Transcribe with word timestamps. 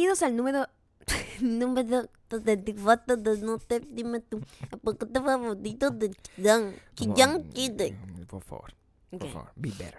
Bienvenidos 0.00 0.22
al 0.22 0.34
número 0.34 0.66
número 1.42 2.08
74 2.30 3.18
de 3.18 3.36
No 3.42 3.58
te 3.58 3.80
dime 3.80 4.20
tú. 4.20 4.40
Favorito 5.12 5.90
de 5.90 6.10
Chillán. 6.10 6.74
Chillán 6.94 7.52
Chile. 7.52 7.98
Por 8.26 8.42
favor, 8.42 8.72
por 9.10 9.22
Ok. 9.22 9.30
favor, 9.30 9.52
be 9.56 9.68
better. 9.68 9.98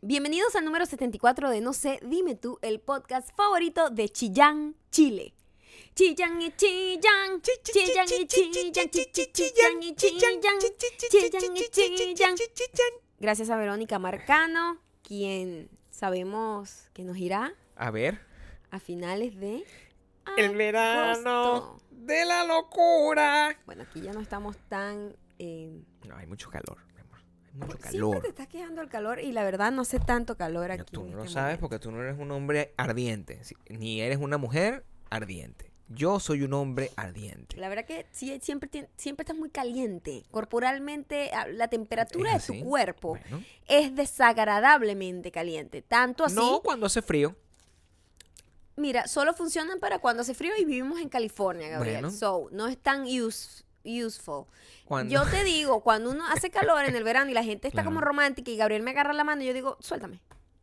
Bienvenidos 0.00 0.56
al 0.56 0.64
número 0.64 0.84
74 0.84 1.48
de 1.48 1.60
No 1.60 1.72
sé, 1.72 2.00
dime 2.02 2.34
tú, 2.34 2.58
el 2.62 2.80
podcast 2.80 3.30
favorito 3.36 3.88
de 3.90 4.08
Chillán, 4.08 4.74
Chile. 4.90 5.32
Chillán 5.94 6.42
y 6.42 6.50
Chillán, 6.56 7.40
Chillán 7.40 8.08
y 8.20 8.26
Chillán, 8.26 8.90
Chillán 8.90 9.80
y 9.80 9.94
Chillán, 9.94 10.40
Chillán 11.08 11.54
y 11.54 11.70
Chillán. 11.70 12.34
Gracias 13.20 13.48
a 13.48 13.56
Verónica 13.56 14.00
Marcano, 14.00 14.78
quien 15.04 15.70
sabemos 15.92 16.88
que 16.94 17.04
nos 17.04 17.16
irá 17.16 17.54
A 17.82 17.90
ver, 17.90 18.20
a 18.70 18.78
finales 18.78 19.36
de 19.40 19.64
el 20.38 20.54
verano 20.56 21.80
de 21.90 22.24
la 22.24 22.44
locura. 22.44 23.56
Bueno, 23.66 23.82
aquí 23.82 24.00
ya 24.00 24.12
no 24.12 24.20
estamos 24.20 24.56
tan... 24.68 25.16
eh, 25.40 25.82
No, 26.06 26.16
hay 26.16 26.26
mucho 26.28 26.48
calor, 26.48 26.78
mi 26.94 27.00
amor. 27.00 27.18
Hay 27.44 27.54
mucho 27.58 27.66
Siempre 27.78 27.90
calor. 27.90 28.22
te 28.22 28.28
estás 28.28 28.46
quejando 28.46 28.80
del 28.82 28.88
calor 28.88 29.18
y 29.18 29.32
la 29.32 29.42
verdad 29.42 29.72
no 29.72 29.82
hace 29.82 29.98
tanto 29.98 30.36
calor 30.36 30.70
aquí. 30.70 30.84
Tú 30.92 31.02
no 31.06 31.16
lo 31.16 31.22
este 31.24 31.34
sabes 31.34 31.46
momento. 31.54 31.60
porque 31.60 31.78
tú 31.80 31.90
no 31.90 32.00
eres 32.02 32.16
un 32.20 32.30
hombre 32.30 32.72
ardiente, 32.76 33.40
ni 33.68 34.00
eres 34.00 34.18
una 34.18 34.38
mujer 34.38 34.84
ardiente. 35.10 35.72
Yo 35.88 36.20
soy 36.20 36.42
un 36.42 36.54
hombre 36.54 36.90
ardiente. 36.96 37.56
La 37.56 37.68
verdad 37.68 37.84
que 37.84 38.06
sí, 38.12 38.38
siempre, 38.40 38.70
siempre 38.96 39.24
estás 39.24 39.36
muy 39.36 39.50
caliente. 39.50 40.22
Corporalmente, 40.30 41.30
ah, 41.34 41.48
la 41.48 41.66
temperatura 41.66 42.32
de 42.32 42.40
tu 42.40 42.60
cuerpo 42.64 43.18
Bueno. 43.18 43.42
es 43.66 43.94
desagradablemente 43.94 45.32
caliente. 45.32 45.82
Tanto 45.82 46.24
así, 46.24 46.36
No 46.36 46.60
cuando 46.62 46.86
hace 46.86 47.02
frío. 47.02 47.34
Mira, 48.76 49.06
solo 49.06 49.34
funcionan 49.34 49.78
para 49.80 49.98
cuando 49.98 50.22
hace 50.22 50.34
frío 50.34 50.52
y 50.58 50.64
vivimos 50.64 51.00
en 51.00 51.08
California, 51.08 51.68
Gabriel. 51.68 52.02
Bueno. 52.02 52.10
So, 52.16 52.48
no 52.52 52.68
es 52.68 52.78
tan 52.78 53.04
use- 53.04 53.64
useful. 53.84 54.44
Yo 55.08 55.22
te 55.30 55.44
digo, 55.44 55.82
cuando 55.82 56.10
uno 56.10 56.26
hace 56.28 56.50
calor 56.50 56.84
en 56.84 56.96
el 56.96 57.04
verano 57.04 57.30
y 57.30 57.34
la 57.34 57.42
gente 57.44 57.68
está 57.68 57.82
Claro. 57.82 57.90
como 57.90 58.00
romántica 58.00 58.50
y 58.50 58.56
Gabriel 58.56 58.82
me 58.82 58.90
agarra 58.92 59.12
la 59.12 59.24
mano, 59.24 59.42
yo 59.42 59.52
digo, 59.54 59.76
suéltame. 59.80 60.20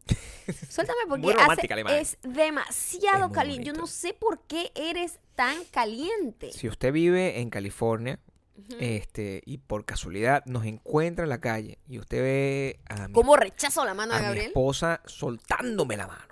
Suéltame 0.70 1.00
porque 1.08 1.32
hace- 1.34 2.00
es 2.00 2.18
demasiado 2.24 3.28
Es 3.28 3.32
caliente. 3.32 3.66
Yo 3.66 3.74
no 3.74 3.86
sé 3.86 4.14
por 4.14 4.42
qué 4.48 4.72
eres 4.74 5.20
tan 5.36 5.64
caliente. 5.66 6.52
Si 6.54 6.68
usted 6.68 6.92
vive 6.92 7.40
en 7.40 7.50
California 7.52 8.20
este 8.80 9.42
y 9.46 9.60
por 9.60 9.86
casualidad 9.86 10.44
nos 10.46 10.66
encuentra 10.66 11.24
en 11.24 11.30
la 11.30 11.40
calle 11.40 11.80
y 11.88 12.00
usted 12.00 12.22
ve 12.22 12.80
a 12.90 13.08
mi, 13.08 13.14
¿Cómo 13.14 13.36
rechazo 13.38 13.86
la 13.86 13.94
mano 13.94 14.14
a 14.14 14.16
de 14.18 14.22
mi 14.22 14.26
Gabriel? 14.28 14.48
esposa 14.48 15.02
soltándome 15.06 15.96
la 15.98 16.08
mano. 16.08 16.28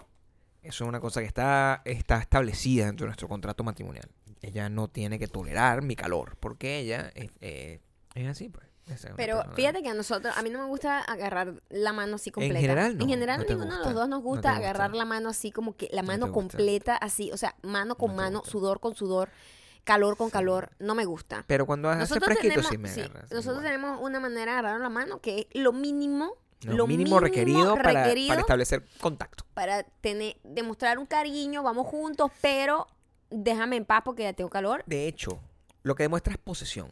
Eso 0.67 0.83
es 0.83 0.87
una 0.89 0.99
cosa 0.99 1.21
que 1.21 1.25
está, 1.27 1.81
está 1.85 2.17
establecida 2.19 2.85
dentro 2.85 3.05
de 3.05 3.09
nuestro 3.09 3.27
contrato 3.27 3.63
matrimonial. 3.63 4.09
Ella 4.41 4.69
no 4.69 4.87
tiene 4.87 5.17
que 5.19 5.27
tolerar 5.27 5.81
mi 5.81 5.95
calor 5.95 6.37
porque 6.39 6.79
ella 6.79 7.11
es, 7.15 7.31
eh, 7.41 7.79
es 8.15 8.27
así. 8.27 8.49
Pues. 8.49 8.67
Pero 9.17 9.43
fíjate 9.53 9.81
que 9.83 9.89
a 9.89 9.93
nosotros, 9.93 10.33
a 10.37 10.41
mí 10.43 10.49
no 10.49 10.59
me 10.59 10.65
gusta 10.67 10.99
agarrar 11.01 11.61
la 11.69 11.91
mano 11.91 12.15
así 12.15 12.31
completa. 12.31 12.59
general, 12.61 12.97
no, 12.97 13.03
En 13.03 13.09
general, 13.09 13.39
no 13.39 13.45
te 13.45 13.53
ninguno 13.55 13.77
de 13.79 13.83
los 13.85 13.93
dos 13.93 14.07
nos 14.07 14.19
no 14.21 14.25
gusta 14.25 14.55
agarrar 14.55 14.93
la 14.95 15.03
mano 15.03 15.27
así 15.29 15.51
como 15.51 15.75
que 15.75 15.89
la 15.91 16.03
No 16.03 16.07
mano 16.07 16.31
completa, 16.31 16.95
así, 16.95 17.29
o 17.33 17.37
sea, 17.37 17.55
mano 17.63 17.95
con 17.95 18.15
mano, 18.15 18.39
gusta. 18.39 18.51
sudor 18.51 18.79
con 18.79 18.95
sudor, 18.95 19.29
calor 19.83 20.15
con 20.15 20.27
Sí. 20.27 20.33
calor, 20.33 20.69
no 20.79 20.95
me 20.95 21.03
gusta. 21.03 21.43
Pero 21.47 21.65
cuando 21.65 21.89
hace 21.89 21.99
Nosotros 21.99 22.25
fresquito 22.25 22.49
tenemos, 22.53 22.69
sí 22.71 22.77
me 22.77 22.87
sí, 22.89 23.01
agarras. 23.01 23.23
nosotros 23.31 23.57
igual. 23.57 23.65
tenemos 23.65 23.99
una 24.01 24.19
manera 24.21 24.53
de 24.53 24.59
agarrar 24.59 24.79
la 24.79 24.89
mano 24.89 25.19
que 25.19 25.47
es 25.51 25.61
lo 25.61 25.73
mínimo, 25.73 26.35
Lo, 26.63 26.87
mínimo, 26.87 27.19
requerido, 27.19 27.75
para, 27.75 28.03
requerido 28.03 28.29
para 28.29 28.41
establecer 28.41 28.83
contacto. 28.99 29.45
para 29.53 29.83
tener, 29.83 30.37
demostrar 30.43 30.97
un 30.97 31.05
cariño, 31.05 31.61
vamos 31.61 31.85
juntos, 31.85 32.31
pero 32.41 32.87
déjame 33.29 33.75
en 33.75 33.85
paz 33.85 34.01
porque 34.03 34.23
ya 34.23 34.33
tengo 34.33 34.49
calor. 34.49 34.83
De 34.87 35.07
hecho, 35.07 35.39
lo 35.83 35.95
que 35.95 36.03
demuestra 36.03 36.33
es 36.33 36.39
posesión. 36.39 36.89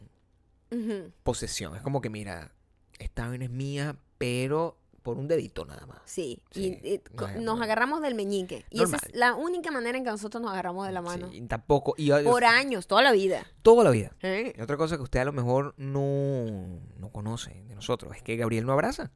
Posesión. 1.22 1.74
Es 1.76 1.82
como 1.82 2.00
que, 2.00 2.10
mira, 2.10 2.52
esta 2.98 3.28
vaina 3.28 3.44
es 3.44 3.50
mía, 3.50 3.96
pero 4.18 4.76
por 5.02 5.18
un 5.18 5.28
dedito 5.28 5.64
nada 5.64 5.86
más. 5.86 5.98
Sí, 6.04 6.42
Sí, 6.50 6.80
y, 6.82 7.00
no 7.14 7.28
nos 7.40 7.58
no. 7.58 7.62
agarramos 7.62 8.02
del 8.02 8.16
meñique. 8.16 8.64
Y 8.70 8.82
esa 8.82 8.96
es 8.96 9.14
la 9.14 9.34
única 9.36 9.70
manera 9.70 9.96
en 9.96 10.02
que 10.02 10.10
nosotros 10.10 10.42
nos 10.42 10.50
agarramos 10.50 10.84
de 10.84 10.92
la 10.92 11.00
mano. 11.00 11.30
Sí, 11.30 11.40
tampoco. 11.42 11.94
Y, 11.96 12.10
Por 12.24 12.44
años, 12.44 12.88
toda 12.88 13.02
la 13.02 13.12
vida. 13.12 13.46
toda 13.62 13.84
la 13.84 13.90
vida. 13.90 14.10
¿Eh? 14.22 14.52
Y 14.58 14.60
otra 14.60 14.76
cosa 14.76 14.96
que 14.96 15.04
usted 15.04 15.20
a 15.20 15.24
lo 15.24 15.32
mejor 15.32 15.74
no, 15.76 16.80
no 16.98 17.10
conoce 17.12 17.62
de 17.68 17.76
nosotros 17.76 18.16
es 18.16 18.22
que 18.24 18.36
Gabriel 18.36 18.66
no 18.66 18.72
abraza. 18.72 19.12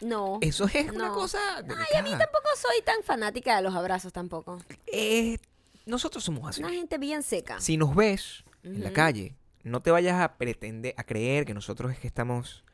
No. 0.00 0.38
Eso 0.40 0.64
es 0.72 0.90
una 0.90 1.10
cosa. 1.10 1.38
Ay, 1.58 1.98
a 1.98 2.02
mí 2.02 2.10
tampoco 2.10 2.48
soy 2.56 2.82
tan 2.84 3.02
fanática 3.02 3.56
de 3.56 3.62
los 3.62 3.74
abrazos 3.74 4.12
tampoco. 4.12 4.58
Eh, 4.92 5.38
nosotros 5.86 6.22
somos 6.22 6.48
así. 6.48 6.62
Una 6.62 6.72
gente 6.72 6.98
bien 6.98 7.22
seca. 7.22 7.60
Si 7.60 7.76
nos 7.76 7.94
ves 7.94 8.44
en 8.62 8.82
la 8.82 8.92
calle, 8.92 9.34
no 9.64 9.80
te 9.80 9.90
vayas 9.90 10.20
a 10.20 10.36
pretender, 10.36 10.94
a 10.96 11.04
creer 11.04 11.44
que 11.44 11.54
nosotros 11.54 11.92
es 11.92 11.98
que 11.98 12.06
estamos, 12.06 12.64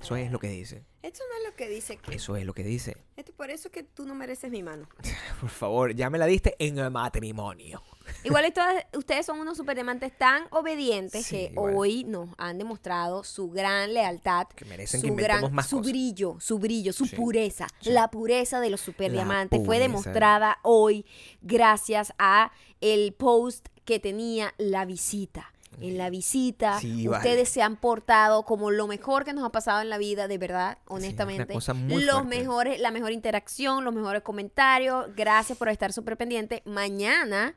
Eso 0.00 0.16
es 0.16 0.30
lo 0.30 0.38
que 0.38 0.48
dice. 0.48 0.84
Esto 1.02 1.22
no 1.30 1.38
es 1.38 1.50
lo 1.50 1.56
que 1.56 1.68
dice 1.68 1.96
que... 1.98 2.14
Eso 2.16 2.36
es 2.36 2.44
lo 2.44 2.52
que 2.52 2.64
dice. 2.64 2.96
Esto 3.16 3.32
por 3.32 3.50
eso 3.50 3.68
es 3.68 3.72
que 3.72 3.82
tú 3.84 4.04
no 4.06 4.14
mereces 4.14 4.50
mi 4.50 4.62
mano. 4.62 4.88
Por 5.40 5.50
favor, 5.50 5.94
ya 5.94 6.10
me 6.10 6.18
la 6.18 6.26
diste 6.26 6.56
en 6.58 6.78
el 6.78 6.90
matrimonio. 6.90 7.80
Igual 8.24 8.52
todas- 8.52 8.84
ustedes 8.96 9.24
son 9.24 9.38
unos 9.38 9.56
super 9.56 9.76
diamantes 9.76 10.16
tan 10.18 10.44
obedientes 10.50 11.24
Sí, 11.26 11.36
que 11.36 11.42
igual. 11.52 11.74
hoy 11.76 12.04
nos 12.04 12.30
han 12.38 12.58
demostrado 12.58 13.22
su 13.24 13.50
gran 13.50 13.94
lealtad, 13.94 14.48
Que 14.48 14.64
merecen 14.64 15.00
que 15.00 15.06
su 15.06 15.12
inventemos 15.12 15.42
gran, 15.42 15.54
más 15.54 15.68
su 15.68 15.76
cosas. 15.78 15.92
brillo, 15.92 16.36
su 16.40 16.58
brillo, 16.58 16.92
su 16.92 17.04
Sí, 17.06 17.14
pureza, 17.16 17.68
sí. 17.80 17.90
la 17.90 18.10
pureza 18.10 18.58
de 18.60 18.70
los 18.70 18.80
super 18.80 19.10
La 19.10 19.14
diamantes 19.18 19.64
fue 19.64 19.78
demostrada 19.78 20.58
hoy 20.62 21.06
gracias 21.40 22.12
a 22.18 22.50
el 22.80 23.12
post 23.14 23.68
que 23.84 24.00
tenía 24.00 24.52
la 24.58 24.84
visita. 24.84 25.52
En 25.80 25.98
la 25.98 26.08
visita, 26.10 26.80
Sí, 26.80 27.08
ustedes 27.08 27.36
vale. 27.36 27.46
se 27.46 27.60
han 27.62 27.76
portado 27.76 28.44
como 28.44 28.70
lo 28.70 28.86
mejor 28.86 29.24
que 29.24 29.32
nos 29.34 29.44
ha 29.44 29.50
pasado 29.50 29.82
en 29.82 29.90
la 29.90 29.98
vida, 29.98 30.26
de 30.28 30.38
verdad, 30.38 30.78
honestamente. 30.86 31.52
cosa 31.52 31.74
muy 31.74 32.02
los 32.04 32.20
fuerte. 32.22 32.38
mejores, 32.38 32.80
la 32.80 32.90
mejor 32.90 33.12
interacción, 33.12 33.84
los 33.84 33.92
mejores 33.94 34.22
comentarios. 34.22 35.06
Gracias 35.14 35.58
por 35.58 35.68
estar 35.68 35.92
súper 35.92 36.16
pendiente. 36.16 36.62
Mañana 36.64 37.54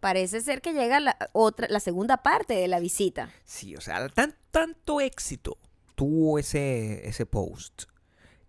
parece 0.00 0.40
ser 0.40 0.60
que 0.60 0.72
llega 0.72 1.00
la 1.00 1.16
otra, 1.32 1.66
la 1.68 1.80
segunda 1.80 2.18
parte 2.22 2.54
de 2.54 2.68
la 2.68 2.80
visita. 2.80 3.30
Sí, 3.44 3.74
o 3.76 3.80
sea, 3.80 4.08
tan, 4.08 4.34
tanto 4.50 5.00
éxito 5.00 5.58
tuvo 5.94 6.38
ese, 6.38 7.06
ese 7.08 7.26
post 7.26 7.84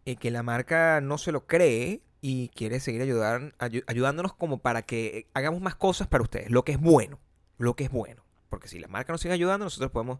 eh, 0.06 0.16
que 0.16 0.32
la 0.32 0.44
marca 0.44 1.00
no 1.02 1.18
se 1.18 1.32
lo 1.32 1.46
cree 1.46 2.02
y 2.22 2.50
quiere 2.50 2.80
seguir 2.80 3.02
ayudar, 3.02 3.54
ayu- 3.60 3.84
ayudándonos 3.88 4.34
como 4.34 4.60
para 4.60 4.82
que 4.82 5.28
hagamos 5.34 5.62
más 5.62 5.76
cosas 5.76 6.08
para 6.08 6.24
ustedes, 6.24 6.50
lo 6.50 6.64
que 6.64 6.74
es 6.74 6.80
bueno, 6.80 7.20
lo 7.58 7.76
que 7.76 7.84
es 7.86 7.92
bueno. 7.92 8.24
Porque 8.54 8.68
si 8.68 8.78
la 8.78 8.88
marca 8.88 9.12
nos 9.12 9.20
sigue 9.20 9.34
ayudando, 9.34 9.66
nosotros 9.66 9.90
podemos 9.90 10.20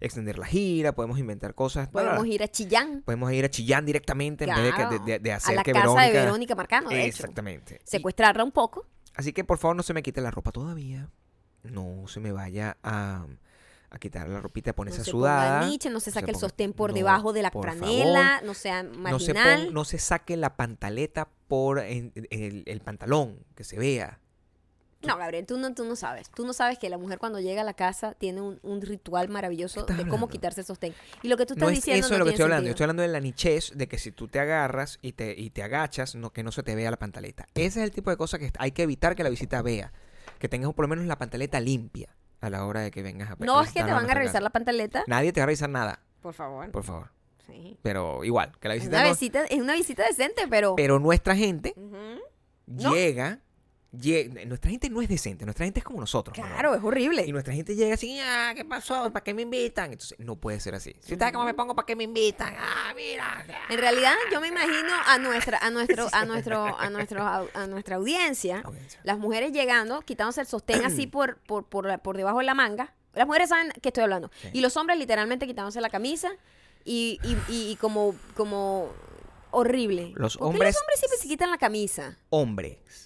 extender 0.00 0.38
la 0.38 0.46
gira, 0.46 0.94
podemos 0.94 1.18
inventar 1.18 1.54
cosas. 1.54 1.86
Podemos 1.88 2.26
ir 2.26 2.42
a 2.42 2.48
Chillán, 2.48 3.02
podemos 3.04 3.30
ir 3.30 3.44
a 3.44 3.50
Chillán 3.50 3.84
directamente 3.84 4.44
en 4.44 4.54
vez 4.54 4.64
de, 4.64 4.72
que- 4.72 4.86
de, 4.86 4.98
de- 5.04 5.18
de 5.18 5.32
a 5.32 5.36
hacer 5.36 5.54
la 5.56 5.62
que 5.62 5.72
casa 5.72 5.84
Verónica... 5.86 6.06
de 6.18 6.24
Verónica 6.24 6.54
Marcano, 6.54 6.88
de 6.88 7.00
hecho. 7.04 7.08
Exactamente. 7.24 7.80
Y- 7.84 7.90
Secuestrarla 7.90 8.42
un 8.42 8.52
poco. 8.52 8.86
Así 9.14 9.34
que 9.34 9.44
por 9.44 9.58
favor 9.58 9.76
no 9.76 9.82
se 9.82 9.92
me 9.92 10.02
quite 10.02 10.22
la 10.22 10.30
ropa 10.30 10.50
todavía. 10.50 11.10
No 11.62 12.04
se 12.08 12.20
me 12.20 12.32
vaya 12.32 12.78
a, 12.82 13.26
a 13.90 13.98
quitar 13.98 14.30
la 14.30 14.40
ropita, 14.40 14.70
a 14.70 14.72
No 14.72 14.76
ponerse 14.76 15.04
se 15.04 15.10
sudada. 15.10 15.58
ponga 15.60 15.70
niche, 15.70 15.90
no 15.90 16.00
se 16.00 16.08
no 16.08 16.14
se 16.14 16.20
saque 16.20 16.30
el 16.30 16.36
ponga- 16.38 16.40
sostén 16.40 16.72
por 16.72 16.88
no, 16.90 16.96
debajo 16.96 17.34
de 17.34 17.42
la 17.42 17.50
franela, 17.50 18.40
no 18.46 18.54
sea 18.54 18.82
no 18.82 19.18
se, 19.18 19.34
marginal. 19.34 19.64
pon- 19.66 19.74
no 19.74 19.84
se 19.84 19.98
saque 19.98 20.38
la 20.38 20.56
pantaleta 20.56 21.28
por 21.48 21.80
en- 21.80 22.12
el, 22.30 22.62
el 22.66 22.80
pantalón, 22.80 23.40
que 23.54 23.62
se 23.64 23.78
vea. 23.78 24.20
No, 25.06 25.16
Gabriel, 25.16 25.46
tú 25.46 25.56
no, 25.58 25.74
tú 25.74 25.84
no 25.84 25.96
sabes. 25.96 26.30
Tú 26.30 26.44
no 26.46 26.52
sabes 26.52 26.78
que 26.78 26.88
la 26.88 26.98
mujer 26.98 27.18
cuando 27.18 27.40
llega 27.40 27.62
a 27.62 27.64
la 27.64 27.74
casa 27.74 28.14
tiene 28.14 28.40
un, 28.40 28.58
un 28.62 28.80
ritual 28.82 29.28
maravilloso 29.28 29.86
¿Qué 29.86 29.94
de 29.94 30.06
cómo 30.08 30.28
quitarse 30.28 30.60
el 30.60 30.66
sostén. 30.66 30.94
Y 31.22 31.28
lo 31.28 31.36
que 31.36 31.46
tú 31.46 31.54
estás 31.54 31.66
No 31.66 31.70
es 31.70 31.76
diciendo 31.76 32.06
eso 32.06 32.14
no 32.14 32.18
lo 32.20 32.24
que 32.24 32.30
estoy 32.32 32.44
hablando. 32.44 32.64
Yo 32.66 32.70
estoy 32.70 32.84
hablando 32.84 33.02
de 33.02 33.08
la 33.08 33.20
nichez 33.20 33.72
de 33.74 33.88
que 33.88 33.98
si 33.98 34.12
tú 34.12 34.28
te 34.28 34.40
agarras 34.40 34.98
y 35.02 35.12
te, 35.12 35.34
y 35.38 35.50
te 35.50 35.62
agachas, 35.62 36.14
no, 36.14 36.32
que 36.32 36.42
no 36.42 36.52
se 36.52 36.62
te 36.62 36.74
vea 36.74 36.90
la 36.90 36.98
pantaleta. 36.98 37.46
Ese 37.54 37.80
es 37.80 37.84
el 37.84 37.90
tipo 37.90 38.10
de 38.10 38.16
cosas 38.16 38.40
que 38.40 38.50
hay 38.58 38.72
que 38.72 38.82
evitar 38.82 39.14
que 39.14 39.22
la 39.22 39.30
visita 39.30 39.62
vea. 39.62 39.92
Que 40.38 40.48
tengas 40.48 40.72
por 40.74 40.84
lo 40.84 40.88
menos 40.88 41.04
la 41.06 41.16
pantaleta 41.18 41.60
limpia 41.60 42.14
a 42.40 42.50
la 42.50 42.64
hora 42.66 42.80
de 42.80 42.90
que 42.90 43.02
vengas 43.02 43.30
a 43.30 43.36
No 43.38 43.62
es 43.62 43.72
que 43.72 43.82
te 43.82 43.90
van 43.92 44.10
a 44.10 44.14
revisar 44.14 44.42
la 44.42 44.50
pantaleta. 44.50 45.04
Nadie 45.06 45.32
te 45.32 45.40
va 45.40 45.44
a 45.44 45.46
revisar 45.46 45.70
nada, 45.70 46.00
Por 46.20 46.34
favor. 46.34 46.70
por 46.70 46.82
favor. 46.84 47.10
Sí. 47.46 47.78
Pero 47.82 48.24
igual, 48.24 48.52
que 48.58 48.68
la 48.68 48.74
Es 48.74 48.80
visita 48.80 48.96
una, 48.96 49.04
no- 49.04 49.10
visita, 49.12 49.44
es 49.44 49.60
una 49.60 49.74
visita 49.74 50.06
decente, 50.06 50.46
pero... 50.48 50.74
Pero 50.76 50.98
nuestra 50.98 51.36
gente 51.36 51.74
llega, 52.66 53.30
lle- 53.32 53.40
Nuestra 54.46 54.70
gente 54.70 54.90
no 54.90 55.00
es 55.02 55.08
decente. 55.08 55.44
Nuestra 55.44 55.64
gente 55.64 55.80
es 55.80 55.84
como 55.84 56.00
nosotros. 56.00 56.36
¿no? 56.36 56.44
Claro, 56.44 56.74
es 56.74 56.82
horrible. 56.82 57.24
Y 57.26 57.32
nuestra 57.32 57.54
gente 57.54 57.74
llega 57.74 57.94
así, 57.94 58.18
ah, 58.20 58.52
¿qué 58.54 58.64
pasó? 58.64 59.12
¿Para 59.12 59.22
qué 59.24 59.34
me 59.34 59.42
invitan? 59.42 59.92
Entonces, 59.92 60.18
no 60.18 60.36
puede 60.36 60.60
ser 60.60 60.74
así. 60.74 60.94
Si 61.00 61.16
sabes 61.16 61.32
cómo 61.32 61.44
me 61.44 61.54
pongo, 61.54 61.74
¿para 61.74 61.86
qué 61.86 61.96
me 61.96 62.04
invitan? 62.04 62.54
Ah, 62.58 62.92
mira. 62.96 63.44
En 63.70 63.78
realidad, 63.78 64.14
yo 64.32 64.40
me 64.40 64.48
imagino 64.48 64.92
a 65.06 65.18
nuestra, 65.18 65.58
a 65.58 65.70
nuestro, 65.70 66.08
a 66.12 66.24
nuestro, 66.24 66.64
a 66.78 66.90
nuestro, 66.90 67.24
a 67.54 67.66
nuestra 67.66 67.96
audiencia, 67.96 68.60
Audiencia. 68.64 69.00
las 69.04 69.18
mujeres 69.18 69.52
llegando, 69.52 70.00
quitándose 70.02 70.40
el 70.40 70.46
sostén 70.46 70.84
así 70.84 71.06
por, 71.06 71.36
por, 71.38 71.64
por, 71.66 71.98
por 72.00 72.16
debajo 72.16 72.38
de 72.38 72.44
la 72.44 72.54
manga. 72.54 72.94
Las 73.14 73.26
mujeres 73.26 73.48
saben 73.48 73.70
que 73.80 73.90
estoy 73.90 74.02
hablando. 74.04 74.30
Sí. 74.42 74.48
Y 74.54 74.60
los 74.60 74.76
hombres 74.76 74.98
literalmente 74.98 75.46
quitándose 75.46 75.80
la 75.80 75.88
camisa 75.90 76.30
y, 76.84 77.18
y, 77.22 77.36
y- 77.52 77.70
y 77.72 77.76
como, 77.76 78.14
como 78.34 78.90
horrible. 79.52 80.12
Los 80.16 80.36
¿Por 80.36 80.48
qué 80.50 80.54
hombres- 80.56 80.74
los 80.74 80.80
hombres 80.82 80.98
siempre 80.98 81.18
se 81.20 81.28
quitan 81.28 81.50
la 81.50 81.58
camisa? 81.58 82.18
Hombres 82.30 83.03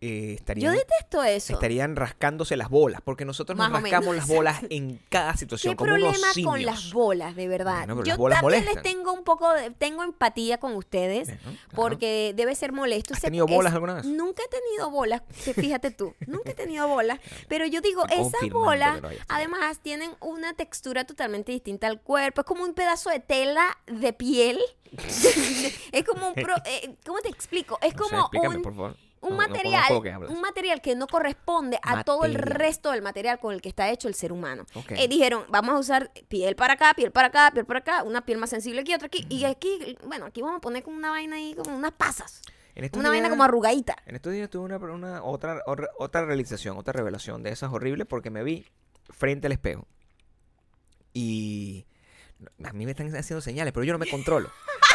eh, 0.00 0.28
Yo 0.28 0.34
estarían, 0.36 0.74
detesto 0.74 1.22
eso. 1.24 1.54
estarían 1.54 1.96
rascándose 1.96 2.56
las 2.56 2.68
bolas, 2.68 3.00
porque 3.02 3.24
nosotros 3.24 3.56
nos 3.56 3.70
Más 3.70 3.80
o 3.80 3.82
rascamos 3.82 4.10
menos. 4.10 4.28
las 4.28 4.36
bolas 4.36 4.60
en 4.68 5.00
cada 5.08 5.36
situación, 5.36 5.72
¿Qué 5.72 5.76
como 5.76 5.94
unos 5.94 6.08
problema 6.10 6.32
simios. 6.34 6.50
con 6.52 6.64
las 6.66 6.92
bolas, 6.92 7.34
de 7.36 7.48
verdad? 7.48 7.86
Bueno, 7.86 8.04
Yo 8.04 8.16
también 8.28 8.64
les 8.66 8.82
tengo 8.82 9.12
un 9.12 9.24
poco 9.24 9.52
de, 9.54 9.70
tengo 9.70 10.02
empatía 10.04 10.58
con 10.58 10.74
ustedes 10.74 11.28
Bueno, 11.28 11.40
claro. 11.42 11.58
porque 11.74 12.32
debe 12.36 12.54
ser 12.54 12.72
molesto. 12.72 13.14
¿Has 13.14 13.20
tenido 13.20 13.46
bolas 13.46 13.72
alguna 13.72 13.94
vez? 13.94 14.04
Nunca 14.04 14.42
he 14.44 14.48
tenido 14.48 14.90
bolas, 14.90 15.22
fíjate 15.30 15.90
tú, 15.90 16.14
nunca 16.26 16.50
he 16.50 16.54
tenido 16.54 16.86
bolas, 16.88 17.18
pero 17.48 17.66
yo 17.66 17.80
digo, 17.80 18.04
esas 18.08 18.50
bolas 18.50 19.00
además 19.28 19.80
tienen 19.80 20.10
una 20.20 20.52
textura 20.54 21.04
totalmente 21.04 21.52
distinta 21.52 21.86
al 21.86 22.00
cuerpo, 22.02 22.42
es 22.42 22.46
como 22.46 22.64
un 22.64 22.74
pedazo 22.74 23.10
de 23.10 23.20
tela 23.20 23.76
de 23.86 24.12
piel. 24.12 24.58
es 25.92 26.04
como 26.04 26.28
un 26.28 26.34
pro- 26.34 26.54
eh, 26.64 26.96
¿cómo 27.04 27.18
te 27.20 27.28
explico? 27.28 27.78
Es 27.82 27.94
No 27.96 28.04
sé, 28.04 28.10
como 28.10 28.20
explícame, 28.22 28.56
un 28.56 28.62
por 28.62 28.74
favor. 28.74 28.96
Un 29.26 29.36
No- 29.36 29.48
material, 29.48 29.84
que 30.02 30.32
un 30.32 30.40
material 30.40 30.80
que 30.80 30.94
no 30.94 31.06
corresponde 31.06 31.78
a 31.82 32.04
todo 32.04 32.24
el 32.24 32.34
resto 32.34 32.90
del 32.92 33.02
material 33.02 33.38
con 33.38 33.52
el 33.54 33.60
que 33.60 33.68
está 33.68 33.90
hecho 33.90 34.08
el 34.08 34.14
ser 34.14 34.32
humano. 34.32 34.64
Ok. 34.74 34.92
Eh, 34.92 35.08
dijeron, 35.08 35.44
vamos 35.48 35.74
a 35.74 35.78
usar 35.78 36.10
piel 36.28 36.56
para 36.56 36.74
acá, 36.74 36.94
piel 36.94 37.12
para 37.12 37.28
acá, 37.28 37.50
piel 37.52 37.66
para 37.66 37.80
acá, 37.80 38.02
una 38.02 38.24
piel 38.24 38.38
más 38.38 38.50
sensible 38.50 38.80
aquí, 38.80 38.94
otra 38.94 39.06
aquí, 39.06 39.26
y 39.28 39.44
aquí, 39.44 39.96
bueno, 40.04 40.26
aquí 40.26 40.40
vamos 40.42 40.58
a 40.58 40.60
poner 40.60 40.82
como 40.82 40.96
una 40.96 41.10
vaina 41.10 41.36
ahí, 41.36 41.54
como 41.54 41.76
unas 41.76 41.92
pasas, 41.92 42.42
una 42.92 43.08
vaina 43.08 43.28
como 43.30 43.42
arrugadita. 43.44 43.96
En 44.06 44.16
estos 44.16 44.32
días 44.32 44.50
tuve 44.50 44.64
una, 44.64 44.76
una- 44.78 45.22
otra, 45.22 45.62
otra, 45.66 45.88
otra 45.98 46.24
realización, 46.24 46.76
otra 46.78 46.92
revelación 46.92 47.42
de 47.42 47.50
esas 47.50 47.72
horribles 47.72 48.06
porque 48.06 48.30
me 48.30 48.42
vi 48.44 48.66
frente 49.10 49.46
al 49.46 49.52
espejo. 49.52 49.86
Y 51.12 51.86
a 52.64 52.72
mí 52.72 52.84
me 52.84 52.90
están 52.92 53.14
haciendo 53.16 53.40
señales, 53.40 53.72
pero 53.72 53.84
yo 53.84 53.92
no 53.92 53.98
me 53.98 54.08
controlo. 54.08 54.50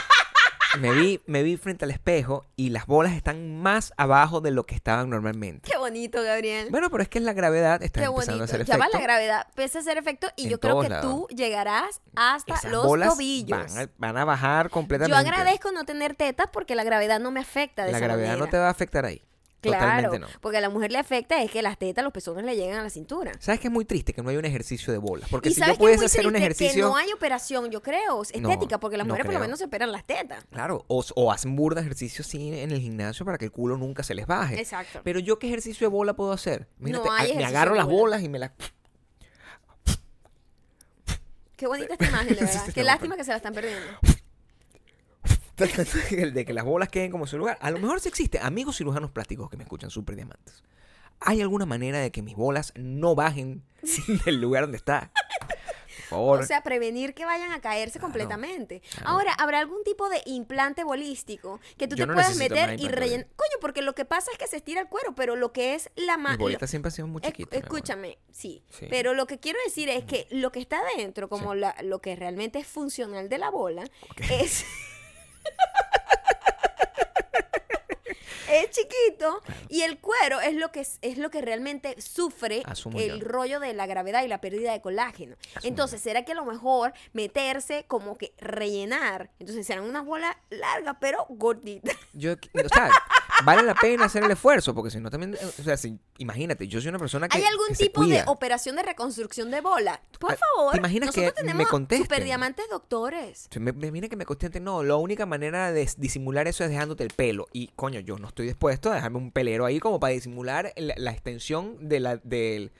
Me 0.79 0.91
vi, 0.93 1.21
me 1.25 1.43
vi 1.43 1.57
frente 1.57 1.85
al 1.85 1.91
espejo 1.91 2.45
y 2.55 2.69
las 2.69 2.85
bolas 2.85 3.13
están 3.13 3.61
más 3.61 3.91
abajo 3.97 4.39
de 4.41 4.51
lo 4.51 4.65
que 4.65 4.73
estaban 4.75 5.09
normalmente. 5.09 5.69
Qué 5.69 5.77
bonito, 5.77 6.23
Gabriel. 6.23 6.69
Bueno, 6.71 6.89
pero 6.89 7.03
es 7.03 7.09
que 7.09 7.19
la 7.19 7.33
gravedad 7.33 7.83
está 7.83 7.99
Qué 7.99 8.05
empezando 8.05 8.37
bonito. 8.39 8.43
a 8.43 8.45
hacer 8.45 8.65
Ya 8.65 8.77
va 8.77 8.85
efecto. 8.85 8.97
la 8.97 9.03
gravedad, 9.03 9.45
empieza 9.49 9.79
a 9.79 9.81
hacer 9.81 9.97
efecto 9.97 10.27
y 10.37 10.45
En 10.45 10.49
yo 10.51 10.59
creo 10.59 10.79
que 10.81 10.89
lados. 10.89 11.27
tú 11.27 11.27
llegarás 11.35 12.01
hasta 12.15 12.53
Esas 12.55 12.71
los 12.71 12.85
bolas 12.85 13.09
tobillos. 13.09 13.59
Van 13.73 13.77
a, 13.79 13.89
van 13.97 14.17
a 14.17 14.25
bajar 14.25 14.69
completamente. 14.69 15.11
Yo 15.23 15.29
agradezco 15.29 15.71
no 15.71 15.83
tener 15.85 16.15
tetas 16.15 16.47
porque 16.51 16.75
la 16.75 16.83
gravedad 16.83 17.19
no 17.19 17.31
me 17.31 17.41
afecta 17.41 17.83
de 17.85 17.91
La 17.91 17.97
esa 17.97 18.07
gravedad 18.07 18.37
no 18.37 18.47
te 18.47 18.57
va 18.57 18.67
a 18.67 18.71
afectar 18.71 19.05
ahí. 19.05 19.21
Claro, 19.61 20.17
no. 20.17 20.27
porque 20.41 20.57
a 20.57 20.61
la 20.61 20.69
mujer 20.69 20.91
le 20.91 20.97
afecta 20.97 21.41
es 21.43 21.51
que 21.51 21.61
las 21.61 21.77
tetas, 21.77 22.03
los 22.03 22.11
pezones 22.11 22.43
le 22.45 22.55
llegan 22.55 22.79
a 22.79 22.83
la 22.83 22.89
cintura. 22.89 23.31
¿Sabes 23.39 23.59
que 23.59 23.67
es 23.67 23.71
muy 23.73 23.85
triste 23.85 24.11
que 24.13 24.21
no 24.23 24.29
hay 24.29 24.37
un 24.37 24.45
ejercicio 24.45 24.91
de 24.91 24.97
bolas? 24.99 25.29
Porque 25.29 25.49
y 25.49 25.53
si 25.53 25.59
sabes 25.59 25.77
yo 25.77 25.85
que 25.85 25.91
es 25.91 25.97
pudiese 25.97 25.99
muy 25.99 26.05
hacer 26.07 26.27
un 26.27 26.35
ejercicio... 26.35 26.73
que 26.73 26.81
no 26.81 26.95
hay 26.95 27.11
operación, 27.13 27.69
yo 27.69 27.81
creo, 27.81 28.23
estética, 28.23 28.79
porque 28.79 28.97
las 28.97 29.05
no 29.05 29.13
mujeres 29.13 29.25
por 29.27 29.33
lo 29.35 29.39
menos 29.39 29.59
se 29.59 29.65
operan 29.65 29.91
las 29.91 30.03
tetas. 30.05 30.43
Claro, 30.51 30.83
o, 30.87 31.03
o 31.15 31.31
hacen 31.31 31.55
burda 31.55 31.81
ejercicio 31.81 32.23
así 32.23 32.53
en 32.59 32.71
el 32.71 32.79
gimnasio 32.79 33.23
para 33.25 33.37
que 33.37 33.45
el 33.45 33.51
culo 33.51 33.77
nunca 33.77 34.01
se 34.03 34.15
les 34.15 34.25
baje. 34.25 34.59
Exacto. 34.59 35.01
Pero 35.03 35.19
yo 35.19 35.37
qué 35.37 35.47
ejercicio 35.47 35.85
de 35.87 35.91
bola 35.91 36.15
puedo 36.15 36.31
hacer? 36.31 36.67
Hay 37.17 37.31
a- 37.31 37.35
me 37.35 37.45
agarro 37.45 37.75
las 37.75 37.85
bola. 37.85 37.97
bolas 38.01 38.23
y 38.23 38.29
me 38.29 38.39
las... 38.39 38.51
Qué 41.55 41.67
bonita 41.67 41.93
esta 41.93 42.07
imagen, 42.07 42.29
de 42.29 42.35
Sí, 42.35 42.41
verdad. 42.45 42.63
sí, 42.65 42.73
Qué 42.73 42.83
lástima 42.83 43.15
que 43.15 43.23
se 43.23 43.29
la 43.31 43.37
están 43.37 43.53
perdiendo. 43.53 43.85
de 46.33 46.45
que 46.45 46.53
las 46.53 46.65
bolas 46.65 46.89
queden 46.89 47.11
como 47.11 47.25
en 47.25 47.27
su 47.29 47.37
lugar. 47.37 47.57
A 47.61 47.71
lo 47.71 47.79
mejor 47.79 47.99
sí 47.99 48.09
existe. 48.09 48.39
Amigos 48.39 48.77
cirujanos 48.77 49.11
plásticos 49.11 49.49
que 49.49 49.57
me 49.57 49.63
escuchan, 49.63 49.89
súper 49.89 50.15
diamantes. 50.15 50.63
¿Hay 51.19 51.39
alguna 51.41 51.65
manera 51.67 51.99
de 51.99 52.11
que 52.11 52.21
mis 52.23 52.35
bolas 52.35 52.73
no 52.75 53.13
bajen 53.15 53.63
del 54.25 54.41
lugar 54.41 54.63
donde 54.63 54.77
está? 54.77 55.11
Por 56.09 56.17
favor. 56.17 56.39
O 56.41 56.45
sea, 56.45 56.61
prevenir 56.61 57.13
que 57.13 57.23
vayan 57.25 57.51
a 57.53 57.61
caerse 57.61 57.99
completamente. 57.99 58.81
claro. 58.91 59.09
Ahora, 59.09 59.33
¿habrá 59.33 59.59
algún 59.59 59.81
tipo 59.85 60.09
de 60.09 60.21
implante 60.25 60.83
bolístico 60.83 61.59
que 61.77 61.87
tú 61.87 61.95
Yo 61.95 62.03
te 62.03 62.07
no 62.07 62.13
puedas 62.15 62.35
meter 62.37 62.77
y 62.79 62.87
rellenar? 62.89 63.27
Coño, 63.35 63.57
porque 63.61 63.81
lo 63.81 63.93
que 63.93 64.03
pasa 64.03 64.29
es 64.31 64.37
que 64.37 64.47
se 64.47 64.57
estira 64.57 64.81
el 64.81 64.87
cuero, 64.87 65.13
pero 65.15 65.35
lo 65.37 65.53
que 65.53 65.73
es 65.75 65.89
la 65.95 66.17
mano. 66.17 66.37
bolitas 66.39 66.69
siempre 66.69 66.87
han 66.89 66.95
sido 66.95 67.07
muy 67.07 67.21
Esc- 67.21 67.43
amor. 67.43 67.55
Escúchame, 67.63 68.17
sí, 68.31 68.61
Sí. 68.71 68.87
Pero 68.89 69.13
lo 69.13 69.25
que 69.25 69.39
quiero 69.39 69.59
decir 69.65 69.87
es 69.89 70.03
que 70.03 70.27
lo 70.31 70.51
que 70.51 70.59
está 70.59 70.81
dentro, 70.97 71.29
como 71.29 71.55
la, 71.55 71.75
lo 71.83 72.01
que 72.01 72.15
realmente 72.17 72.59
es 72.59 72.67
funcional 72.67 73.29
de 73.29 73.37
la 73.37 73.49
bola, 73.49 73.83
es. 74.31 74.65
es 78.51 78.69
chiquito 78.71 79.41
y 79.69 79.81
el 79.81 79.99
cuero 79.99 80.41
es 80.41 80.55
lo 80.55 80.71
que 80.71 80.81
es, 81.01 81.17
lo 81.17 81.29
que 81.29 81.41
realmente 81.41 81.99
sufre 82.01 82.63
Asumo 82.65 82.99
el 82.99 83.19
yo. 83.19 83.27
rollo 83.27 83.59
de 83.59 83.73
la 83.73 83.85
gravedad 83.85 84.23
y 84.23 84.27
la 84.27 84.41
pérdida 84.41 84.71
de 84.71 84.81
colágeno. 84.81 85.35
Asumo 85.55 85.67
Entonces, 85.69 86.01
¿será 86.01 86.23
que 86.25 86.33
a 86.33 86.35
lo 86.35 86.45
mejor 86.45 86.93
meterse 87.13 87.85
como 87.87 88.17
que 88.17 88.33
rellenar? 88.37 89.29
Entonces 89.39 89.65
serán 89.65 89.85
unas 89.85 90.05
bolas 90.05 90.35
largas 90.49 90.95
pero 90.99 91.25
gorditas. 91.29 91.95
Yo, 92.13 92.33
o 92.33 92.69
sea, 92.73 92.89
vale 93.45 93.63
la 93.63 93.75
pena 93.75 94.05
hacer 94.05 94.23
el 94.23 94.31
esfuerzo, 94.31 94.73
porque 94.73 94.89
si 94.91 94.99
no 94.99 95.09
también, 95.09 95.33
eh, 95.35 95.37
o 95.59 95.63
sea, 95.63 95.77
si- 95.77 95.97
imagínate, 96.17 96.67
yo 96.67 96.79
soy 96.81 96.89
una 96.89 96.99
persona 96.99 97.27
que 97.27 97.37
¿Hay 97.37 97.43
algún 97.43 97.67
que 97.69 97.75
tipo 97.75 98.05
de 98.05 98.23
operación 98.27 98.75
de 98.75 98.83
reconstrucción 98.83 99.51
de 99.51 99.61
bola? 99.61 100.01
Por 100.19 100.33
Ah, 100.33 100.37
favor. 100.55 100.71
¿te 100.73 100.77
imaginas 100.77 101.07
nosotros 101.07 101.33
que 101.33 101.43
me 101.43 101.47
tenemos 101.49 101.67
contesten? 101.69 102.05
super 102.05 102.23
diamantes 102.23 102.65
doctores. 102.69 103.47
Me, 103.59 103.71
me- 103.71 103.91
mira 103.91 104.07
que 104.09 104.15
me 104.15 104.25
constante, 104.25 104.59
no, 104.59 104.83
la 104.83 104.95
única 104.95 105.25
manera 105.25 105.71
de 105.71 105.89
disimular 105.97 106.47
eso 106.47 106.63
es 106.63 106.69
dejándote 106.69 107.03
el 107.03 107.09
pelo. 107.11 107.47
Y 107.53 107.67
coño, 107.75 107.99
yo 107.99 108.17
no 108.17 108.27
estoy 108.27 108.47
dispuesto 108.47 108.91
a 108.91 108.95
dejarme 108.95 109.17
un 109.17 109.31
pelero 109.31 109.65
ahí 109.65 109.79
como 109.79 109.99
para 109.99 110.13
disimular 110.13 110.73
la, 110.75 110.93
la 110.97 111.11
extensión 111.11 111.87
de 111.89 111.99
la, 111.99 112.17
del, 112.17 112.71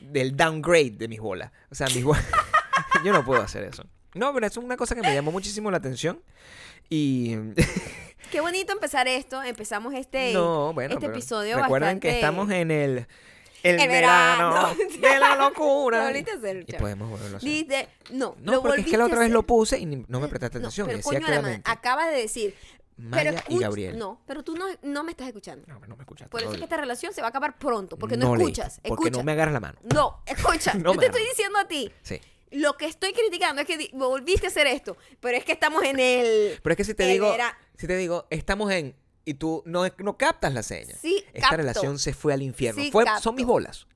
del 0.00 0.36
downgrade 0.36 0.90
de 0.92 1.08
mis 1.08 1.20
bolas. 1.20 1.52
O 1.70 1.74
sea, 1.74 1.86
mis 1.88 2.04
bolas. 2.04 2.24
yo 3.04 3.12
no 3.12 3.24
puedo 3.24 3.42
hacer 3.42 3.64
eso. 3.64 3.84
No, 4.14 4.32
pero 4.32 4.46
es 4.46 4.56
una 4.56 4.76
cosa 4.78 4.94
que 4.94 5.02
me 5.02 5.12
llamó 5.14 5.30
muchísimo 5.30 5.70
la 5.70 5.76
atención. 5.76 6.22
Y. 6.88 7.36
Qué 8.30 8.40
bonito 8.40 8.72
empezar 8.72 9.08
esto. 9.08 9.42
Empezamos 9.42 9.94
este, 9.94 10.32
no, 10.32 10.72
bueno. 10.72 10.94
este 10.94 11.00
pero 11.06 11.12
episodio 11.14 11.56
Recuerden 11.56 12.00
que 12.00 12.08
bastante- 12.08 12.14
estamos 12.20 12.50
en 12.50 12.70
el. 12.70 13.06
El, 13.62 13.80
El 13.80 13.88
verano, 13.88 14.52
verano. 14.52 14.74
de 15.00 15.18
la 15.18 15.34
Lo 15.34 15.48
locura. 15.48 16.04
volviste 16.04 16.30
a 16.30 16.34
hacer, 16.34 16.56
y 16.58 16.64
chamo. 16.66 16.80
podemos 16.82 17.10
volverlo 17.10 17.36
a 17.36 17.38
hacer. 17.38 17.50
Dice, 17.50 17.88
no, 18.12 18.36
No, 18.40 18.52
lo 18.52 18.62
porque 18.62 18.82
es 18.82 18.86
que 18.86 18.92
volviste 18.92 18.96
la 18.98 19.04
otra 19.06 19.18
vez 19.18 19.30
lo 19.30 19.42
puse 19.44 19.78
y 19.80 19.86
no 19.86 20.20
me 20.20 20.28
prestaste 20.28 20.58
No, 20.60 20.66
atención. 20.66 20.86
pero 20.86 20.98
y 20.98 21.02
decía 21.02 21.12
coño 21.20 21.26
de 21.26 21.32
la 21.96 22.06
decir. 22.10 22.54
Maya 22.98 23.32
pero 23.32 23.42
y 23.48 23.58
Gabriel. 23.58 23.98
No, 23.98 24.20
pero 24.26 24.42
tú 24.44 24.56
no, 24.56 24.66
no 24.82 25.02
me 25.02 25.10
estás 25.10 25.26
escuchando. 25.26 25.66
No, 25.66 25.80
no 25.80 25.96
me 25.96 26.02
escuchaste. 26.02 26.30
Por 26.30 26.40
eso 26.40 26.48
no 26.50 26.54
es 26.54 26.58
que 26.60 26.64
esta 26.64 26.76
relación 26.76 27.12
se 27.12 27.20
va 27.22 27.26
a 27.26 27.30
acabar 27.30 27.58
pronto, 27.58 27.98
porque 27.98 28.16
no, 28.16 28.34
escuchas. 28.36 28.80
Porque 28.86 29.08
escucha. 29.08 29.18
no 29.18 29.24
me 29.24 29.32
agarras 29.32 29.52
la 29.54 29.60
mano. 29.60 29.78
No, 29.92 30.22
escucha. 30.26 30.72
No 30.78 30.94
Yo 30.94 31.00
te 31.00 31.06
estoy 31.06 31.24
diciendo 31.24 31.58
a 31.58 31.66
ti. 31.66 31.90
Sí. 32.02 32.20
Lo 32.50 32.76
que 32.76 32.86
estoy 32.86 33.12
criticando 33.12 33.62
es 33.62 33.66
que 33.66 33.90
volviste 33.92 34.46
a 34.46 34.50
hacer 34.50 34.66
esto, 34.66 34.96
pero 35.20 35.36
es 35.36 35.44
que 35.44 35.52
estamos 35.52 35.82
en 35.84 35.98
el... 35.98 36.58
Pero 36.62 36.72
es 36.72 36.76
que 36.76 36.84
si 36.84 36.94
te 36.94 37.06
digo, 37.06 37.30
vera- 37.30 37.58
si 37.76 37.86
te 37.86 37.96
digo, 37.96 38.26
estamos 38.30 38.70
en 38.72 38.94
y 39.24 39.34
tú 39.34 39.62
no, 39.66 39.82
no 39.98 40.16
captas 40.16 40.54
la 40.54 40.62
seña. 40.62 40.94
Sí, 41.00 41.24
Esta 41.32 41.40
capto. 41.48 41.56
relación 41.56 41.98
se 41.98 42.14
fue 42.14 42.32
al 42.32 42.42
infierno. 42.42 42.80
Sí, 42.82 42.90
Fue- 42.92 43.04
capto. 43.04 43.22
son 43.22 43.34
mis 43.34 43.44
bolas. 43.46 43.86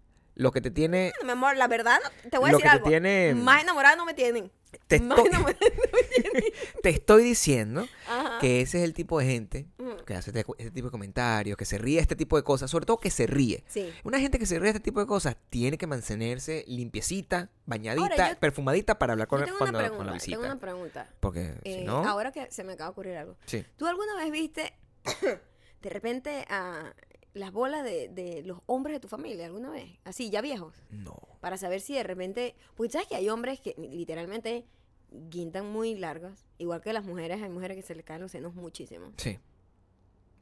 Lo 0.40 0.52
que 0.52 0.60
te 0.62 0.70
tiene 0.70 1.12
Mi 1.22 1.30
amor, 1.32 1.56
la 1.56 1.68
verdad, 1.68 1.98
te 2.30 2.38
voy 2.38 2.48
a 2.48 2.52
Lo 2.52 2.58
decir 2.58 2.62
que 2.62 2.68
te 2.70 2.76
algo. 2.76 2.88
tiene- 2.88 3.34
Más 3.34 3.62
enamorada 3.62 3.94
no 3.96 4.04
me 4.06 4.14
tienen. 4.14 4.50
Te 4.86 5.00
Más 5.00 5.18
estoy- 5.18 5.32
no 5.32 5.40
me 5.44 5.54
tienen. 5.54 5.72
te 6.82 6.88
estoy 6.90 7.24
diciendo 7.24 7.86
Ajá. 8.08 8.38
que 8.40 8.60
ese 8.60 8.78
es 8.78 8.84
el 8.84 8.94
tipo 8.94 9.18
de 9.18 9.26
gente 9.26 9.66
que 10.06 10.14
hace 10.14 10.30
este, 10.30 10.44
este 10.58 10.70
tipo 10.70 10.86
de 10.86 10.90
comentarios, 10.92 11.56
que 11.56 11.64
se 11.64 11.76
ríe 11.76 11.96
de 11.96 12.02
este 12.02 12.16
tipo 12.16 12.36
de 12.36 12.42
cosas, 12.42 12.70
sobre 12.70 12.86
todo 12.86 12.98
que 12.98 13.10
se 13.10 13.26
ríe. 13.26 13.64
Sí. 13.68 13.92
Una 14.04 14.18
gente 14.20 14.38
que 14.38 14.46
se 14.46 14.54
ríe 14.58 14.72
de 14.72 14.78
este 14.78 14.80
tipo 14.84 15.00
de 15.00 15.06
cosas 15.06 15.36
tiene 15.50 15.76
que 15.76 15.86
mantenerse 15.86 16.64
limpiecita, 16.68 17.50
bañadita, 17.66 18.02
Ahora, 18.02 18.32
yo- 18.32 18.38
perfumadita 18.38 18.98
para 18.98 19.12
hablar 19.12 19.28
con, 19.28 19.40
Yo 19.40 19.44
tengo 19.46 19.58
cuando- 19.58 19.78
una 19.78 19.88
con 19.88 19.96
pregunta, 19.98 20.10
la 20.10 20.14
visita. 20.14 20.36
tengo 20.36 20.44
una 20.46 20.58
pregunta. 20.60 21.08
Porque 21.20 21.54
Eh, 21.64 21.80
si 21.80 21.84
no, 21.84 21.98
Ahora 22.08 22.32
que 22.32 22.50
se 22.50 22.64
me 22.64 22.72
acaba 22.74 22.88
de 22.88 22.92
ocurrir 22.92 23.16
algo. 23.16 23.36
sí. 23.46 23.64
¿Tú 23.76 23.86
alguna 23.86 24.14
vez 24.16 24.30
viste 24.30 24.72
de 25.82 25.90
repente 25.90 26.44
a 26.48 26.94
las 27.34 27.52
bolas 27.52 27.84
de, 27.84 28.08
de 28.08 28.42
los 28.44 28.58
hombres 28.66 28.96
de 28.96 29.00
tu 29.00 29.08
familia 29.08 29.46
alguna 29.46 29.70
vez? 29.70 29.98
Así, 30.04 30.30
ya 30.30 30.40
viejos. 30.40 30.74
No. 30.90 31.16
Para 31.40 31.56
saber 31.56 31.80
si 31.80 31.94
de 31.94 32.02
repente. 32.02 32.56
Porque 32.76 32.92
sabes 32.92 33.08
que 33.08 33.16
hay 33.16 33.28
hombres 33.28 33.60
que 33.60 33.74
literalmente 33.78 34.66
guindan 35.10 35.70
muy 35.70 35.94
largas. 35.94 36.46
Igual 36.58 36.80
que 36.80 36.92
las 36.92 37.04
mujeres, 37.04 37.42
hay 37.42 37.50
mujeres 37.50 37.76
que 37.76 37.82
se 37.82 37.94
les 37.94 38.04
caen 38.04 38.20
los 38.20 38.32
senos 38.32 38.54
muchísimo. 38.54 39.12
Sí. 39.16 39.38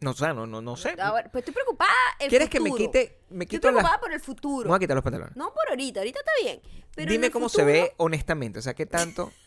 No, 0.00 0.12
o 0.12 0.14
sea, 0.14 0.32
no, 0.32 0.46
no, 0.46 0.60
no 0.60 0.76
sé. 0.76 0.94
Ahora, 1.00 1.28
pues 1.30 1.42
estoy 1.42 1.54
preocupada. 1.54 1.90
El 2.20 2.28
¿Quieres 2.28 2.48
que 2.48 2.60
me 2.60 2.70
quite, 2.70 3.20
me 3.30 3.44
Estoy 3.44 3.58
quito 3.58 3.68
las... 3.70 3.78
preocupada 3.78 4.00
por 4.00 4.12
el 4.12 4.20
futuro. 4.20 4.68
voy 4.68 4.76
a 4.76 4.78
quitar 4.78 4.94
los 4.94 5.02
pantalones. 5.02 5.36
No 5.36 5.52
por 5.52 5.68
ahorita, 5.68 6.00
ahorita 6.00 6.20
está 6.20 6.32
bien. 6.40 6.60
Pero 6.94 7.10
Dime 7.10 7.30
cómo 7.30 7.48
se 7.48 7.64
ve 7.64 7.94
honestamente, 7.96 8.60
o 8.60 8.62
sea, 8.62 8.74
qué 8.74 8.86
tanto... 8.86 9.32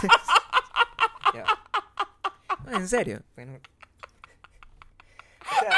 No, 2.64 2.76
en 2.76 2.88
serio. 2.88 3.22
Bueno. 3.34 3.58
O 5.40 5.60
sea, 5.60 5.70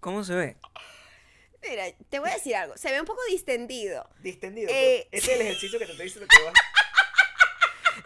¿Cómo 0.00 0.24
se 0.24 0.34
ve? 0.34 0.56
Mira, 1.68 1.84
te 2.08 2.18
voy 2.20 2.30
a 2.30 2.34
decir 2.34 2.54
algo. 2.54 2.76
Se 2.76 2.90
ve 2.90 3.00
un 3.00 3.06
poco 3.06 3.20
distendido. 3.28 4.08
Distendido. 4.20 4.70
Eh, 4.70 5.08
Este 5.10 5.32
es 5.32 5.40
el 5.40 5.46
ejercicio 5.46 5.78
que 5.78 5.86
te 5.86 5.92
estoy 5.92 6.04
diciendo 6.06 6.28
que 6.36 6.44
vas. 6.44 6.54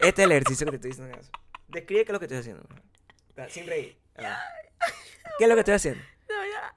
Este 0.00 0.22
es 0.22 0.26
el 0.26 0.32
ejercicio 0.32 0.64
que 0.66 0.70
te 0.70 0.76
estoy 0.76 0.90
diciendo 0.90 1.12
que 1.14 1.20
vas. 1.20 1.30
Describe 1.68 2.04
qué 2.04 2.10
es 2.10 2.12
lo 2.12 2.18
que 2.18 2.24
estoy 2.26 2.38
haciendo. 2.38 2.66
Sin 3.50 3.66
reír. 3.66 3.98
Ah. 4.16 4.42
¿Qué 5.38 5.44
es 5.44 5.48
lo 5.48 5.54
que 5.54 5.60
estoy 5.60 5.74
haciendo? 5.74 6.02
No, 6.28 6.44
ya. 6.46 6.72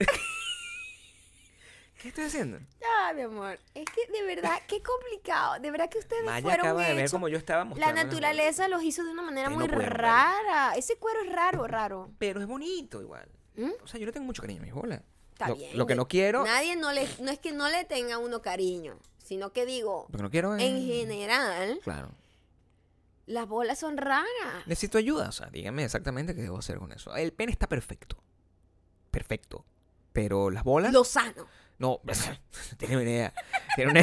¿Qué 2.01 2.09
estoy 2.09 2.25
haciendo? 2.25 2.59
Ya, 2.79 3.13
mi 3.13 3.21
amor. 3.23 3.57
Es 3.73 3.85
que 3.85 4.11
de 4.11 4.23
verdad, 4.23 4.61
qué 4.67 4.83
complicado. 4.83 5.59
De 5.59 5.71
verdad 5.71 5.89
que 5.89 5.97
ustedes 5.97 6.23
Maya 6.23 6.41
fueron 6.41 6.65
acaba 6.67 6.85
de 6.87 6.93
ver 6.93 7.09
como 7.09 7.27
yo 7.29 7.37
estaba 7.37 7.65
La 7.75 7.93
naturaleza 7.93 8.67
los 8.67 8.83
hizo 8.83 9.03
de 9.03 9.11
una 9.11 9.23
manera 9.23 9.47
Ustedes 9.49 9.57
muy 9.57 9.67
no 9.67 9.73
pueden 9.73 9.89
ver. 9.89 10.01
rara. 10.01 10.73
Ese 10.75 10.97
cuero 10.97 11.21
es 11.23 11.31
raro, 11.31 11.65
raro. 11.67 12.11
Pero 12.19 12.41
es 12.41 12.47
bonito 12.47 13.01
igual. 13.01 13.27
¿Mm? 13.57 13.71
O 13.83 13.87
sea, 13.87 13.99
yo 13.99 14.05
le 14.05 14.11
tengo 14.11 14.25
mucho 14.25 14.41
cariño 14.41 14.61
a 14.61 14.65
mis 14.65 14.73
bolas. 14.73 15.01
Está 15.33 15.49
lo, 15.49 15.55
bien. 15.55 15.77
lo 15.77 15.85
que 15.85 15.95
no 15.95 16.07
quiero. 16.07 16.43
Nadie 16.45 16.75
no 16.75 16.91
le, 16.93 17.07
no 17.21 17.31
es 17.31 17.39
que 17.39 17.51
no 17.51 17.67
le 17.69 17.83
tenga 17.85 18.17
uno 18.17 18.41
cariño, 18.41 18.97
sino 19.17 19.51
que 19.51 19.65
digo, 19.65 20.07
Lo 20.11 20.17
que 20.17 20.23
no 20.23 20.29
quiero 20.31 20.55
es. 20.55 20.63
en 20.63 20.85
general, 20.85 21.79
Claro. 21.83 22.11
las 23.25 23.47
bolas 23.47 23.77
son 23.79 23.97
raras. 23.97 24.25
Necesito 24.65 24.97
ayuda. 24.97 25.27
O 25.29 25.31
sea, 25.31 25.47
díganme 25.47 25.83
exactamente 25.83 26.33
qué 26.35 26.41
debo 26.41 26.57
hacer 26.59 26.77
con 26.77 26.91
eso. 26.93 27.15
El 27.15 27.33
pene 27.33 27.51
está 27.51 27.67
perfecto. 27.67 28.17
Perfecto. 29.11 29.65
Pero 30.13 30.49
las 30.49 30.63
bolas. 30.63 30.93
Lo 30.93 31.03
sano. 31.03 31.47
No, 31.79 31.99
no 32.03 32.13
tiene 32.77 32.95
una 32.95 33.03
idea. 33.03 33.33
Tiene 33.75 33.91
una, 33.91 34.01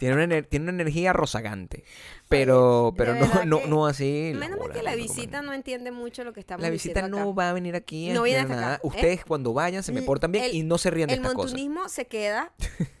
tiene 0.00 0.24
una, 0.24 0.42
tiene 0.42 0.64
una 0.64 0.72
energía 0.72 1.12
rozagante. 1.12 1.84
Pero, 2.28 2.94
pero 2.96 3.14
no, 3.14 3.44
no, 3.44 3.60
no 3.66 3.86
así. 3.86 4.32
Menos 4.34 4.58
mal 4.58 4.72
que 4.72 4.82
la 4.82 4.94
visita 4.96 5.42
no 5.42 5.52
entiende 5.52 5.90
mucho 5.92 6.24
lo 6.24 6.32
que 6.32 6.40
estamos 6.40 6.62
La 6.62 6.70
visita 6.70 7.00
diciendo 7.02 7.18
no 7.18 7.30
acá. 7.30 7.34
va 7.36 7.50
a 7.50 7.52
venir 7.52 7.76
aquí 7.76 8.08
No 8.10 8.22
viene 8.22 8.40
hasta 8.40 8.54
nada. 8.56 8.74
acá, 8.74 8.82
¿eh? 8.84 8.86
Ustedes 8.86 9.24
cuando 9.24 9.52
vayan 9.52 9.82
se 9.82 9.92
me 9.92 10.00
Mm, 10.00 10.04
portan 10.06 10.32
bien 10.32 10.44
el- 10.44 10.54
y 10.54 10.62
no 10.62 10.78
se 10.78 10.90
ríen 10.90 11.08
de 11.08 11.14
El 11.14 11.20
estas 11.20 11.34
cosas. 11.34 11.52
montunismo 11.52 11.88
se 11.88 12.06
queda 12.06 12.52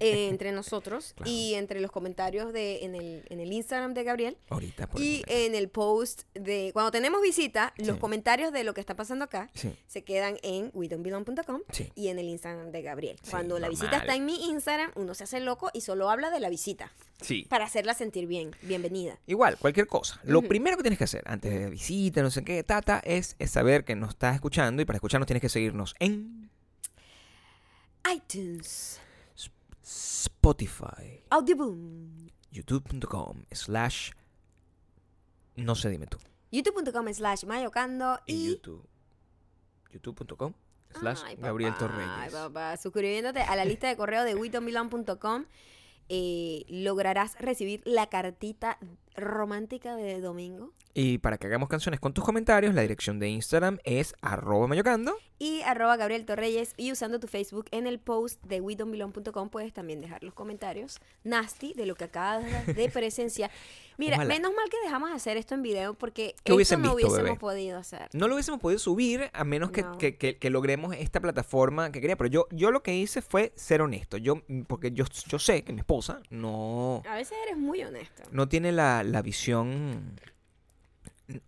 eh, 0.00 0.28
entre 0.28 0.52
nosotros 0.52 1.12
Claro. 1.16 1.30
y 1.30 1.54
entre 1.54 1.80
los 1.80 1.90
comentarios 1.90 2.52
de 2.52 2.84
en 2.84 2.94
el, 2.94 3.24
en 3.28 3.40
el 3.40 3.52
Instagram 3.52 3.94
de 3.94 4.04
Gabriel 4.04 4.36
Ahorita, 4.48 4.88
y 4.96 5.22
en 5.26 5.54
el 5.54 5.68
post 5.68 6.22
de 6.34 6.70
cuando 6.72 6.90
tenemos 6.90 7.22
visita, 7.22 7.72
los 7.78 7.96
comentarios 7.98 8.52
de 8.52 8.64
lo 8.64 8.74
que 8.74 8.80
está 8.80 8.94
pasando 8.96 9.24
acá 9.24 9.50
Sí, 9.54 9.72
se 9.86 10.02
quedan 10.04 10.36
en 10.42 10.70
wedonbelong.com 10.74 11.62
sí. 11.70 11.90
y 11.94 12.08
en 12.08 12.18
el 12.18 12.28
Instagram 12.28 12.70
de 12.70 12.82
Gabriel. 12.82 13.16
Cuando 13.30 13.58
la 13.58 13.68
visita 13.68 13.98
está 13.98 14.14
en 14.14 14.24
mi 14.24 14.48
Instagram, 14.50 14.90
uno 14.96 15.14
se 15.14 15.24
hace 15.24 15.40
loco 15.40 15.70
y 15.72 15.80
solo 15.80 16.10
habla 16.10 16.30
de 16.30 16.40
la 16.40 16.48
visita 16.48 16.92
Sí. 17.20 17.46
para 17.48 17.64
hacerla 17.64 17.94
sentir 17.94 18.26
bien, 18.26 18.52
bienvenida. 18.62 19.18
Igual, 19.26 19.56
cualquier 19.58 19.86
cosa. 19.88 20.20
Lo 20.24 20.42
primero 20.42 20.76
que 20.76 20.82
tienes 20.84 20.98
que 20.98 21.04
hacer 21.04 21.22
antes 21.26 21.52
de 21.52 21.68
visita, 21.70 22.22
no 22.22 22.30
sé 22.30 22.44
qué, 22.44 22.62
tata, 22.62 23.00
es, 23.04 23.34
es 23.40 23.50
saber 23.50 23.84
que 23.84 23.96
nos 23.96 24.10
estás 24.10 24.34
escuchando 24.36 24.82
y 24.82 24.84
para 24.84 24.98
escucharnos 24.98 25.26
tienes 25.26 25.40
que 25.40 25.48
seguirnos 25.48 25.94
en 25.98 26.48
iTunes, 28.14 29.00
Spotify, 29.88 31.22
Audioboom, 31.30 32.28
youtube.com 32.50 33.44
slash 33.52 34.10
no 35.56 35.74
sé, 35.74 35.88
dime 35.88 36.06
tú. 36.06 36.18
youtube.com 36.50 37.08
slash 37.14 37.44
mayocando 37.44 38.20
Y, 38.26 38.34
y... 38.34 38.48
YouTube. 38.50 38.86
youtube.com 39.90 40.52
slash 41.00 41.22
Ay, 41.24 41.36
Gabriel 41.36 41.72
papá, 41.72 41.86
Torreyes. 41.86 42.12
Ay, 42.18 42.30
papá, 42.30 42.76
suscribiéndote 42.76 43.40
a 43.40 43.56
la 43.56 43.64
lista 43.64 43.88
de 43.88 43.96
correo 43.96 44.24
de 44.24 44.34
witonmilan.com 44.34 45.46
eh, 46.10 46.64
lograrás 46.68 47.38
recibir 47.38 47.82
la 47.86 48.08
cartita 48.08 48.78
romántica 49.16 49.96
de 49.96 50.20
domingo 50.20 50.72
Y 50.94 51.18
para 51.18 51.38
que 51.38 51.46
hagamos 51.46 51.68
canciones 51.68 52.00
con 52.00 52.12
tus 52.12 52.24
comentarios, 52.24 52.74
la 52.74 52.82
dirección 52.82 53.18
de 53.18 53.28
Instagram 53.28 53.78
es 53.84 54.14
arroba 54.20 54.66
mayocando. 54.66 55.16
y 55.38 55.60
arroba 55.62 55.96
Gabriel 55.96 56.24
Torreyes 56.24 56.72
y 56.76 56.90
usando 56.92 57.20
tu 57.20 57.28
Facebook 57.28 57.66
en 57.70 57.86
el 57.86 57.98
post 58.00 58.42
de 58.44 58.60
witonmilan.com 58.60 59.48
puedes 59.50 59.72
también 59.72 60.00
dejar 60.00 60.22
los 60.24 60.34
comentarios 60.34 60.98
nasty 61.24 61.72
de 61.74 61.86
lo 61.86 61.94
que 61.94 62.04
acabas 62.04 62.44
de 62.66 62.88
presenciar. 62.92 63.50
Mira, 63.98 64.14
Ojalá. 64.16 64.32
menos 64.34 64.52
mal 64.54 64.68
que 64.70 64.76
dejamos 64.84 65.10
de 65.10 65.16
hacer 65.16 65.36
esto 65.36 65.54
en 65.56 65.62
video 65.62 65.94
porque 65.94 66.28
¿Qué 66.28 66.34
esto 66.36 66.54
hubiesen 66.54 66.82
no 66.82 66.94
visto, 66.94 67.08
hubiésemos 67.08 67.24
bebé? 67.30 67.38
podido 67.40 67.78
hacer. 67.78 68.08
No 68.12 68.28
lo 68.28 68.34
hubiésemos 68.34 68.60
podido 68.60 68.78
subir 68.78 69.28
a 69.32 69.42
menos 69.44 69.70
que, 69.72 69.82
No. 69.82 69.98
que- 69.98 70.16
que- 70.16 70.36
que 70.38 70.50
logremos 70.50 70.94
esta 70.96 71.18
plataforma 71.20 71.90
que 71.90 72.00
quería. 72.00 72.16
Pero 72.16 72.30
yo, 72.30 72.46
yo 72.52 72.70
lo 72.70 72.82
que 72.84 72.94
hice 72.96 73.22
fue 73.22 73.52
ser 73.56 73.82
honesto. 73.82 74.16
Yo, 74.16 74.42
porque 74.68 74.92
yo, 74.92 75.04
yo 75.26 75.38
sé 75.40 75.64
que 75.64 75.72
mi 75.72 75.80
esposa 75.80 76.20
no, 76.30 77.02
A 77.08 77.16
veces 77.16 77.36
eres 77.44 77.56
muy 77.58 77.82
honesto. 77.82 78.22
no 78.30 78.48
tiene 78.48 78.70
la, 78.70 78.97
la 79.02 79.22
visión. 79.22 80.18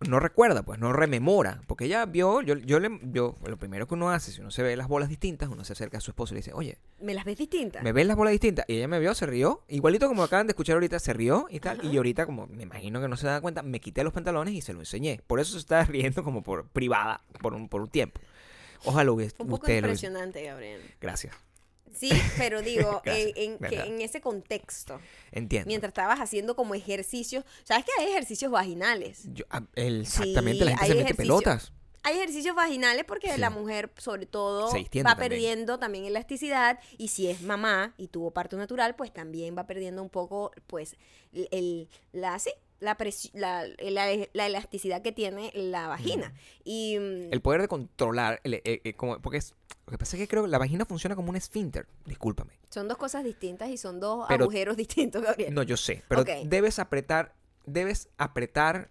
No 0.07 0.19
recuerda, 0.19 0.61
pues, 0.61 0.79
no 0.79 0.93
rememora. 0.93 1.61
Porque 1.65 1.85
ella 1.85 2.05
vio, 2.05 2.41
yo, 2.41 2.55
yo 2.55 2.79
le, 2.79 2.99
yo, 3.01 3.35
lo 3.43 3.57
primero 3.57 3.87
que 3.87 3.95
uno 3.95 4.11
hace, 4.11 4.31
si 4.31 4.39
uno 4.39 4.51
se 4.51 4.61
ve 4.61 4.75
las 4.77 4.87
bolas 4.87 5.09
distintas, 5.09 5.49
uno 5.49 5.63
se 5.65 5.73
acerca 5.73 5.97
a 5.97 6.01
su 6.01 6.11
esposo 6.11 6.33
y 6.33 6.35
le 6.35 6.39
dice, 6.41 6.53
oye, 6.53 6.77
¿Me 6.99 7.15
las 7.15 7.25
ves 7.25 7.39
distintas? 7.39 7.81
¿me 7.81 7.91
ves 7.91 8.05
las 8.05 8.15
bolas 8.15 8.31
distintas? 8.31 8.63
Y 8.67 8.75
ella 8.75 8.87
me 8.87 8.99
vio, 8.99 9.15
se 9.15 9.25
rió. 9.25 9.63
Igualito 9.69 10.07
como 10.07 10.21
acaban 10.21 10.45
de 10.45 10.51
escuchar 10.51 10.75
ahorita, 10.75 10.99
se 10.99 11.13
rió 11.13 11.47
y 11.49 11.59
tal. 11.59 11.79
Ajá. 11.79 11.87
Y 11.89 11.97
ahorita, 11.97 12.27
como 12.27 12.45
me 12.45 12.61
imagino 12.61 13.01
que 13.01 13.07
no 13.07 13.17
se 13.17 13.25
da 13.25 13.41
cuenta, 13.41 13.63
me 13.63 13.79
quité 13.79 14.03
los 14.03 14.13
pantalones 14.13 14.53
y 14.53 14.61
se 14.61 14.73
lo 14.73 14.81
enseñé. 14.81 15.19
Por 15.25 15.39
eso 15.39 15.53
se 15.53 15.57
está 15.59 15.83
riendo 15.85 16.23
como 16.23 16.43
por 16.43 16.67
privada, 16.67 17.21
por 17.41 17.55
un, 17.55 17.67
por 17.67 17.81
un 17.81 17.89
tiempo. 17.89 18.21
Ojalá 18.85 19.11
hubiese, 19.11 19.35
un 19.39 19.47
poco 19.47 19.63
usted 19.63 19.81
lo 19.81 19.87
hubiese- 19.87 20.05
impresionante, 20.05 20.43
Gabriel. 20.43 20.81
Gracias. 21.01 21.35
Sí, 21.93 22.09
pero 22.37 22.61
digo, 22.61 23.01
en, 23.05 23.31
en, 23.35 23.57
que- 23.59 23.79
en 23.79 24.01
ese 24.01 24.21
contexto, 24.21 24.99
Entiendo. 25.31 25.67
mientras 25.67 25.89
estabas 25.91 26.19
haciendo 26.19 26.55
como 26.55 26.73
ejercicios, 26.75 27.43
¿sabes 27.63 27.85
que 27.85 27.91
hay 28.01 28.09
ejercicios 28.11 28.51
vaginales? 28.51 29.23
Yo- 29.33 29.45
ah, 29.49 29.63
el- 29.75 30.01
exactamente, 30.01 30.59
Sí, 30.63 30.65
la 30.69 30.77
gente 30.77 30.87
se 30.93 31.03
mete 31.03 31.15
pelotas. 31.15 31.73
Hay 32.03 32.15
ejercicios 32.15 32.55
vaginales 32.55 33.03
porque 33.05 33.31
Sí. 33.31 33.39
la 33.39 33.51
mujer, 33.51 33.91
sobre 33.97 34.25
todo, 34.25 34.67
va 34.71 34.71
también. 34.81 35.17
perdiendo 35.17 35.77
también 35.77 36.05
elasticidad 36.05 36.79
y 36.97 37.09
si 37.09 37.27
es 37.27 37.41
mamá 37.43 37.93
y 37.95 38.07
tuvo 38.07 38.31
parto 38.31 38.57
natural, 38.57 38.95
pues 38.95 39.13
también 39.13 39.55
va 39.55 39.67
perdiendo 39.67 40.01
un 40.01 40.09
poco, 40.09 40.51
pues, 40.65 40.95
el, 41.31 41.47
el- 41.51 41.89
la, 42.11 42.39
sí, 42.39 42.49
la, 42.81 42.97
presi- 42.97 43.31
la, 43.33 43.65
la- 43.79 44.27
la 44.33 44.45
elasticidad 44.47 45.01
que 45.01 45.13
tiene 45.13 45.51
la 45.55 45.87
vagina. 45.87 46.33
Y 46.65 46.97
mm, 46.99 47.31
El 47.31 47.41
poder 47.41 47.61
de 47.61 47.67
controlar, 47.69 48.41
el- 48.43 48.55
eh, 48.55 48.61
eh, 48.65 48.93
como, 48.95 49.21
porque 49.21 49.37
es, 49.37 49.53
lo 49.85 49.91
que 49.91 49.97
pasa 49.97 50.17
es 50.17 50.21
que 50.21 50.27
creo 50.27 50.43
que 50.43 50.49
la 50.49 50.57
vagina 50.57 50.83
funciona 50.85 51.15
como 51.15 51.29
un 51.29 51.35
esfínter. 51.37 51.87
Discúlpame. 52.05 52.59
son 52.69 52.87
dos 52.89 52.97
cosas 52.97 53.23
distintas 53.23 53.69
y 53.69 53.77
son 53.77 53.99
dos 54.01 54.25
Pero- 54.27 54.43
agujeros 54.43 54.75
distintos, 54.85 55.21
Gabriel. 55.23 55.53
No, 55.53 55.63
yo 55.63 55.77
sé, 55.77 56.03
pero 56.09 56.25
debes 56.25 56.79
apretar, 56.79 57.33
debes 57.65 58.09
apretar 58.17 58.89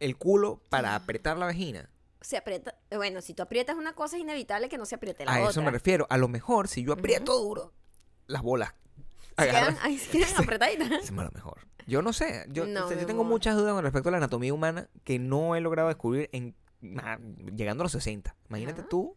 el 0.00 0.16
culo 0.16 0.60
para 0.70 0.94
apretar 0.96 1.36
la 1.36 1.46
vagina. 1.46 1.88
Se 2.20 2.36
aprieta, 2.36 2.74
bueno, 2.90 3.20
si 3.20 3.32
tú 3.34 3.42
aprietas 3.44 3.76
una 3.76 3.92
cosa 3.94 4.16
es 4.16 4.22
inevitable 4.22 4.68
que 4.68 4.76
no 4.78 4.86
se 4.86 4.96
apriete 4.96 5.24
la 5.24 5.32
A 5.34 5.38
otra. 5.38 5.50
eso 5.50 5.62
me 5.62 5.70
refiero. 5.70 6.06
A 6.10 6.16
lo 6.18 6.26
mejor, 6.28 6.66
si 6.66 6.82
yo 6.82 6.92
aprieto 6.92 7.38
duro, 7.38 7.72
las 8.26 8.42
bolas 8.42 8.74
Se 9.38 9.46
quedan, 9.50 9.76
ahí 9.82 9.98
se 9.98 10.10
quedan 10.10 10.28
apretaditas. 10.42 10.90
Es 11.04 11.10
lo 11.10 11.30
mejor. 11.30 11.58
Yo 11.86 12.02
no 12.02 12.12
sé. 12.12 12.44
Yo, 12.48 12.66
No, 12.66 12.84
o 12.84 12.88
sea, 12.88 12.96
yo 12.96 13.02
mi 13.02 13.06
tengo 13.06 13.22
amor. 13.22 13.32
muchas 13.32 13.56
dudas 13.56 13.72
con 13.72 13.82
respecto 13.82 14.08
a 14.08 14.12
la 14.12 14.18
anatomía 14.18 14.52
humana 14.52 14.88
que 15.04 15.18
no 15.18 15.54
he 15.56 15.60
logrado 15.60 15.88
descubrir 15.88 16.28
en 16.32 16.54
llegando 17.56 17.82
a 17.82 17.84
los 17.86 17.92
60. 17.92 18.36
Imagínate 18.48 18.82
Ajá. 18.82 18.88
tú 18.88 19.16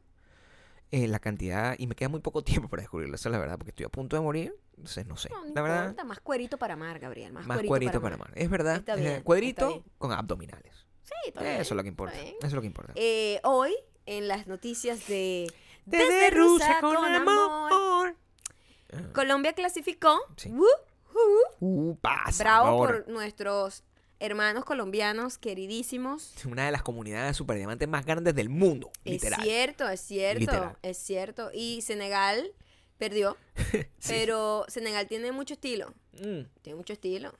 eh, 0.91 1.07
la 1.07 1.19
cantidad. 1.19 1.75
Y 1.77 1.87
me 1.87 1.95
queda 1.95 2.09
muy 2.09 2.19
poco 2.21 2.43
tiempo 2.43 2.69
para 2.69 2.81
descubrirlo. 2.81 3.15
Esa 3.15 3.29
es 3.29 3.31
la 3.33 3.39
verdad. 3.39 3.57
Porque 3.57 3.69
estoy 3.71 3.85
a 3.85 3.89
punto 3.89 4.15
de 4.15 4.21
morir. 4.21 4.55
Entonces 4.77 5.05
no 5.05 5.15
sé. 5.17 5.29
No, 5.29 5.45
la 5.53 5.61
verdad, 5.61 5.81
importa, 5.83 6.03
más 6.05 6.19
cuerito 6.21 6.57
para 6.57 6.73
amar, 6.73 6.99
Gabriel. 6.99 7.33
Más, 7.33 7.45
más 7.45 7.61
cuerito 7.63 8.01
para 8.01 8.15
amar. 8.15 8.31
Es 8.35 8.49
verdad. 8.49 8.77
Está 8.77 8.93
eh, 8.93 8.97
bien, 8.97 9.11
está 9.11 9.23
cuadrito 9.23 9.67
bien. 9.67 9.83
con 9.97 10.11
abdominales. 10.11 10.87
Sí, 11.03 11.31
bien, 11.39 11.61
Eso 11.61 11.73
es 11.73 11.77
lo 11.77 11.83
que 11.83 11.89
importa. 11.89 12.15
Eso 12.17 12.37
es 12.47 12.53
lo 12.53 12.61
que 12.61 12.67
importa. 12.67 12.93
Eh, 12.95 13.39
hoy, 13.43 13.75
en 14.05 14.27
las 14.27 14.47
noticias 14.47 15.07
de 15.07 15.51
Desde 15.85 16.29
Rusia 16.31 16.77
con 16.81 16.95
amor. 16.95 17.27
Ah, 17.71 18.13
Colombia 19.13 19.53
clasificó. 19.53 20.19
Sí. 20.37 20.49
Woo, 20.49 20.65
woo. 21.13 21.89
Uh, 21.91 21.95
pasa. 21.99 22.43
Bravo 22.43 22.77
por 22.77 23.07
nuestros 23.07 23.83
hermanos 24.19 24.65
colombianos 24.65 25.37
queridísimos. 25.37 26.33
Una 26.45 26.65
de 26.65 26.71
las 26.71 26.83
comunidades 26.83 27.37
superdiamantes 27.37 27.87
más 27.87 28.05
grandes 28.05 28.35
del 28.35 28.49
mundo. 28.49 28.91
Literal. 29.03 29.39
Es 29.39 29.45
cierto, 29.45 29.89
es 29.89 30.01
cierto, 30.01 30.39
Literal. 30.39 30.77
es 30.81 30.97
cierto. 30.97 31.51
Y 31.53 31.81
Senegal 31.81 32.51
perdió, 32.97 33.35
Sí. 33.71 33.79
pero 34.07 34.65
Senegal 34.67 35.07
tiene 35.07 35.31
mucho 35.31 35.53
estilo. 35.55 35.93
Mm. 36.13 36.41
Tiene 36.61 36.75
mucho 36.77 36.93
estilo. 36.93 37.33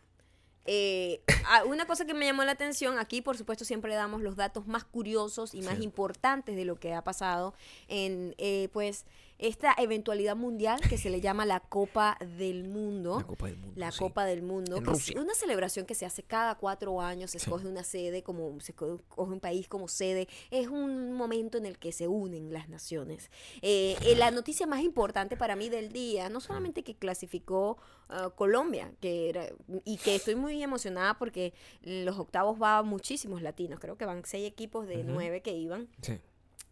eh, 0.66 1.22
ah, 1.48 1.64
una 1.66 1.86
cosa 1.88 2.06
que 2.06 2.14
me 2.14 2.26
llamó 2.26 2.44
la 2.44 2.52
atención, 2.52 3.00
aquí 3.00 3.22
por 3.24 3.36
supuesto 3.38 3.66
siempre 3.66 3.96
damos 3.96 4.22
los 4.22 4.36
datos 4.36 4.68
más 4.68 4.84
curiosos 4.84 5.54
y 5.56 5.62
más 5.64 5.78
Sí. 5.78 5.84
importantes 5.84 6.56
de 6.56 6.66
lo 6.66 6.76
que 6.80 6.94
ha 6.94 7.04
pasado 7.04 7.54
en 7.88 8.36
eh, 8.38 8.70
pues 8.72 9.06
esta 9.42 9.74
eventualidad 9.78 10.36
mundial 10.36 10.80
que 10.88 10.98
se 10.98 11.10
le 11.10 11.20
llama 11.20 11.46
la 11.46 11.60
Copa 11.60 12.18
del 12.38 12.64
Mundo. 12.64 13.18
La 13.20 13.26
Copa 13.26 13.48
del 13.48 13.58
Mundo. 13.58 13.74
La 13.80 13.92
sí. 13.92 14.00
Copa 14.00 14.26
del 14.26 14.42
Mundo, 14.44 14.78
En 14.78 14.86
Rusia. 14.86 15.20
una 15.20 15.34
celebración 15.34 15.86
que 15.86 15.96
se 15.96 16.06
hace 16.06 16.24
cada 16.24 16.56
cuatro 16.56 17.02
años, 17.02 17.32
se 17.32 17.40
Sí. 17.40 17.46
escoge 17.46 17.68
una 17.68 17.84
sede 17.84 18.24
como 18.24 18.60
se 18.62 18.74
esco- 18.76 19.00
escoge 19.00 19.34
un 19.34 19.40
país 19.40 19.68
como 19.68 19.88
sede, 19.88 20.28
es 20.52 20.68
un 20.68 21.12
momento 21.14 21.58
en 21.58 21.66
el 21.66 21.78
que 21.80 21.92
se 21.92 22.08
unen 22.08 22.54
las 22.54 22.70
naciones. 22.70 23.30
Eh, 23.62 23.98
eh, 24.06 24.16
la 24.16 24.32
noticia 24.32 24.68
más 24.68 24.82
importante 24.82 25.36
para 25.36 25.56
mí 25.56 25.70
del 25.70 25.92
día, 25.92 26.30
no 26.30 26.40
solamente 26.40 26.84
que 26.84 26.96
clasificó 26.96 27.78
ah, 28.14 28.30
Colombia, 28.36 28.92
que 29.00 29.30
era, 29.30 29.48
y 29.86 29.96
que 29.98 30.16
estoy 30.16 30.36
muy 30.36 30.62
emocionada 30.62 31.18
porque 31.18 31.54
los 31.82 32.20
octavos 32.20 32.62
va 32.62 32.84
muchísimos 32.84 33.42
latinos, 33.42 33.80
creo 33.80 33.98
que 33.98 34.06
van 34.06 34.24
seis 34.26 34.46
equipos 34.46 34.86
de 34.86 35.04
nueve 35.06 35.42
que 35.42 35.54
iban. 35.56 35.88
Sí. 36.02 36.20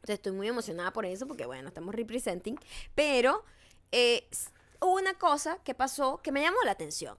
Estoy 0.07 0.31
muy 0.31 0.47
emocionada 0.47 0.91
por 0.91 1.05
eso, 1.05 1.27
porque 1.27 1.45
bueno, 1.45 1.67
estamos 1.67 1.93
representing. 1.95 2.57
Pero 2.95 3.43
eh, 3.91 4.27
hubo 4.81 4.95
una 4.95 5.13
cosa 5.15 5.57
que 5.63 5.73
pasó 5.75 6.21
que 6.21 6.31
me 6.31 6.41
llamó 6.41 6.57
la 6.65 6.71
atención. 6.71 7.17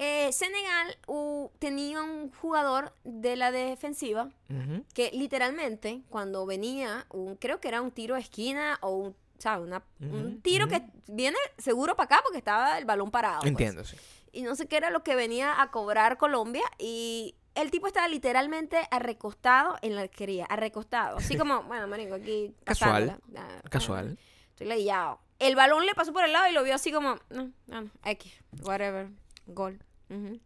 Eh, 0.00 0.30
Senegal 0.32 0.96
uh, 1.08 1.48
tenía 1.58 2.00
un 2.02 2.30
jugador 2.32 2.92
de 3.02 3.34
la 3.34 3.50
defensiva 3.50 4.28
Ujú. 4.48 4.84
que 4.94 5.10
literalmente 5.12 6.02
cuando 6.08 6.46
venía, 6.46 7.04
un, 7.10 7.34
creo 7.34 7.60
que 7.60 7.66
era 7.66 7.82
un 7.82 7.90
tiro 7.90 8.14
de 8.14 8.20
esquina 8.20 8.78
o 8.80 8.90
un, 8.94 9.16
¿sabes? 9.38 9.66
Una- 9.66 9.82
un 10.00 10.26
Ujú, 10.26 10.40
tiro 10.40 10.68
que 10.68 10.76
ujú. 10.76 10.86
viene 11.08 11.36
seguro 11.56 11.96
para 11.96 12.04
acá 12.04 12.20
porque 12.22 12.38
estaba 12.38 12.78
el 12.78 12.84
balón 12.84 13.10
parado. 13.10 13.40
pues. 13.40 13.50
Entiendo, 13.50 13.82
sí. 13.84 13.96
Y 14.30 14.42
no 14.42 14.54
sé 14.54 14.68
qué 14.68 14.76
era 14.76 14.90
lo 14.90 15.02
que 15.02 15.16
venía 15.16 15.60
a 15.60 15.70
cobrar 15.72 16.16
Colombia 16.16 16.62
y 16.78 17.34
el 17.54 17.70
tipo 17.70 17.86
estaba 17.86 18.08
literalmente 18.08 18.86
arrecostado 18.90 19.76
en 19.82 19.94
la 19.94 20.02
arquería, 20.02 20.44
arrecostado. 20.46 21.18
Así 21.18 21.36
como, 21.38 21.62
bueno, 21.64 21.86
marico, 21.88 22.14
aquí 22.14 22.54
Casual. 22.64 23.18
Ah, 23.36 23.48
ah, 23.64 23.68
Casual. 23.68 24.18
Estoy 24.50 24.66
ladillado. 24.66 25.20
El 25.38 25.54
balón 25.54 25.86
le 25.86 25.94
pasó 25.94 26.12
por 26.12 26.24
el 26.24 26.32
lado 26.32 26.50
y 26.50 26.52
lo 26.52 26.64
vio 26.64 26.74
así 26.74 26.90
como, 26.90 27.16
no, 27.30 27.52
no, 27.66 27.82
no, 27.82 27.90
X, 28.04 28.32
whatever, 28.62 29.08
gol. 29.46 29.78
Ujú. 30.10 30.40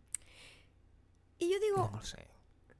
Y 1.38 1.50
yo 1.50 1.58
digo, 1.60 1.90
No 1.92 2.02
sé. 2.02 2.28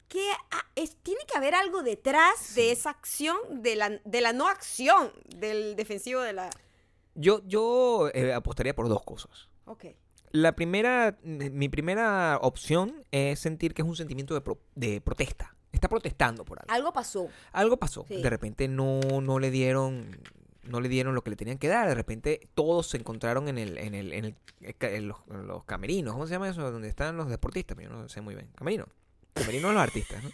¿qué 0.09 0.31
es, 0.77 0.97
tiene 0.97 1.23
que 1.27 1.39
haber 1.39 1.55
algo 1.55 1.83
detrás 1.83 2.55
de 2.55 2.71
esa 2.71 2.91
acción, 2.91 3.39
de 3.63 3.77
la, 3.77 3.89
de 4.05 4.21
la 4.21 4.35
no 4.35 4.47
acción 4.47 5.11
del 5.35 5.75
defensivo 5.75 6.21
de 6.21 6.35
la... 6.35 6.51
Yo, 7.15 7.41
yo 7.47 8.11
eh, 8.13 8.35
apostaría 8.35 8.75
por 8.75 8.89
dos 8.91 9.03
cosas. 9.03 9.49
Ok. 9.65 9.87
La 10.33 10.53
primera, 10.57 11.17
mi 11.23 11.69
primera 11.69 12.39
opción 12.43 13.05
es 13.11 13.39
sentir 13.39 13.75
que 13.75 13.83
es 13.83 13.89
un 13.89 13.97
sentimiento 13.97 14.35
de, 14.35 14.41
pro- 14.41 14.61
de 14.75 15.01
protesta. 15.01 15.55
Está 15.73 15.89
protestando 15.89 16.45
por 16.45 16.59
algo. 16.61 16.73
Algo 16.73 16.93
pasó. 16.93 17.29
Algo 17.53 17.77
pasó. 17.77 18.05
Sí. 18.09 18.21
De 18.23 18.31
repente 18.31 18.67
no, 18.69 19.01
no 19.23 19.39
le 19.39 19.51
dieron 19.51 20.19
no 20.65 20.81
le 20.81 20.89
dieron 20.89 21.15
lo 21.15 21.23
que 21.25 21.31
le 21.31 21.37
tenían 21.37 21.59
que 21.59 21.67
dar. 21.69 21.89
De 21.89 21.95
repente 21.95 22.49
todos 22.55 22.87
se 22.87 22.97
encontraron 22.97 23.49
en 23.49 23.59
el, 23.59 23.79
en 23.79 23.95
el, 23.95 24.13
en 24.13 24.25
el 24.27 24.37
eh, 24.61 24.75
en 24.81 25.09
los, 25.09 25.19
camerinos. 25.65 26.13
¿Cómo 26.13 26.27
se 26.27 26.35
llama 26.35 26.49
eso? 26.49 26.71
Donde 26.71 26.89
están 26.89 27.17
los 27.17 27.29
deportistas. 27.29 27.77
Yo 27.79 27.89
no 27.89 28.09
sé 28.09 28.21
muy 28.21 28.35
bien. 28.35 28.49
Camerino. 28.55 28.87
Camerino 29.35 29.69
de 29.69 29.75
los 29.75 29.83
artistas, 29.83 30.23
¿no? 30.23 30.31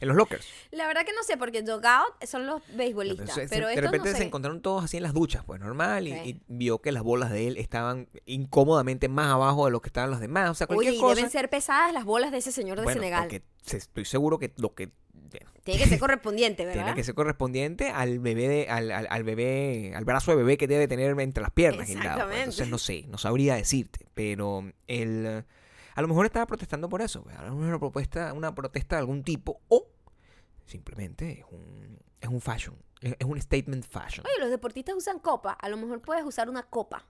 En 0.00 0.08
los 0.08 0.16
lockers. 0.16 0.46
La 0.70 0.86
verdad 0.86 1.04
que 1.04 1.12
no 1.12 1.22
sé, 1.24 1.36
porque 1.36 1.62
dugout 1.62 2.24
son 2.26 2.46
los 2.46 2.62
beisbolistas, 2.76 3.28
Entonces, 3.30 3.50
pero 3.50 3.68
de 3.68 3.74
repente 3.76 3.98
no 4.10 4.12
se 4.12 4.18
sé. 4.18 4.24
encontraron 4.24 4.60
todos 4.62 4.84
así 4.84 4.96
en 4.96 5.02
las 5.02 5.12
duchas, 5.14 5.44
pues 5.44 5.60
normal, 5.60 6.06
y, 6.08 6.40
vio 6.48 6.80
que 6.80 6.92
las 6.92 7.02
bolas 7.02 7.30
de 7.30 7.48
él 7.48 7.56
estaban 7.56 8.08
incómodamente 8.26 9.08
más 9.08 9.28
abajo 9.32 9.64
de 9.66 9.72
lo 9.72 9.80
que 9.80 9.88
estaban 9.88 10.10
los 10.10 10.20
demás. 10.20 10.50
O 10.50 10.54
sea, 10.54 10.66
cualquier 10.66 10.94
y 10.94 10.98
cosa. 10.98 11.14
deben 11.16 11.30
ser 11.30 11.50
pesadas 11.50 11.92
las 11.92 12.04
bolas 12.04 12.30
de 12.30 12.38
ese 12.38 12.52
señor 12.52 12.78
de 12.78 12.84
bueno, 12.84 13.00
Senegal. 13.00 13.22
porque 13.24 13.42
estoy 13.76 14.04
seguro 14.04 14.38
que 14.38 14.52
lo 14.56 14.74
que 14.74 14.90
bueno, 15.30 15.50
Tiene 15.62 15.82
que 15.82 15.88
ser 15.88 15.98
correspondiente, 15.98 16.64
¿verdad? 16.64 16.82
tiene 16.84 16.94
que 16.96 17.04
ser 17.04 17.14
correspondiente 17.14 17.90
al 17.90 18.18
bebé 18.18 18.48
de, 18.48 18.68
al, 18.70 18.90
al- 18.90 19.08
al 19.10 19.24
bebé, 19.24 19.92
al 19.94 20.04
brazo 20.06 20.30
de 20.30 20.38
bebé 20.38 20.56
que 20.56 20.66
debe 20.66 20.88
tener 20.88 21.18
entre 21.20 21.42
las 21.42 21.50
piernas. 21.52 21.86
pues. 21.86 21.96
Exactamente. 21.98 22.38
Entonces 22.38 22.68
no 22.68 22.78
sé, 22.78 23.04
no 23.08 23.18
sabría 23.18 23.54
decirte, 23.56 24.06
pero 24.14 24.60
él 24.86 25.24
eh, 25.26 25.44
a 25.94 26.00
lo 26.00 26.08
mejor 26.08 26.24
estaba 26.24 26.46
protestando 26.46 26.88
por 26.88 27.02
eso, 27.02 27.22
pues, 27.24 27.36
a 27.36 27.42
lo 27.42 27.50
mejor 27.50 27.68
una 27.68 27.78
propuesta, 27.78 28.32
una 28.32 28.54
protesta 28.54 28.96
de 28.96 29.00
algún 29.00 29.22
tipo, 29.22 29.60
o 29.68 29.86
simplemente 30.68 31.40
es 31.40 31.44
un, 31.50 31.98
es 32.20 32.28
un 32.28 32.40
fashion, 32.40 32.76
es, 33.00 33.14
es 33.18 33.26
un 33.26 33.40
statement 33.40 33.84
fashion. 33.84 34.24
Oye, 34.26 34.40
los 34.40 34.50
deportistas 34.50 34.94
usan 34.94 35.18
copa. 35.18 35.52
A 35.52 35.68
lo 35.68 35.76
mejor 35.76 36.00
puedes 36.00 36.24
usar 36.24 36.48
una 36.48 36.62
copa, 36.62 37.06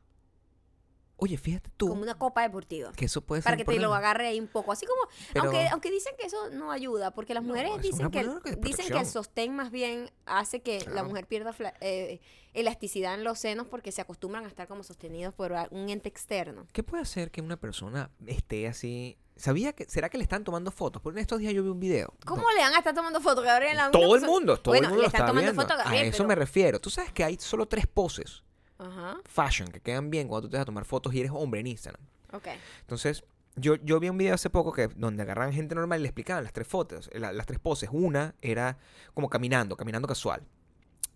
Oye, 1.20 1.36
fíjate 1.36 1.68
tú 1.76 1.88
como 1.88 2.02
una 2.02 2.16
copa 2.16 2.42
deportiva. 2.42 2.92
que 2.92 3.06
eso 3.06 3.22
puede 3.22 3.42
ser 3.42 3.46
Para 3.46 3.56
que 3.56 3.64
te 3.64 3.80
lo 3.80 3.92
agarre 3.92 4.28
ahí 4.28 4.38
un 4.38 4.46
poco. 4.46 4.70
Así 4.70 4.86
como, 4.86 5.00
Pero- 5.32 5.46
aunque, 5.46 5.66
aunque 5.68 5.90
dicen 5.90 6.14
que 6.16 6.26
eso 6.28 6.48
no 6.50 6.70
ayuda, 6.70 7.10
porque 7.12 7.34
las 7.34 7.42
mujeres 7.42 7.72
es 7.74 7.82
dicen 7.82 8.08
que, 8.12 8.20
el- 8.20 8.40
dicen 8.60 8.86
que 8.86 8.98
el 9.00 9.06
sostén 9.06 9.52
más 9.56 9.72
bien 9.72 10.12
hace 10.26 10.62
que 10.62 10.84
la 10.88 11.02
mujer 11.02 11.26
pierda 11.26 11.52
eh, 11.80 12.20
elasticidad 12.54 13.14
en 13.14 13.24
los 13.24 13.40
senos 13.40 13.66
porque 13.66 13.90
se 13.90 14.00
acostumbran 14.00 14.44
a 14.44 14.46
estar 14.46 14.68
como 14.68 14.84
sostenidos 14.84 15.34
por 15.34 15.52
un 15.72 15.88
ente 15.88 16.08
externo. 16.08 16.68
¿Qué 16.72 16.84
puede 16.84 17.02
hacer 17.02 17.32
que 17.32 17.40
una 17.40 17.56
persona 17.56 18.12
esté 18.28 18.68
así? 18.68 19.18
¿Sabía 19.38 19.72
que 19.72 19.84
será 19.86 20.08
que 20.10 20.18
le 20.18 20.24
están 20.24 20.44
tomando 20.44 20.70
fotos? 20.70 21.00
Porque 21.00 21.18
en 21.18 21.22
estos 21.22 21.38
días 21.38 21.54
yo 21.54 21.62
vi 21.62 21.68
un 21.70 21.80
video. 21.80 22.12
¿Cómo 22.26 22.42
No, 22.42 22.50
le 22.52 22.60
van 22.60 22.74
a 22.74 22.78
estar 22.78 22.94
tomando 22.94 23.20
fotos, 23.20 23.44
Gabriel? 23.44 23.76
La 23.76 23.90
todo 23.90 24.16
el 24.16 24.22
mundo, 24.22 24.58
todo 24.58 24.72
bueno, 24.72 24.88
el 24.88 24.90
mundo 24.90 25.02
le 25.02 25.06
están 25.06 25.20
está 25.20 25.26
tomando 25.28 25.46
viendo. 25.52 25.62
fotos 25.62 25.74
a 25.78 25.84
Gabriel, 25.84 26.04
a 26.04 26.08
eso 26.08 26.16
pero- 26.18 26.28
me 26.28 26.34
refiero. 26.34 26.80
Tú 26.80 26.90
sabes 26.90 27.12
que 27.12 27.24
hay 27.24 27.36
solo 27.40 27.66
tres 27.66 27.86
poses 27.86 28.42
Ajá, 28.78 29.16
fashion 29.24 29.68
que 29.68 29.80
quedan 29.80 30.10
bien 30.10 30.28
cuando 30.28 30.46
tú 30.48 30.50
te 30.50 30.56
vas 30.56 30.62
a 30.62 30.66
tomar 30.66 30.84
fotos 30.84 31.14
y 31.14 31.20
eres 31.20 31.32
hombre 31.34 31.60
en 31.60 31.68
Instagram. 31.68 32.02
ok. 32.32 32.48
Entonces, 32.80 33.24
yo, 33.56 33.74
yo 33.76 33.98
vi 34.00 34.08
un 34.08 34.18
video 34.18 34.34
hace 34.34 34.50
poco 34.50 34.72
que 34.72 34.86
donde 34.88 35.22
agarraban 35.22 35.52
gente 35.52 35.74
normal 35.74 35.98
y 36.00 36.02
le 36.02 36.08
explicaban 36.08 36.44
las 36.44 36.52
tres 36.52 36.66
fotos, 36.68 37.08
la- 37.12 37.32
las 37.32 37.46
tres 37.46 37.58
poses. 37.58 37.88
Una 37.92 38.34
era 38.42 38.78
como 39.14 39.28
caminando, 39.28 39.76
caminando 39.76 40.06
casual. 40.06 40.42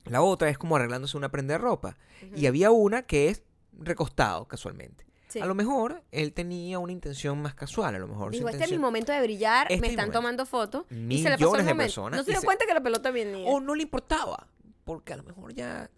La 0.04 0.22
otra 0.22 0.48
es 0.48 0.58
como 0.58 0.74
arreglándose 0.76 1.16
una 1.16 1.30
prenda 1.30 1.54
de 1.54 1.58
ropa. 1.58 1.96
Y 2.34 2.46
había 2.46 2.70
una 2.72 3.02
que 3.02 3.28
es 3.28 3.42
recostado 3.78 4.46
casualmente. 4.46 5.06
Sí. 5.32 5.40
A 5.40 5.46
lo 5.46 5.54
mejor 5.54 6.02
él 6.10 6.32
tenía 6.34 6.78
una 6.78 6.92
intención 6.92 7.40
más 7.40 7.54
casual, 7.54 7.94
a 7.94 7.98
lo 7.98 8.06
mejor 8.06 8.30
Dijo, 8.32 8.48
este 8.48 8.64
es 8.64 8.70
mi 8.70 8.78
momento 8.78 9.12
de 9.12 9.22
brillar, 9.22 9.66
Este 9.70 9.80
me 9.80 9.86
están 9.88 10.06
momento. 10.06 10.18
tomando 10.18 10.46
fotos. 10.46 10.84
Y 10.90 10.94
se 10.94 10.98
le 10.98 11.36
Millones 11.36 11.38
pasó 11.40 11.56
el 11.56 11.66
de 11.66 11.74
personas 11.74 12.18
No 12.18 12.24
se 12.24 12.30
dio 12.32 12.40
se- 12.40 12.46
cuenta 12.46 12.66
que 12.66 12.74
la 12.74 12.82
pelota 12.82 13.10
venía. 13.10 13.48
O 13.50 13.60
no 13.60 13.74
le 13.74 13.82
importaba, 13.84 14.46
porque 14.84 15.12
a 15.14 15.16
lo 15.16 15.22
mejor 15.22 15.54
ya 15.54 15.90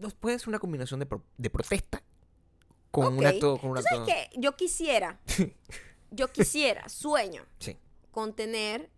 no 0.00 0.08
puede 0.10 0.38
ser 0.38 0.48
una 0.48 0.58
combinación 0.58 1.00
de, 1.00 1.06
pro- 1.06 1.22
de 1.36 1.50
protesta 1.50 2.02
con 2.90 3.12
un 3.14 3.18
Ok. 3.18 3.26
acto 3.26 3.58
con 3.58 3.70
un. 3.72 3.78
Yo 4.36 4.56
quisiera, 4.56 5.18
yo 6.10 6.28
quisiera, 6.32 6.88
sueño, 6.88 7.42
Sí, 7.58 7.76
con 8.10 8.34
tener 8.34 8.88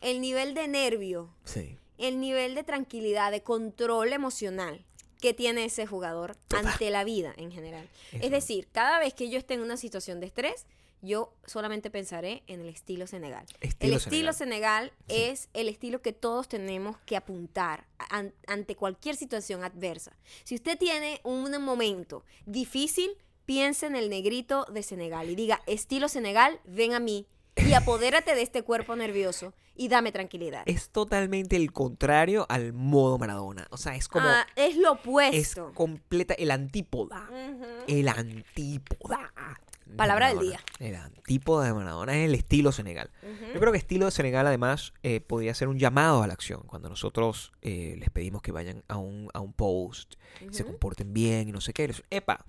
el 0.00 0.20
nivel 0.22 0.54
de 0.54 0.68
nervio, 0.68 1.34
sí. 1.44 1.76
el 1.98 2.18
nivel 2.20 2.54
de 2.54 2.64
tranquilidad, 2.64 3.30
de 3.30 3.42
control 3.42 4.12
emocional 4.12 4.84
que 5.20 5.34
tiene 5.34 5.64
ese 5.64 5.86
jugador 5.86 6.36
Total. 6.48 6.66
ante 6.66 6.90
la 6.90 7.04
vida 7.04 7.32
en 7.36 7.50
general. 7.52 7.88
Eso. 8.12 8.24
Es 8.24 8.30
decir, 8.30 8.68
cada 8.72 8.98
vez 8.98 9.14
que 9.14 9.28
yo 9.30 9.38
esté 9.38 9.54
en 9.54 9.60
una 9.62 9.76
situación 9.76 10.20
de 10.20 10.26
estrés, 10.26 10.66
yo 11.02 11.32
solamente 11.46 11.90
pensaré 11.90 12.42
en 12.46 12.60
el 12.60 12.68
estilo 12.68 13.06
Senegal. 13.06 13.44
Estilo 13.60 13.92
el 13.92 13.98
estilo 13.98 14.32
Senegal. 14.32 14.90
Senegal 14.90 14.92
es 15.30 15.48
el 15.52 15.68
estilo 15.68 16.00
que 16.02 16.12
todos 16.12 16.48
tenemos 16.48 16.96
que 17.06 17.16
apuntar 17.16 17.86
an- 18.10 18.32
ante 18.46 18.76
cualquier 18.76 19.14
situación 19.16 19.62
adversa. 19.62 20.16
Si 20.44 20.54
usted 20.54 20.78
tiene 20.78 21.20
un 21.22 21.50
momento 21.62 22.24
difícil, 22.46 23.10
piense 23.44 23.86
en 23.86 23.94
el 23.94 24.08
negrito 24.08 24.64
de 24.72 24.82
Senegal 24.82 25.28
y 25.30 25.36
diga, 25.36 25.62
estilo 25.66 26.08
Senegal, 26.08 26.58
ven 26.64 26.94
a 26.94 26.98
mí 27.00 27.26
y 27.56 27.72
apodérate 27.72 28.34
de 28.34 28.42
este 28.42 28.62
cuerpo 28.62 28.94
nervioso 28.96 29.54
y 29.74 29.88
dame 29.88 30.12
tranquilidad. 30.12 30.62
Es 30.66 30.90
totalmente 30.90 31.56
el 31.56 31.72
contrario 31.72 32.46
al 32.48 32.72
modo 32.72 33.18
Maradona. 33.18 33.66
O 33.70 33.76
sea, 33.76 33.94
es 33.96 34.08
como 34.08 34.26
Ah, 34.28 34.46
es 34.56 34.76
lo 34.76 34.94
es 34.94 35.00
opuesto. 35.00 35.72
completa 35.74 36.34
el 36.34 36.50
antípoda. 36.50 37.28
El 37.86 38.08
antípoda. 38.08 39.32
Palabra 39.96 40.28
del 40.28 40.36
Maradona. 40.36 40.60
El 40.80 40.94
antípoda 40.96 41.66
de 41.66 41.72
Maradona 41.74 42.16
es 42.16 42.28
el 42.28 42.34
estilo 42.34 42.72
Senegal. 42.72 43.10
Yo 43.54 43.60
creo 43.60 43.72
que 43.72 43.78
estilo 43.78 44.06
de 44.06 44.10
Senegal 44.10 44.46
además 44.46 44.92
eh, 45.02 45.20
podría 45.20 45.54
ser 45.54 45.68
un 45.68 45.78
llamado 45.78 46.22
a 46.22 46.26
la 46.26 46.32
acción. 46.34 46.62
Cuando 46.66 46.88
nosotros 46.88 47.52
eh, 47.62 47.94
les 47.98 48.10
pedimos 48.10 48.42
que 48.42 48.52
vayan 48.52 48.82
a 48.88 48.96
un, 48.98 49.28
a 49.32 49.40
un 49.40 49.52
post, 49.52 50.14
se 50.50 50.64
comporten 50.64 51.12
bien 51.14 51.48
y 51.48 51.52
no 51.52 51.60
sé 51.60 51.72
qué. 51.72 51.86
les- 51.88 52.02
Epa, 52.10 52.44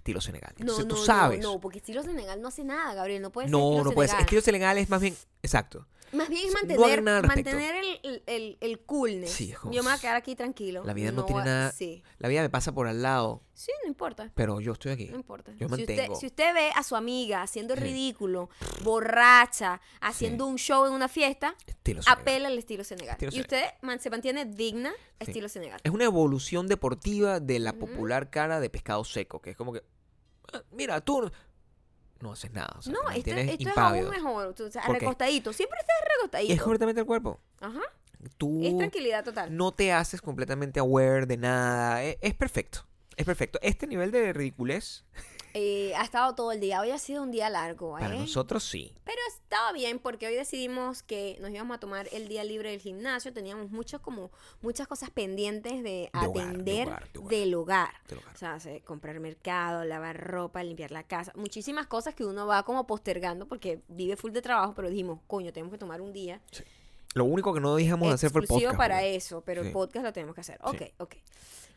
estilo 0.00 0.20
Senegal. 0.20 0.52
No, 0.56 0.62
Entonces 0.62 0.86
no, 0.86 0.94
tú 0.94 1.04
sabes. 1.04 1.40
No, 1.40 1.54
no, 1.54 1.60
porque 1.60 1.78
estilo 1.78 2.02
Senegal 2.02 2.40
no 2.42 2.48
hace 2.48 2.64
nada, 2.64 2.94
Gabriel. 2.94 3.22
No 3.22 3.30
puede 3.30 3.48
ser 3.48 3.52
no, 3.52 3.68
estilo 3.70 3.84
no 3.84 3.90
puede 3.92 4.08
ser. 4.08 4.16
Senegal. 4.16 4.26
Estilo 4.26 4.42
Senegal 4.42 4.78
es 4.78 4.90
más 4.90 5.00
bien, 5.00 5.16
exacto. 5.42 5.86
Más 6.12 6.28
bien 6.28 6.48
es 6.48 6.52
mantener, 6.54 7.02
mantener 7.02 7.74
el, 8.02 8.22
el, 8.26 8.58
el, 8.60 8.80
coolness. 8.80 9.30
Sí, 9.30 9.52
como- 9.52 9.72
Yo 9.72 9.82
me 9.82 9.90
voy 9.90 9.98
a 9.98 10.00
quedar 10.00 10.16
aquí 10.16 10.34
tranquilo. 10.34 10.82
La 10.84 10.92
vida 10.92 11.12
no 11.12 11.24
tiene 11.24 11.44
nada- 11.44 11.72
Sí. 11.72 12.02
La 12.18 12.28
vida 12.28 12.42
me 12.42 12.50
pasa 12.50 12.72
por 12.72 12.86
al 12.88 13.00
lado, 13.02 13.42
sí, 13.54 13.70
no 13.82 13.88
importa. 13.88 14.30
pero 14.34 14.60
yo 14.60 14.72
estoy 14.72 14.92
aquí. 14.92 15.06
No 15.06 15.16
importa. 15.16 15.52
Yo 15.52 15.68
si, 15.68 15.74
usted, 15.74 15.86
mantengo. 15.96 16.14
si 16.16 16.26
usted 16.26 16.52
ve 16.54 16.70
a 16.74 16.82
su 16.82 16.96
amiga 16.96 17.42
haciendo 17.42 17.74
ridículo, 17.76 18.50
borracha, 18.82 19.80
haciendo 20.00 20.46
un 20.46 20.56
show 20.56 20.86
en 20.86 20.92
una 20.92 21.08
fiesta, 21.08 21.54
Estilo 21.66 22.00
apela 22.06 22.48
al 22.48 22.58
estilo 22.58 22.84
Senegal. 22.84 23.12
Estilo 23.14 23.32
y 23.34 23.40
usted 23.40 23.62
man- 23.82 24.00
se 24.00 24.10
mantiene 24.10 24.44
digna, 24.44 24.92
estilo 25.18 25.48
Senegal. 25.48 25.80
Es 25.84 25.92
una 25.92 26.04
evolución 26.04 26.66
deportiva 26.66 27.40
de 27.40 27.58
la 27.58 27.72
popular 27.74 28.30
cara 28.30 28.60
de 28.60 28.68
pescado 28.70 29.04
seco, 29.04 29.40
que 29.40 29.50
es 29.50 29.56
como 29.56 29.72
que, 29.72 29.82
"Ah, 30.52 30.62
mira, 30.72 31.00
tú, 31.00 31.30
no 32.20 32.32
haces 32.32 32.52
nada. 32.52 32.74
O 32.78 32.82
sea, 32.82 32.92
no, 32.92 33.10
esto, 33.10 33.30
es 33.30 33.76
aún 33.76 34.10
mejor. 34.10 34.54
o 34.58 34.70
sea, 34.70 34.82
recostadito. 34.82 35.52
Siempre 35.52 35.78
estás 35.80 35.96
recostadito. 36.16 36.52
Es 36.52 36.60
completamente 36.62 37.00
el 37.00 37.06
cuerpo. 37.06 37.40
Ajá. 37.60 37.80
Tú 38.36 38.60
Es 38.62 38.76
tranquilidad 38.76 39.24
total. 39.24 39.56
no 39.56 39.72
te 39.72 39.92
haces 39.92 40.20
completamente 40.20 40.78
aware 40.78 41.26
de 41.26 41.36
nada. 41.38 42.02
Es, 42.04 42.18
es 42.20 42.34
perfecto. 42.34 42.86
Es 43.16 43.24
perfecto. 43.24 43.58
Este 43.62 43.86
nivel 43.86 44.10
de 44.10 44.32
ridiculez, 44.32 45.04
Eh, 45.54 45.92
ha 45.96 46.02
estado 46.02 46.34
todo 46.34 46.52
el 46.52 46.60
día. 46.60 46.80
Hoy 46.80 46.90
ha 46.90 46.98
sido 46.98 47.22
un 47.22 47.30
día 47.30 47.50
largo, 47.50 47.98
¿eh? 47.98 48.02
para 48.02 48.14
nosotros 48.14 48.62
sí. 48.62 48.94
Pero 49.04 49.18
estaba 49.28 49.72
bien 49.72 49.98
porque 49.98 50.26
hoy 50.26 50.34
decidimos 50.34 51.02
que 51.02 51.36
nos 51.40 51.50
íbamos 51.50 51.76
a 51.76 51.80
tomar 51.80 52.08
el 52.12 52.28
día 52.28 52.44
libre 52.44 52.70
del 52.70 52.80
gimnasio. 52.80 53.32
Teníamos 53.32 53.70
muchas 53.70 54.00
como 54.00 54.30
muchas 54.62 54.86
cosas 54.86 55.10
pendientes 55.10 55.82
de 55.82 56.10
atender 56.12 56.88
hogar, 56.88 57.12
de 57.12 57.18
hogar. 57.18 57.30
del 57.30 57.54
hogar. 57.54 57.90
Del 58.08 58.18
hogar. 58.18 58.34
O 58.34 58.60
sea, 58.60 58.80
comprar 58.84 59.18
mercado, 59.20 59.84
lavar 59.84 60.16
ropa, 60.18 60.62
limpiar 60.62 60.90
la 60.90 61.02
casa. 61.02 61.32
Muchísimas 61.34 61.86
cosas 61.86 62.14
que 62.14 62.24
uno 62.24 62.46
va 62.46 62.62
como 62.62 62.86
postergando 62.86 63.46
porque 63.46 63.82
vive 63.88 64.16
full 64.16 64.32
de 64.32 64.42
trabajo, 64.42 64.74
pero 64.74 64.88
dijimos, 64.88 65.20
coño, 65.26 65.52
tenemos 65.52 65.72
que 65.72 65.78
tomar 65.78 66.00
un 66.00 66.12
día 66.12 66.40
Lo 67.14 67.24
único 67.24 67.52
que 67.52 67.60
no 67.60 67.74
dejamos 67.74 68.08
de 68.08 68.14
hacer 68.14 68.30
fue 68.30 68.40
el 68.40 68.44
exclusivo 68.44 68.70
podcast. 68.70 68.78
para 68.78 69.00
güey. 69.00 69.16
eso, 69.16 69.42
pero 69.44 69.62
Sí. 69.62 69.68
el 69.68 69.72
podcast 69.72 70.04
lo 70.04 70.12
tenemos 70.12 70.34
que 70.34 70.40
hacer. 70.42 70.58
Ok, 70.62 70.78
Sí. 70.78 70.92
ok. 70.98 71.14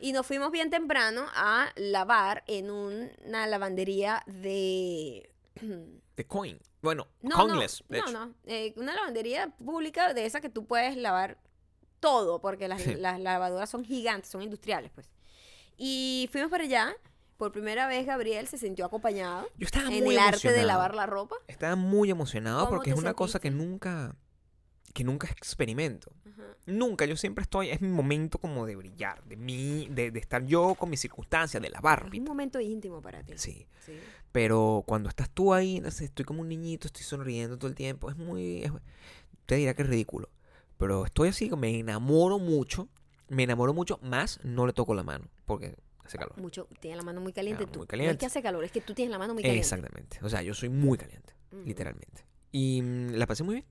Y 0.00 0.12
nos 0.12 0.26
fuimos 0.26 0.50
bien 0.52 0.70
temprano 0.70 1.26
a 1.34 1.68
lavar 1.76 2.44
en 2.46 2.70
un- 2.70 3.10
una 3.24 3.46
lavandería 3.46 4.22
de... 4.26 5.30
The 6.14 6.26
coin. 6.26 6.58
Bueno, 6.82 7.08
No, 7.22 7.36
coinless. 7.36 7.82
de 7.88 7.98
no, 7.98 8.04
hecho. 8.04 8.12
no, 8.12 8.26
no. 8.26 8.34
Eh, 8.46 8.72
una 8.76 8.94
lavandería 8.94 9.48
pública 9.64 10.12
de 10.14 10.26
esa 10.26 10.40
que 10.40 10.48
tú 10.50 10.66
puedes 10.66 10.96
lavar 10.96 11.38
todo, 12.00 12.40
porque 12.40 12.68
las, 12.68 12.82
Sí. 12.82 12.94
las 12.94 13.18
lavadoras 13.18 13.70
son 13.70 13.84
gigantes, 13.84 14.30
son 14.30 14.42
industriales, 14.42 14.90
pues. 14.94 15.10
Y 15.76 16.28
fuimos 16.30 16.50
para 16.50 16.64
allá. 16.64 16.94
Por 17.36 17.50
primera 17.50 17.88
vez 17.88 18.06
Gabriel 18.06 18.46
se 18.46 18.58
sintió 18.58 18.84
acompañado 18.86 19.48
Yo 19.56 19.64
estaba 19.66 19.92
en 19.92 20.04
muy 20.04 20.14
el 20.14 20.20
arte 20.20 20.36
de 20.48 20.54
emocionado. 20.54 20.66
lavar 20.68 20.94
la 20.94 21.06
ropa. 21.06 21.34
Estaba 21.48 21.74
muy 21.74 22.08
emocionado 22.10 22.60
¿Cómo 22.60 22.70
porque 22.70 22.90
es 22.90 22.96
una 22.98 23.14
cosa 23.14 23.40
que 23.40 23.50
nunca 23.50 24.14
que 24.94 25.04
nunca 25.04 25.26
experimento. 25.28 26.10
Ajá. 26.32 26.42
Nunca, 26.66 27.04
yo 27.04 27.16
siempre 27.16 27.42
estoy, 27.42 27.68
es 27.68 27.82
mi 27.82 27.88
momento 27.88 28.38
como 28.38 28.64
de 28.64 28.76
brillar, 28.76 29.22
de 29.24 29.36
mí, 29.36 29.88
de, 29.90 30.10
de 30.10 30.18
estar 30.20 30.46
yo 30.46 30.74
con 30.76 30.88
mis 30.88 31.00
circunstancias, 31.00 31.62
de 31.62 31.68
lavar, 31.68 32.08
Es 32.10 32.18
un 32.18 32.24
momento 32.24 32.58
íntimo 32.60 33.02
para 33.02 33.22
ti. 33.22 33.34
Sí. 33.36 33.66
Sí. 33.84 33.98
Pero 34.32 34.82
cuando 34.86 35.08
estás 35.10 35.28
tú 35.30 35.52
ahí, 35.52 35.80
no 35.80 35.90
sé, 35.90 36.06
estoy 36.06 36.24
como 36.24 36.40
un 36.40 36.48
niñito, 36.48 36.86
estoy 36.86 37.02
sonriendo 37.02 37.58
todo 37.58 37.68
el 37.68 37.74
tiempo, 37.74 38.08
es 38.08 38.16
muy... 38.16 38.62
es- 38.62 38.72
te 39.46 39.56
dirá 39.56 39.74
que 39.74 39.82
es 39.82 39.88
ridículo. 39.88 40.30
Pero 40.78 41.04
estoy 41.04 41.28
así, 41.28 41.50
me 41.56 41.78
enamoro 41.78 42.38
mucho, 42.38 42.88
me 43.28 43.42
enamoro 43.42 43.74
mucho, 43.74 43.98
más 44.02 44.40
no 44.44 44.66
le 44.66 44.72
toco 44.72 44.94
la 44.94 45.02
mano, 45.02 45.28
porque 45.44 45.76
hace 46.04 46.18
calor. 46.18 46.40
Mucho, 46.40 46.66
tiene 46.80 46.96
la 46.96 47.02
mano 47.02 47.20
muy 47.20 47.32
caliente 47.32 47.64
tú. 47.66 47.70
muy 47.70 47.78
No 47.78 47.82
es 47.84 47.88
caliente. 47.88 48.18
que 48.18 48.26
hace 48.26 48.42
calor, 48.42 48.64
es 48.64 48.72
que 48.72 48.80
tú 48.80 48.94
tienes 48.94 49.10
la 49.12 49.18
mano 49.18 49.34
muy 49.34 49.42
caliente. 49.42 49.60
Exactamente. 49.60 50.18
O 50.22 50.28
sea, 50.28 50.40
yo 50.42 50.54
soy 50.54 50.68
muy 50.70 50.96
caliente, 50.98 51.34
Ujú. 51.52 51.62
literalmente. 51.64 52.24
Y 52.52 52.80
mm, 52.82 53.10
la 53.14 53.26
pasé 53.26 53.42
muy 53.44 53.56
bien. 53.56 53.66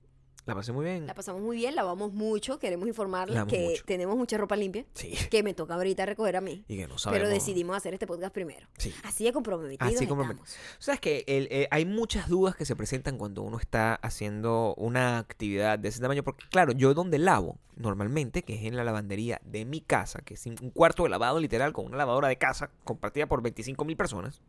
La 0.46 0.54
pasé 0.54 0.72
muy 0.72 0.84
bien. 0.84 1.06
La 1.06 1.14
pasamos 1.14 1.40
muy 1.40 1.56
bien, 1.56 1.74
lavamos 1.74 2.12
mucho, 2.12 2.58
queremos 2.58 2.86
informarles 2.86 3.34
Lavamos 3.34 3.52
que 3.54 3.60
mucho. 3.66 3.84
tenemos 3.86 4.14
mucha 4.14 4.36
ropa 4.36 4.56
limpia, 4.56 4.84
Sí. 4.92 5.14
que 5.30 5.42
me 5.42 5.54
toca 5.54 5.74
ahorita 5.74 6.04
recoger 6.04 6.36
a 6.36 6.42
mí. 6.42 6.64
Y 6.68 6.76
que 6.76 6.86
no 6.86 6.98
sabemos. 6.98 7.22
Pero 7.22 7.34
decidimos 7.34 7.74
hacer 7.74 7.94
este 7.94 8.06
podcast 8.06 8.34
primero. 8.34 8.66
Sí. 8.76 8.92
Así 9.04 9.24
de 9.24 9.32
comprometidos 9.32 9.80
Así 9.94 10.06
comprometidos. 10.06 10.50
estamos. 10.50 10.76
Sabes 10.84 11.00
que 11.00 11.24
el- 11.26 11.48
eh, 11.50 11.66
hay 11.70 11.86
muchas 11.86 12.28
dudas 12.28 12.56
que 12.56 12.66
se 12.66 12.76
presentan 12.76 13.16
cuando 13.16 13.40
uno 13.40 13.58
está 13.58 13.94
haciendo 13.94 14.74
una 14.76 15.16
actividad 15.18 15.78
de 15.78 15.88
ese 15.88 16.00
tamaño. 16.00 16.22
Porque, 16.22 16.44
claro, 16.50 16.72
yo 16.72 16.92
donde 16.92 17.18
lavo 17.18 17.56
normalmente, 17.76 18.42
que 18.42 18.54
es 18.56 18.64
en 18.64 18.76
la 18.76 18.84
lavandería 18.84 19.40
de 19.46 19.64
mi 19.64 19.80
casa, 19.80 20.20
que 20.20 20.34
es 20.34 20.44
un 20.44 20.56
cuarto 20.74 21.04
de 21.04 21.08
lavado 21.08 21.40
literal 21.40 21.72
con 21.72 21.86
una 21.86 21.96
lavadora 21.96 22.28
de 22.28 22.36
casa 22.36 22.70
compartida 22.84 23.26
por 23.26 23.40
25 23.40 23.86
mil 23.86 23.96
personas 23.96 24.42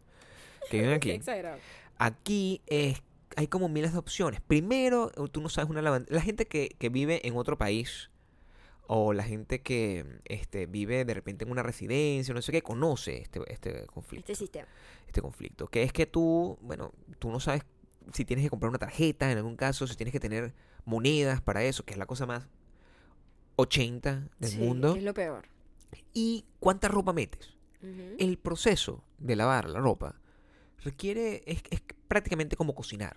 que 0.70 0.80
viven 0.80 0.94
aquí. 0.96 1.12
Exagerado. 1.12 1.58
Aquí 1.98 2.62
es- 2.68 3.02
hay 3.36 3.48
como 3.48 3.70
miles 3.70 3.94
de 3.94 4.00
opciones. 4.00 4.42
Primero, 4.42 5.10
tú 5.32 5.42
no 5.42 5.50
sabes 5.50 5.70
una 5.70 5.82
lavandería. 5.82 6.16
La 6.16 6.22
gente 6.22 6.46
que, 6.48 6.70
que 6.80 6.90
vive 6.90 7.28
en 7.28 7.36
otro 7.38 7.58
país 7.58 8.10
o 8.88 9.14
la 9.14 9.24
gente 9.24 9.62
que 9.62 10.06
este, 10.26 10.68
vive 10.68 11.06
de 11.06 11.14
repente 11.14 11.44
en 11.46 11.52
una 11.52 11.64
residencia, 11.64 12.34
no 12.34 12.42
sé 12.42 12.52
qué, 12.52 12.62
conoce 12.62 13.18
este, 13.18 13.42
este 13.48 13.86
conflicto 13.88 14.32
Este 14.32 14.44
sistema. 14.46 14.68
este 15.08 15.22
conflicto. 15.22 15.68
Que 15.68 15.84
es 15.84 15.92
que 15.92 16.06
tú, 16.06 16.58
bueno, 16.62 16.94
tú 17.20 17.32
no 17.32 17.40
sabes 17.40 17.64
si 18.14 18.24
tienes 18.26 18.46
que 18.46 18.50
comprar 18.52 18.70
una 18.70 18.78
tarjeta 18.78 19.32
en 19.32 19.38
algún 19.38 19.56
caso, 19.56 19.88
si 19.88 19.96
tienes 19.96 20.12
que 20.12 20.20
tener 20.20 20.54
monedas 20.86 21.42
para 21.42 21.64
eso, 21.64 21.84
que 21.84 21.94
es 21.94 21.98
la 21.98 22.06
cosa 22.06 22.26
más 22.28 22.48
80 23.56 24.30
del 24.40 24.52
Sí, 24.52 24.58
mundo. 24.60 24.96
Es 24.96 25.04
lo 25.04 25.14
peor. 25.14 25.48
Y 26.14 26.46
cuánta 26.60 26.88
ropa 26.88 27.14
metes. 27.14 27.54
El 28.18 28.38
proceso 28.40 29.04
de 29.20 29.36
lavar 29.36 29.70
la 29.70 29.80
ropa 29.80 30.20
requiere, 30.84 31.44
es, 31.46 31.62
es 31.70 31.82
prácticamente 32.08 32.56
como 32.56 32.74
cocinar. 32.76 33.16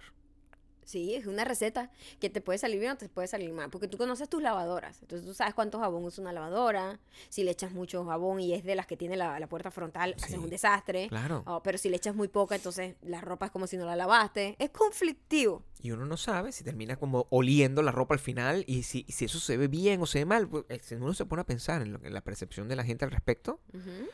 Sí, 0.85 1.15
es 1.15 1.27
una 1.27 1.45
receta 1.45 1.91
que 2.19 2.31
te 2.31 2.41
puede 2.41 2.59
salir 2.59 2.81
bien 2.81 2.93
o 2.93 2.97
te 2.97 3.11
puede 3.11 3.29
salir 3.29 3.53
mal, 3.53 3.69
porque 3.69 3.89
tú 3.89 3.99
conoces 3.99 4.27
tus 4.27 4.41
lavadoras, 4.41 5.03
entonces 5.03 5.29
tú 5.29 5.35
sabes 5.35 5.53
cuánto 5.53 5.79
jabón 5.79 6.03
usa 6.03 6.23
una 6.23 6.33
lavadora, 6.33 6.99
si 7.29 7.45
le 7.45 7.51
echas 7.51 7.73
mucho 7.73 8.07
jabón 8.07 8.41
y 8.41 8.55
es 8.55 8.65
de 8.65 8.75
las 8.75 8.87
que 8.87 8.97
tiene 8.97 9.15
la, 9.15 9.39
la 9.39 9.47
puerta 9.49 9.71
frontal, 9.71 10.15
haces 10.17 10.31
Sí, 10.31 10.37
un 10.39 10.49
desastre, 10.49 11.09
Claro. 11.11 11.43
Oh, 11.45 11.63
pero 11.63 11.77
si 11.77 11.91
le 11.91 11.97
echas 11.99 12.15
muy 12.15 12.29
poca, 12.29 12.55
entonces 12.57 12.95
la 13.03 13.21
ropa 13.21 13.45
es 13.45 13.53
como 13.53 13.67
si 13.67 13.77
no 13.77 13.85
la 13.85 13.97
lavaste, 13.97 14.57
es 14.59 14.71
conflictivo. 14.71 15.63
Y 15.83 15.91
uno 15.91 16.07
no 16.07 16.17
sabe 16.17 16.53
si 16.53 16.65
termina 16.65 16.97
como 16.97 17.27
oliendo 17.29 17.83
la 17.83 17.93
ropa 17.93 18.15
al 18.15 18.21
final 18.21 18.65
y 18.67 18.85
si, 18.85 19.05
si 19.11 19.27
eso 19.27 19.41
se 19.41 19.59
ve 19.59 19.69
bien 19.69 20.01
o 20.01 20.07
se 20.07 20.21
ve 20.21 20.25
mal. 20.25 20.49
Pues, 20.49 20.65
eh, 20.71 20.97
uno 20.97 21.13
se 21.13 21.27
pone 21.27 21.43
a 21.43 21.47
pensar 21.47 21.83
en, 21.83 21.93
lo, 21.93 22.03
en 22.03 22.15
la 22.15 22.23
percepción 22.23 22.67
de 22.67 22.77
la 22.77 22.85
gente 22.85 23.05
al 23.05 23.11
respecto, 23.11 23.61
Ujú. 23.75 24.09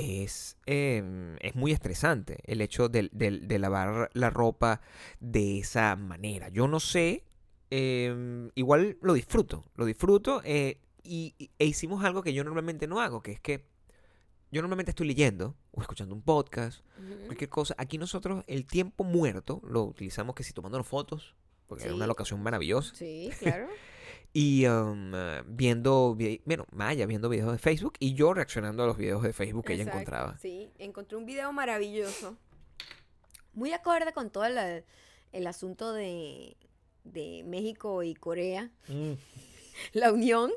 Es, 0.00 0.56
eh, 0.66 1.36
es 1.40 1.54
muy 1.54 1.72
estresante 1.72 2.38
el 2.46 2.60
hecho 2.60 2.88
de, 2.88 3.08
de- 3.12 3.40
de 3.40 3.58
lavar 3.58 4.10
la 4.14 4.30
ropa 4.30 4.80
de 5.20 5.58
esa 5.58 5.94
manera. 5.96 6.48
Yo 6.48 6.66
no 6.68 6.80
sé, 6.80 7.24
eh, 7.70 8.50
igual 8.54 8.96
lo 9.02 9.12
disfruto, 9.14 9.64
lo 9.76 9.84
disfruto 9.84 10.42
eh, 10.44 10.80
y, 11.02 11.34
y- 11.38 11.50
e 11.58 11.66
hicimos 11.66 12.04
algo 12.04 12.22
que 12.22 12.32
yo 12.32 12.44
normalmente 12.44 12.86
no 12.86 13.00
hago, 13.00 13.22
que 13.22 13.32
es 13.32 13.40
que 13.40 13.64
yo 14.52 14.62
normalmente 14.62 14.90
estoy 14.90 15.06
leyendo 15.06 15.54
o 15.70 15.80
escuchando 15.80 16.14
un 16.14 16.22
podcast, 16.22 16.80
cualquier 17.26 17.48
cosa. 17.50 17.74
Aquí 17.78 17.98
nosotros 17.98 18.42
el 18.48 18.66
tiempo 18.66 19.04
muerto 19.04 19.60
lo 19.64 19.84
utilizamos 19.84 20.34
que 20.34 20.42
si 20.42 20.52
tomándonos 20.52 20.88
fotos, 20.88 21.36
porque 21.68 21.84
era 21.84 21.94
una 21.94 22.06
Sí. 22.06 22.08
locación 22.08 22.42
maravillosa. 22.42 22.94
Sí, 22.96 23.30
claro. 23.38 23.68
Y 24.32 24.66
um, 24.66 25.12
eh, 25.14 25.42
viendo, 25.46 26.14
vi- 26.14 26.40
bueno, 26.44 26.64
Maya 26.70 27.04
viendo 27.06 27.28
videos 27.28 27.50
de 27.52 27.58
Facebook 27.58 27.94
y 27.98 28.14
yo 28.14 28.32
reaccionando 28.32 28.84
a 28.84 28.86
los 28.86 28.96
videos 28.96 29.22
de 29.22 29.32
Facebook 29.32 29.64
que 29.66 29.72
ella 29.74 29.82
Exacto, 29.82 29.98
encontraba. 30.00 30.38
Sí, 30.38 30.70
encontré 30.78 31.16
un 31.16 31.26
video 31.26 31.52
maravilloso. 31.52 32.36
Muy 33.54 33.72
acorde 33.72 34.12
con 34.12 34.30
todo 34.30 34.44
el, 34.44 34.84
el 35.32 35.46
asunto 35.48 35.92
de, 35.92 36.56
de 37.04 37.42
México 37.44 38.02
y 38.04 38.14
Corea. 38.14 38.70
La 39.92 40.12
unión, 40.12 40.52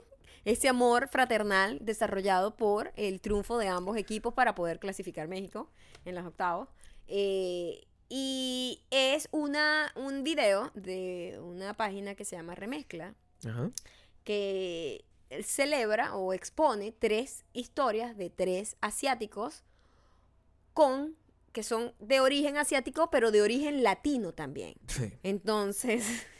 ese 0.46 0.68
amor 0.68 1.08
fraternal 1.08 1.80
desarrollado 1.82 2.56
por 2.56 2.92
el 2.96 3.22
triunfo 3.22 3.58
de 3.58 3.70
ambos 3.70 3.98
equipos 3.98 4.34
para 4.34 4.54
poder 4.54 4.80
clasificar 4.80 5.28
México 5.28 5.70
en 6.06 6.14
los 6.16 6.26
octavos. 6.26 6.68
Eh, 7.08 7.86
y 8.10 8.82
es 8.92 9.28
una, 9.32 9.92
un 9.96 10.24
video 10.24 10.70
de 10.76 11.40
una 11.42 11.74
página 11.74 12.14
que 12.16 12.26
se 12.26 12.36
llama 12.36 12.54
Remezcla, 12.54 13.16
Ajá. 13.46 13.72
que 14.24 15.06
celebra 15.44 16.16
o 16.16 16.34
expone 16.34 16.92
tres 16.92 17.46
historias 17.54 18.16
de 18.18 18.30
tres 18.30 18.78
asiáticos 18.82 19.64
con 20.74 21.16
que 21.54 21.64
son 21.64 21.94
de 22.00 22.20
origen 22.20 22.58
asiático, 22.58 23.10
pero 23.12 23.32
de 23.32 23.42
origen 23.42 23.84
latino 23.84 24.34
también. 24.34 24.74
Sí. 24.88 25.14
Entonces, 25.22 26.06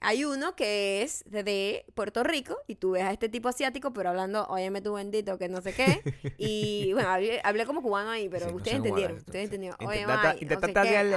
hay 0.00 0.24
uno 0.24 0.56
que 0.56 1.02
es 1.02 1.24
de- 1.26 1.84
Puerto 1.94 2.22
Rico 2.24 2.56
y 2.66 2.76
tú 2.76 2.92
ves 2.92 3.02
a 3.02 3.12
este 3.12 3.28
tipo 3.28 3.48
asiático, 3.48 3.92
pero 3.92 4.08
hablando, 4.10 4.46
óyeme 4.48 4.80
tu 4.80 4.94
bendito, 4.94 5.36
que 5.38 5.48
no 5.48 5.60
sé 5.60 5.72
qué. 5.74 6.00
Y 6.38 6.92
bueno, 6.94 7.08
hablé, 7.10 7.40
hablé 7.44 7.66
como 7.66 7.82
cubano 7.82 8.10
ahí, 8.10 8.28
pero 8.28 8.46
Sí, 8.46 8.50
no 8.50 8.56
ustedes 8.56 8.76
cómo 8.78 8.86
entendieron. 8.86 9.10
hablas, 9.12 9.26
Ustedes 9.28 9.44
entendieron. 9.44 9.76
Oye, 9.86 10.02
no 10.02 10.08
sé 10.08 10.12
ah, 10.14 10.34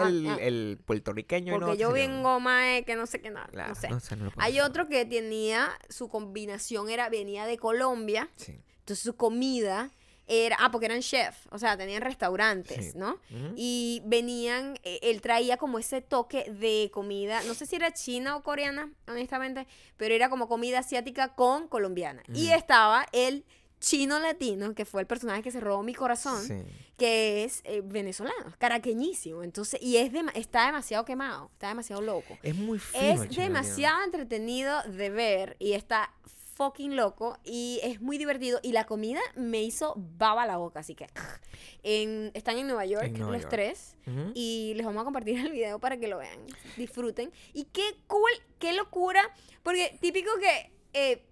el, 0.07 0.27
ah. 0.27 0.37
el 0.41 0.79
puertorriqueño 0.85 1.53
Porque 1.53 1.65
no 1.67 1.73
yo 1.75 1.91
vengo 1.91 2.39
mae, 2.39 2.83
que 2.83 2.95
no 2.95 3.05
sé 3.07 3.21
qué 3.21 3.29
nada. 3.29 3.47
Claro, 3.47 3.69
no 3.69 3.99
sé. 3.99 4.15
no 4.15 4.25
no 4.25 4.31
Hay 4.37 4.59
otro 4.59 4.87
que 4.87 5.05
tenía, 5.05 5.69
su 5.89 6.09
combinación 6.09 6.89
era, 6.89 7.09
venía 7.09 7.45
de 7.45 7.57
Colombia, 7.57 8.29
Sí. 8.35 8.59
entonces 8.79 9.03
su 9.03 9.15
comida 9.15 9.91
era, 10.27 10.55
ah, 10.59 10.71
porque 10.71 10.85
eran 10.85 11.01
chef, 11.01 11.35
o 11.51 11.57
sea, 11.59 11.75
tenían 11.77 12.01
restaurantes, 12.01 12.91
Sí. 12.93 12.97
¿no? 12.97 13.19
Y 13.55 14.01
venían, 14.05 14.79
eh, 14.83 14.99
él 15.03 15.19
traía 15.21 15.57
como 15.57 15.79
ese 15.79 16.01
toque 16.01 16.49
de 16.51 16.89
comida, 16.93 17.41
no 17.43 17.53
sé 17.53 17.65
si 17.65 17.75
era 17.75 17.91
china 17.93 18.37
o 18.37 18.43
coreana, 18.43 18.89
honestamente, 19.07 19.67
pero 19.97 20.15
era 20.15 20.29
como 20.29 20.47
comida 20.47 20.79
asiática 20.79 21.35
con 21.35 21.67
colombiana. 21.67 22.23
Y 22.33 22.49
estaba 22.51 23.05
el 23.11 23.43
chino 23.81 24.17
latino, 24.19 24.73
que 24.73 24.85
fue 24.85 25.01
el 25.01 25.07
personaje 25.07 25.41
que 25.43 25.51
se 25.51 25.59
robó 25.59 25.83
mi 25.83 25.93
corazón, 25.93 26.41
Sí. 26.47 26.53
que 26.97 27.43
es 27.43 27.59
eh, 27.65 27.81
venezolano, 27.83 28.53
caraqueñísimo. 28.57 29.43
Entonces, 29.43 29.81
y 29.81 29.97
es 29.97 30.13
dema- 30.13 30.31
está 30.35 30.67
demasiado 30.67 31.03
quemado, 31.03 31.49
está 31.51 31.67
demasiado 31.67 32.01
loco. 32.01 32.37
Es 32.43 32.55
muy 32.55 32.79
fino. 32.79 33.23
Es 33.23 33.35
demasiado 33.35 34.05
entretenido 34.05 34.81
de 34.83 35.09
ver 35.09 35.57
y 35.59 35.73
está 35.73 36.13
fucking 36.55 36.95
loco 36.95 37.37
y 37.43 37.79
es 37.83 38.01
muy 38.01 38.17
divertido. 38.17 38.59
Y 38.63 38.71
la 38.71 38.85
comida 38.85 39.19
me 39.35 39.61
hizo 39.63 39.93
baba 39.97 40.45
la 40.45 40.57
boca, 40.57 40.79
así 40.79 40.95
que 40.95 41.07
en- 41.83 42.31
están 42.33 42.57
en 42.57 42.67
Nueva 42.67 42.85
York 42.85 43.05
En 43.05 43.13
Nueva 43.13 43.31
los 43.33 43.41
York. 43.41 43.51
tres. 43.51 43.95
Y 44.33 44.73
les 44.75 44.85
vamos 44.85 45.01
a 45.01 45.05
compartir 45.05 45.37
el 45.39 45.51
video 45.51 45.79
para 45.79 45.97
que 45.97 46.07
lo 46.07 46.17
vean, 46.17 46.39
disfruten. 46.77 47.31
Y 47.53 47.65
qué 47.65 47.83
cool, 48.07 48.31
qué 48.59 48.73
locura, 48.73 49.21
porque 49.63 49.97
típico 50.01 50.29
que 50.39 50.71
eh, 50.93 51.23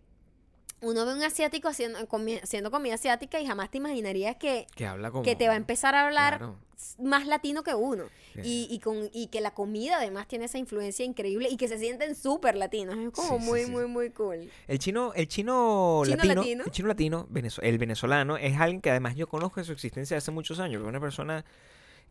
uno 0.82 1.06
ve 1.06 1.14
un 1.14 1.22
asiático 1.24 1.68
haciendo, 1.68 2.00
comi- 2.08 2.42
haciendo 2.42 2.72
comida 2.72 2.96
asiática 2.96 3.40
y 3.40 3.46
jamás 3.46 3.70
te 3.70 3.78
imaginarías 3.78 4.38
que, 4.38 4.66
Que 4.76 4.86
habla 4.88 5.12
como... 5.12 5.24
que 5.24 5.36
te 5.36 5.48
va 5.48 5.54
a 5.54 5.58
empezar 5.58 5.94
a 5.96 6.06
hablar 6.08 6.38
Claro. 6.40 6.58
Más 7.00 7.28
latino 7.28 7.64
que 7.64 7.74
uno. 7.76 8.06
Sí. 8.36 8.42
Y, 8.44 8.68
y, 8.70 8.80
con, 8.80 9.10
y 9.14 9.28
que 9.28 9.42
la 9.42 9.52
comida 9.52 9.98
además 9.98 10.28
tiene 10.28 10.46
esa 10.46 10.58
influencia 10.58 11.06
increíble 11.06 11.50
y 11.50 11.58
que 11.58 11.68
se 11.68 11.78
sienten 11.78 12.16
súper 12.16 12.56
latinos. 12.56 12.96
Es 12.98 13.12
como 13.12 13.40
Sí, 13.40 13.46
muy, 13.46 13.64
sí. 13.66 13.72
muy, 13.72 13.86
muy 13.88 14.10
cool. 14.12 14.50
El 14.68 14.80
chino, 14.80 15.14
el 15.14 15.28
chino, 15.28 16.02
¿Chino 16.06 16.16
latino, 16.18 16.36
latino? 16.36 16.64
el 16.66 16.72
chino 16.72 16.88
latino, 16.88 17.28
el 17.62 17.78
venezolano, 17.78 18.38
es 18.38 18.58
alguien 18.58 18.82
que 18.82 18.90
además 18.90 19.16
yo 19.16 19.28
conozco 19.28 19.60
de 19.60 19.66
su 19.66 19.72
existencia 19.74 20.18
hace 20.18 20.32
muchos 20.32 20.60
años. 20.60 20.82
Es 20.82 20.88
una 20.88 21.00
persona 21.00 21.44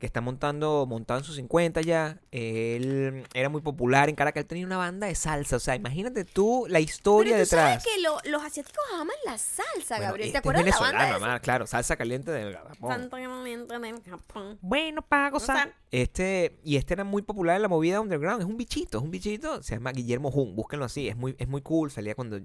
que 0.00 0.06
está 0.06 0.20
montando, 0.22 0.86
montado 0.88 1.20
en 1.20 1.24
sus 1.24 1.36
50 1.36 1.82
ya. 1.82 2.18
Él 2.32 3.24
era 3.34 3.48
muy 3.50 3.60
popular 3.60 4.08
en 4.08 4.14
Caracas. 4.16 4.40
Él 4.40 4.46
tenía 4.48 4.66
una 4.66 4.78
banda 4.78 5.06
de 5.06 5.14
salsa. 5.14 5.56
O 5.56 5.60
sea, 5.60 5.76
imagínate 5.76 6.24
tú 6.24 6.64
la 6.68 6.80
historia 6.80 7.34
Pero 7.34 7.44
tú 7.44 7.50
detrás. 7.50 7.82
sabes 7.82 7.94
que 7.94 8.00
lo- 8.02 8.18
los 8.32 8.42
asiáticos 8.42 8.82
aman 8.94 9.14
la 9.26 9.36
salsa, 9.36 9.96
Bueno, 9.96 10.04
Gabriel. 10.06 10.28
este 10.28 10.32
¿Te 10.32 10.38
es 10.38 10.40
acuerdas 10.40 10.64
de 10.64 10.70
la 10.70 10.78
banda 10.80 11.10
además, 11.10 11.40
claro, 11.42 11.66
salsa 11.66 11.96
caliente 11.96 12.30
del 12.32 12.56
Japón. 12.56 13.10
Del 13.10 14.02
Japón. 14.10 14.58
Bueno, 14.62 15.02
para 15.02 15.30
gozar. 15.30 15.74
Este, 15.90 16.58
y 16.64 16.76
este 16.76 16.94
era 16.94 17.04
muy 17.04 17.22
popular 17.22 17.56
en 17.56 17.62
la 17.62 17.68
movida 17.68 18.00
underground. 18.00 18.40
Es 18.42 18.46
un 18.48 18.56
bichito, 18.56 18.98
es 18.98 19.04
un 19.04 19.10
bichito. 19.10 19.62
Se 19.62 19.74
llama 19.74 19.92
Guillermo 19.92 20.30
Jun. 20.30 20.56
Búsquenlo 20.56 20.84
así. 20.86 21.08
Es 21.08 21.16
muy, 21.16 21.34
es 21.38 21.48
muy 21.48 21.60
cool. 21.62 21.90
Salía 21.90 22.14
cuando 22.14 22.38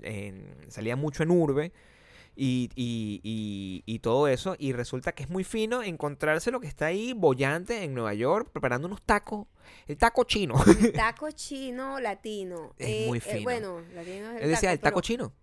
salía 0.68 0.96
mucho 0.96 1.24
en 1.24 1.32
Urbe. 1.32 1.72
Y, 2.36 2.70
y, 2.76 3.22
y, 3.24 3.84
y 3.86 4.00
todo 4.00 4.28
eso. 4.28 4.56
Y 4.60 4.74
resulta 4.74 5.14
que 5.14 5.24
es 5.24 5.30
muy 5.30 5.44
fino 5.44 5.82
encontrarse 5.84 6.52
lo 6.52 6.60
que 6.60 6.68
está 6.68 6.88
ahí 6.88 7.14
bollante 7.14 7.84
en 7.84 7.94
Nueva 7.94 8.14
York 8.14 8.50
preparando 8.52 8.88
unos 8.88 9.02
tacos. 9.02 9.48
El 9.88 9.98
taco 9.98 10.24
chino. 10.26 10.56
El 10.68 10.94
taco 10.94 11.32
chino 11.32 12.00
latino. 12.00 12.74
Es 12.78 13.08
muy 13.08 13.20
fino. 13.20 13.44
bueno, 13.44 13.82
latino 13.94 14.32
es 14.32 14.38
el 14.38 14.44
Él 14.44 14.50
decía 14.50 14.72
el 14.72 14.80
taco 14.80 15.02
chino. 15.02 15.34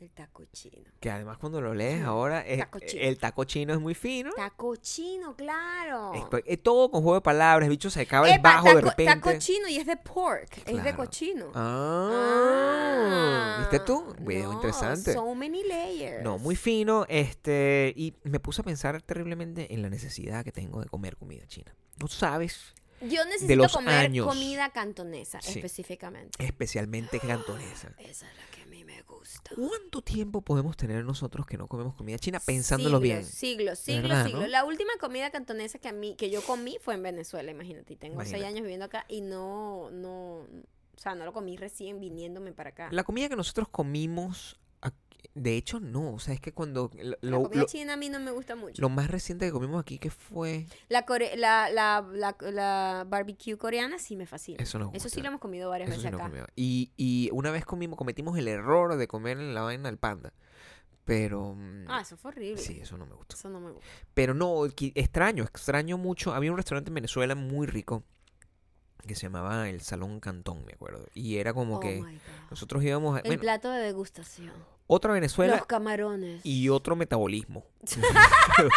El 0.00 0.10
taco 0.10 0.44
chino. 0.52 0.88
Que 1.00 1.10
además 1.10 1.38
cuando 1.38 1.60
lo 1.60 1.74
lees 1.74 1.98
Sí, 1.98 2.04
ahora, 2.04 2.46
es- 2.46 2.58
taco 2.60 2.78
chino. 2.78 3.02
el 3.02 3.18
taco 3.18 3.44
chino 3.44 3.74
es 3.74 3.80
muy 3.80 3.94
fino. 3.94 4.30
Taco 4.36 4.76
chino, 4.76 5.34
claro. 5.34 6.12
Es, 6.14 6.22
es 6.46 6.62
todo 6.62 6.88
con 6.90 7.02
juego 7.02 7.16
de 7.16 7.20
palabras. 7.20 7.66
El 7.66 7.70
bicho 7.70 7.90
se 7.90 8.02
acaba 8.02 8.30
el 8.30 8.40
bajo 8.40 8.68
de 8.68 8.80
repente. 8.80 9.06
taco 9.06 9.32
chino 9.38 9.66
y 9.68 9.76
es 9.78 9.86
de 9.86 9.96
pork. 9.96 10.62
Es 10.66 10.84
de 10.84 10.94
cochino. 10.94 11.50
Ah, 11.54 13.56
¿Viste 13.60 13.80
tú? 13.80 14.14
Video 14.20 14.48
no, 14.48 14.52
interesante. 14.54 15.12
So 15.12 15.34
many 15.34 15.62
layers. 15.64 16.22
No, 16.22 16.38
muy 16.38 16.56
fino, 16.56 17.04
este, 17.08 17.92
y 17.96 18.14
me 18.22 18.40
puse 18.40 18.60
a 18.60 18.64
pensar 18.64 19.00
terriblemente 19.02 19.72
en 19.74 19.82
la 19.82 19.90
necesidad 19.90 20.44
que 20.44 20.52
tengo 20.52 20.80
de 20.80 20.86
comer 20.88 21.16
comida 21.16 21.46
china. 21.46 21.74
No 22.00 22.06
sabes, 22.08 22.74
Yo 23.02 23.24
necesito 23.26 23.56
los 23.56 23.72
comer 23.72 23.94
años. 23.94 24.26
comida 24.26 24.70
cantonesa, 24.70 25.40
Sí. 25.40 25.58
específicamente. 25.58 26.44
especialmente 26.44 27.20
cantonesa. 27.20 27.94
Esa 27.98 28.26
es 28.30 28.36
la 28.36 28.46
que 28.54 28.62
a 28.62 28.66
mí 28.66 28.84
me 28.84 29.02
gusta. 29.02 29.50
¿Cuánto 29.54 30.02
tiempo 30.02 30.40
podemos 30.42 30.76
tener 30.76 31.04
nosotros 31.04 31.46
que 31.46 31.56
no 31.56 31.66
comemos 31.68 31.94
comida 31.94 32.18
china 32.18 32.40
pensándolo 32.40 32.98
bien? 33.00 33.24
Siglos, 33.24 33.78
siglos, 33.78 34.02
¿Verdad, 34.10 34.24
siglos. 34.26 34.42
no? 34.42 34.48
La 34.48 34.64
última 34.64 34.92
comida 35.00 35.30
cantonesa 35.30 35.78
que 35.78 35.88
a 35.88 35.92
mí, 35.92 36.16
que 36.16 36.30
yo 36.30 36.42
comí 36.42 36.78
fue 36.80 36.94
en 36.94 37.02
Venezuela, 37.02 37.50
imagínate. 37.50 37.96
Tengo 37.96 38.24
seis 38.24 38.44
años 38.44 38.62
viviendo 38.62 38.86
acá 38.86 39.04
y 39.08 39.20
no, 39.20 39.90
no, 39.90 40.38
o 40.40 41.00
sea, 41.00 41.14
no 41.14 41.24
lo 41.24 41.32
comí 41.32 41.56
recién 41.56 42.00
viniéndome 42.00 42.52
para 42.52 42.70
acá. 42.70 42.88
La 42.90 43.04
comida 43.04 43.28
que 43.28 43.36
nosotros 43.36 43.68
comimos, 43.68 44.58
de 45.34 45.56
hecho 45.56 45.78
no, 45.78 46.14
o 46.14 46.18
sea, 46.18 46.34
es 46.34 46.40
que 46.40 46.52
cuando 46.52 46.90
lo, 47.00 47.16
La 47.20 47.36
comida 47.42 47.60
lo- 47.60 47.66
china 47.66 47.92
a 47.92 47.96
mí 47.96 48.08
no 48.08 48.18
me 48.18 48.30
gusta 48.32 48.56
mucho. 48.56 48.80
lo 48.82 48.88
más 48.88 49.08
reciente 49.10 49.46
que 49.46 49.52
comimos 49.52 49.80
aquí 49.80 49.98
que 49.98 50.10
fue 50.10 50.66
La, 50.88 51.06
core- 51.06 51.36
la, 51.36 51.70
la, 51.70 52.04
la, 52.12 52.36
la 52.50 53.04
barbecue 53.08 53.56
coreana 53.56 53.98
sí 53.98 54.16
me 54.16 54.26
fascina. 54.26 54.62
Eso 54.62 54.78
nos 54.78 54.88
Eso 54.94 55.08
sí 55.08 55.16
gusta. 55.16 55.20
lo 55.22 55.28
hemos 55.28 55.40
comido 55.40 55.70
varias 55.70 55.90
Eso 55.90 56.02
veces 56.02 56.12
acá. 56.14 56.46
Y, 56.56 56.90
y 56.96 57.30
una 57.32 57.50
vez 57.52 57.64
comimos, 57.64 57.96
cometimos 57.96 58.36
el 58.36 58.48
error 58.48 58.96
de 58.96 59.06
comer 59.06 59.38
en 59.38 59.54
la 59.54 59.62
vaina 59.62 59.88
del 59.88 59.98
panda. 59.98 60.32
Pero. 61.04 61.54
mm, 61.54 61.84
Ah, 61.88 62.00
eso 62.02 62.16
fue 62.16 62.30
horrible. 62.32 62.58
sí, 62.60 62.80
eso 62.82 62.98
no 62.98 63.06
me 63.06 63.14
gustó. 63.14 63.36
Eso 63.36 63.48
no 63.48 63.60
me 63.60 63.70
gusta. 63.70 63.86
Pero 64.14 64.34
no, 64.34 64.66
extraño, 64.66 65.44
extraño 65.44 65.96
mucho. 65.98 66.34
Había 66.34 66.50
un 66.50 66.56
restaurante 66.56 66.90
en 66.90 66.94
Venezuela 66.96 67.34
muy 67.34 67.66
rico 67.66 68.02
que 69.06 69.14
se 69.14 69.22
llamaba 69.22 69.70
el 69.70 69.80
Salón 69.80 70.20
Cantón, 70.20 70.64
me 70.66 70.72
acuerdo. 70.74 71.06
Y 71.14 71.36
era 71.36 71.54
como 71.54 71.76
oh 71.76 71.80
que 71.80 72.04
nosotros 72.50 72.82
íbamos 72.84 73.16
a. 73.16 73.20
El 73.20 73.26
Bueno, 73.28 73.40
plato 73.40 73.70
de 73.70 73.80
degustación. 73.80 74.52
Otra 74.88 75.12
Venezuela 75.12 75.56
Los 75.56 75.66
camarones. 75.66 76.40
y 76.44 76.68
otro 76.70 76.96
metabolismo. 76.96 77.64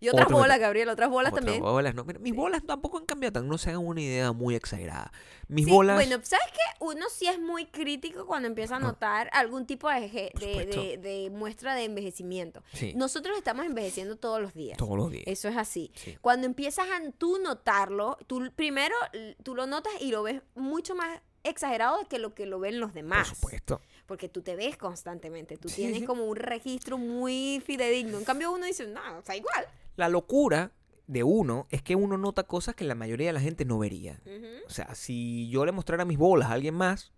Y 0.00 0.08
otras 0.10 0.26
otro 0.26 0.36
bolas, 0.36 0.58
Gabriel, 0.58 0.90
otras 0.90 1.08
bolas 1.08 1.32
Otras 1.32 1.46
también. 1.46 1.62
bolas, 1.62 1.94
no. 1.94 2.04
Mira, 2.04 2.18
mis 2.18 2.34
bolas 2.34 2.62
tampoco 2.66 2.98
han 2.98 3.06
cambiado 3.06 3.32
tan, 3.32 3.48
no 3.48 3.56
se 3.56 3.70
hagan 3.70 3.86
una 3.86 4.02
idea 4.02 4.32
muy 4.32 4.54
exagerada. 4.54 5.10
Mis 5.48 5.64
Sí, 5.64 5.70
bolas. 5.70 5.96
Bueno, 5.96 6.18
¿sabes 6.22 6.44
qué? 6.52 6.84
Uno 6.84 7.06
sí 7.10 7.26
es 7.26 7.40
muy 7.40 7.64
crítico 7.64 8.26
cuando 8.26 8.46
empieza 8.46 8.76
a 8.76 8.80
notar 8.80 9.30
algún 9.32 9.64
tipo 9.66 9.88
de, 9.88 10.00
de, 10.00 10.30
supuesto. 10.34 10.82
de- 10.82 10.98
de 10.98 11.30
muestra 11.30 11.74
de 11.74 11.84
envejecimiento. 11.84 12.62
sí, 12.74 12.92
Nosotros 12.94 13.38
estamos 13.38 13.64
envejeciendo 13.64 14.16
todos 14.16 14.42
los 14.42 14.52
días. 14.52 14.76
todos 14.76 14.98
los 14.98 15.10
días. 15.10 15.24
Eso 15.26 15.48
es 15.48 15.56
así. 15.56 15.90
Sí. 15.94 16.18
Cuando 16.20 16.46
empiezas 16.46 16.86
a 16.90 17.10
tú 17.16 17.38
notarlo, 17.42 18.18
tú 18.26 18.50
primero 18.54 18.94
tú 19.42 19.54
lo 19.54 19.66
notas 19.66 19.92
y 20.02 20.10
lo 20.10 20.22
ves 20.22 20.42
mucho 20.54 20.94
más 20.94 21.18
exagerado 21.44 21.98
de 22.00 22.04
que 22.06 22.18
lo 22.18 22.34
que 22.34 22.44
lo 22.44 22.58
ven 22.58 22.78
los 22.78 22.92
demás. 22.92 23.28
Por 23.28 23.36
supuesto. 23.36 23.80
Porque 24.06 24.28
tú 24.28 24.42
te 24.42 24.54
ves 24.56 24.76
constantemente. 24.76 25.56
Tú 25.56 25.68
Sí, 25.68 25.76
tienes 25.76 26.04
como 26.04 26.24
un 26.24 26.36
registro 26.36 26.98
muy 26.98 27.62
fidedigno. 27.64 28.18
En 28.18 28.24
cambio, 28.24 28.52
uno 28.52 28.66
dice, 28.66 28.86
no, 28.86 29.00
o 29.18 29.22
sea, 29.22 29.36
igual. 29.36 29.66
La 29.96 30.08
locura 30.08 30.72
de 31.06 31.22
uno 31.22 31.66
es 31.70 31.82
que 31.82 31.96
uno 31.96 32.18
nota 32.18 32.44
cosas 32.44 32.74
que 32.74 32.84
la 32.84 32.94
mayoría 32.94 33.28
de 33.28 33.32
la 33.32 33.40
gente 33.40 33.64
no 33.64 33.78
vería. 33.78 34.20
O 34.66 34.70
sea, 34.70 34.94
si 34.94 35.48
yo 35.48 35.64
le 35.64 35.72
mostrara 35.72 36.04
mis 36.04 36.18
bolas 36.18 36.50
a 36.50 36.52
alguien 36.52 36.74
más, 36.74 37.12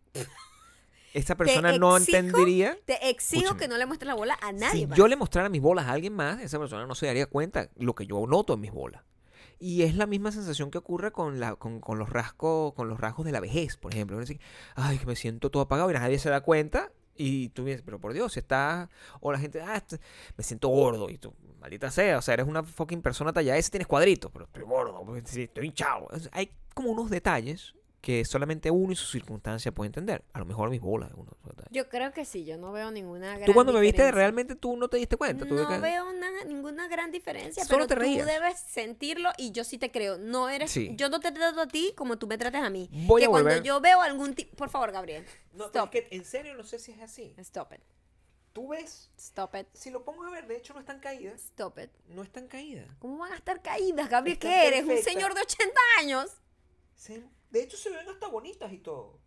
esta 1.12 1.34
persona 1.34 1.76
no 1.78 1.96
entendería. 1.96 2.78
Te 2.84 3.08
exijo 3.08 3.42
Escúchame. 3.42 3.60
que 3.60 3.68
no 3.68 3.78
le 3.78 3.86
muestres 3.86 4.06
la 4.08 4.14
bola 4.14 4.38
a 4.42 4.52
nadie. 4.52 4.80
Si 4.80 4.86
más. 4.86 4.98
yo 4.98 5.08
le 5.08 5.16
mostrara 5.16 5.48
mis 5.48 5.62
bolas 5.62 5.86
a 5.86 5.92
alguien 5.92 6.12
más, 6.12 6.40
esa 6.42 6.58
persona 6.58 6.86
no 6.86 6.94
se 6.94 7.06
daría 7.06 7.26
cuenta 7.26 7.70
lo 7.76 7.94
que 7.94 8.06
yo 8.06 8.26
noto 8.26 8.54
en 8.54 8.60
mis 8.60 8.72
bolas. 8.72 9.02
Y 9.58 9.82
es 9.82 9.94
la 9.96 10.06
misma 10.06 10.32
sensación 10.32 10.70
que 10.70 10.78
ocurre 10.78 11.12
con, 11.12 11.40
la, 11.40 11.56
con, 11.56 11.80
con 11.80 11.98
los 11.98 12.10
rasgos, 12.10 12.74
con 12.74 12.88
los 12.88 13.00
rasgos 13.00 13.24
de 13.24 13.32
la 13.32 13.40
vejez, 13.40 13.76
por 13.76 13.92
ejemplo. 13.92 14.18
Dice, 14.20 14.38
ay, 14.74 14.98
que 14.98 15.06
me 15.06 15.16
siento 15.16 15.50
todo 15.50 15.62
apagado 15.62 15.90
y 15.90 15.94
nadie 15.94 16.18
se 16.18 16.28
da 16.28 16.42
cuenta. 16.42 16.92
Y 17.16 17.48
tú 17.50 17.64
dices, 17.64 17.82
pero 17.82 17.98
por 17.98 18.12
Dios, 18.12 18.34
si 18.34 18.40
estás... 18.40 18.88
O 19.20 19.32
la 19.32 19.38
gente, 19.38 19.62
ah, 19.62 19.82
me 20.36 20.44
siento 20.44 20.68
gordo. 20.68 21.08
Y 21.08 21.16
tú, 21.16 21.32
maldita 21.58 21.90
sea, 21.90 22.18
o 22.18 22.22
sea, 22.22 22.34
eres 22.34 22.46
una 22.46 22.62
fucking 22.62 23.00
persona 23.00 23.32
talla 23.32 23.56
ese 23.56 23.70
tienes 23.70 23.86
cuadritos, 23.86 24.30
pero 24.30 24.44
estoy 24.44 24.64
gordo, 24.64 25.02
porque 25.04 25.22
sí, 25.24 25.44
estoy 25.44 25.66
hinchado. 25.66 26.08
O 26.10 26.18
sea, 26.18 26.30
hay 26.34 26.50
como 26.74 26.90
unos 26.90 27.08
detalles 27.08 27.74
que 28.06 28.24
solamente 28.24 28.70
uno 28.70 28.92
y 28.92 28.94
su 28.94 29.04
circunstancia 29.06 29.72
puede 29.72 29.88
entender. 29.88 30.22
A 30.32 30.38
lo 30.38 30.44
mejor 30.44 30.70
mis 30.70 30.80
bolas. 30.80 31.10
Uno, 31.16 31.32
Yo 31.70 31.88
creo 31.88 32.12
que 32.12 32.24
sí, 32.24 32.44
yo 32.44 32.56
no 32.56 32.70
veo 32.70 32.92
ninguna 32.92 33.32
gran 33.34 33.46
tú 33.46 33.52
cuando 33.52 33.72
me 33.72 33.80
viste, 33.80 34.12
realmente 34.12 34.54
tú 34.54 34.76
no 34.76 34.86
te 34.86 34.96
diste 34.96 35.16
cuenta. 35.16 35.44
Tú 35.44 35.54
No 35.56 35.66
que- 35.66 35.78
veo 35.78 36.08
una- 36.08 36.44
ninguna 36.44 36.86
gran 36.86 37.10
diferencia, 37.10 37.64
Solo 37.64 37.78
pero 37.78 37.88
te 37.88 37.94
tú 37.96 38.00
reías. 38.02 38.24
debes 38.24 38.60
sentirlo 38.60 39.30
y 39.36 39.50
yo 39.50 39.64
sí 39.64 39.76
te 39.76 39.90
creo. 39.90 40.18
No 40.18 40.48
eres, 40.48 40.70
Sí. 40.70 40.94
yo 40.96 41.08
no 41.08 41.18
te 41.18 41.32
trato 41.32 41.60
a 41.62 41.66
ti 41.66 41.94
como 41.96 42.16
tú 42.16 42.28
me 42.28 42.38
trates 42.38 42.62
a 42.62 42.70
mí. 42.70 42.88
Voy 42.92 43.22
que 43.22 43.26
a 43.26 43.28
cuando 43.28 43.48
volver. 43.50 43.64
yo 43.64 43.80
veo 43.80 44.00
algún 44.02 44.34
tipo, 44.36 44.54
por 44.56 44.70
favor, 44.70 44.92
Gabriel, 44.92 45.24
No, 45.52 45.66
pero 45.72 45.84
stop, 45.84 45.94
es 45.96 46.04
que 46.08 46.16
en 46.16 46.24
serio 46.24 46.54
no 46.54 46.62
sé 46.62 46.78
si 46.78 46.92
es 46.92 47.00
así. 47.00 47.34
stop 47.38 47.72
it, 47.72 47.80
Tú 48.52 48.68
ves, 48.68 49.10
stop 49.18 49.54
it, 49.56 49.66
si 49.74 49.90
lo 49.90 50.04
pongo 50.04 50.22
a 50.24 50.30
ver, 50.30 50.46
de 50.46 50.56
hecho 50.56 50.72
no 50.74 50.78
están 50.80 51.00
caídas. 51.00 51.42
stop 51.42 51.78
it. 51.80 51.90
No 52.08 52.22
están 52.22 52.46
caídas. 52.46 52.86
¿Cómo 53.00 53.18
van 53.18 53.32
a 53.32 53.36
estar 53.36 53.60
caídas, 53.60 54.08
Gabriel? 54.08 54.34
Están 54.38 54.50
¿Qué 54.52 54.66
eres? 54.68 54.84
¿Un 54.86 54.96
señor 55.02 55.34
de 55.34 55.40
80 55.40 55.80
años? 55.98 56.30
Se- 56.94 57.22
de 57.50 57.62
hecho 57.62 57.76
se 57.76 57.90
ven 57.90 58.08
hasta 58.08 58.28
bonitas 58.28 58.72
y 58.72 58.78
todo. 58.78 59.18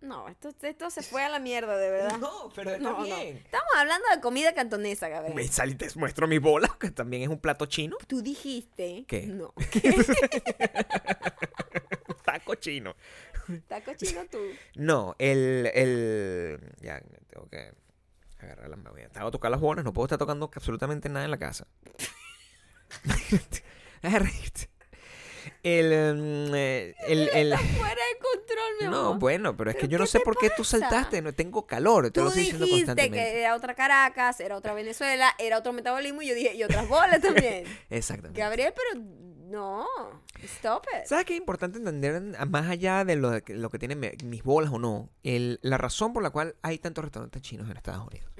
No, 0.00 0.28
esto, 0.28 0.52
esto 0.62 0.90
se 0.90 1.02
fue 1.02 1.22
a 1.22 1.28
la 1.28 1.38
mierda, 1.38 1.76
de 1.76 1.88
verdad. 1.88 2.18
No, 2.18 2.50
pero 2.56 2.72
está 2.72 2.82
No, 2.82 2.98
no. 2.98 3.04
bien. 3.04 3.36
Estamos 3.36 3.68
hablando 3.76 4.04
de 4.12 4.20
comida 4.20 4.52
cantonesa, 4.52 5.08
Gabriel. 5.08 5.36
Me 5.36 5.46
sal 5.46 5.70
y 5.70 5.74
te 5.76 5.88
muestro 5.94 6.26
mis 6.26 6.40
bolas, 6.40 6.74
que 6.76 6.90
también 6.90 7.22
es 7.22 7.28
un 7.28 7.38
plato 7.38 7.66
chino. 7.66 7.96
Tú 8.08 8.20
dijiste. 8.20 9.04
¿Qué? 9.06 9.28
No. 9.28 9.54
Taco 12.24 12.54
chino. 12.56 12.94
Está 13.48 13.82
cochino 13.82 14.24
tú. 14.30 14.38
No, 14.76 15.14
el, 15.18 15.70
el... 15.74 16.60
Ya, 16.80 17.00
tengo 17.28 17.48
que 17.48 17.72
agarrar 18.40 18.70
la 18.70 18.76
voy 18.76 19.02
a- 19.02 19.08
Tengo 19.08 19.26
que 19.26 19.32
tocar 19.32 19.50
las 19.50 19.60
bolas, 19.60 19.84
no 19.84 19.92
puedo 19.92 20.06
estar 20.06 20.18
tocando 20.18 20.50
absolutamente 20.52 21.08
nada 21.08 21.24
en 21.24 21.30
la 21.30 21.38
casa. 21.38 21.66
De 25.62 25.70
reírte. 25.70 26.48
El, 26.50 26.54
eh, 26.54 26.94
el, 27.06 27.28
el- 27.32 27.58
Fuera 27.58 27.94
de 27.94 28.18
control, 28.20 28.72
mi 28.80 28.86
No, 28.88 28.98
amor. 29.06 29.18
bueno, 29.18 29.56
pero 29.56 29.70
es 29.70 29.76
que 29.76 29.82
¿Pero 29.82 29.92
yo 29.92 29.98
no 29.98 30.06
sé 30.06 30.20
por 30.20 30.36
qué 30.36 30.50
tú 30.56 30.64
saltaste. 30.64 31.22
No 31.22 31.32
tengo 31.32 31.66
calor, 31.66 32.04
te 32.04 32.10
Tú 32.10 32.22
lo 32.22 32.28
estoy 32.28 32.42
diciendo 32.44 32.66
constantemente. 32.68 33.16
que 33.18 33.40
era 33.40 33.54
otra 33.54 33.74
Caracas, 33.74 34.40
era 34.40 34.56
otra 34.56 34.74
Venezuela, 34.74 35.34
era 35.38 35.58
otro 35.58 35.72
metabolismo 35.72 36.22
y 36.22 36.28
yo 36.28 36.34
dije, 36.34 36.54
y 36.54 36.62
otras 36.64 36.88
bolas 36.88 37.20
también. 37.22 37.64
Exactamente. 37.90 38.40
Gabriel, 38.40 38.72
pero 38.74 39.04
No, 39.52 39.86
stop 40.42 40.84
it. 40.98 41.06
¿Sabes 41.06 41.26
qué 41.26 41.34
es 41.34 41.38
importante 41.38 41.78
entender, 41.78 42.20
más 42.48 42.68
allá 42.70 43.04
de 43.04 43.16
lo, 43.16 43.30
de 43.30 43.42
lo 43.48 43.68
que 43.70 43.78
tienen 43.78 44.00
me- 44.00 44.16
mis 44.24 44.42
bolas 44.42 44.72
o 44.72 44.78
no? 44.78 45.10
El- 45.22 45.58
la 45.62 45.76
razón 45.78 46.12
por 46.12 46.22
la 46.22 46.30
cual 46.30 46.56
hay 46.62 46.78
tantos 46.78 47.04
restaurantes 47.04 47.42
chinos 47.42 47.68
en 47.70 47.76
Estados 47.76 48.06
Unidos. 48.08 48.30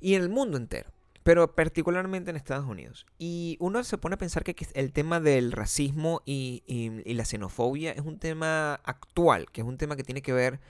Y 0.00 0.14
en 0.16 0.22
el 0.22 0.28
mundo 0.28 0.56
entero. 0.58 0.90
Pero 1.24 1.54
particularmente 1.54 2.30
en 2.30 2.36
Estados 2.36 2.66
Unidos. 2.66 3.06
Y 3.18 3.56
uno 3.58 3.82
se 3.82 3.98
pone 3.98 4.14
a 4.14 4.18
pensar 4.18 4.44
que 4.44 4.54
el 4.74 4.92
tema 4.92 5.18
del 5.20 5.50
racismo 5.52 6.22
y, 6.24 6.62
y- 6.66 7.02
y 7.10 7.14
la 7.14 7.24
xenofobia 7.24 7.92
es 7.92 8.02
un 8.02 8.18
tema 8.18 8.74
actual, 8.84 9.50
que 9.50 9.62
es 9.62 9.66
un 9.66 9.78
tema 9.78 9.96
que 9.96 10.04
tiene 10.04 10.22
que 10.22 10.32
ver 10.32 10.60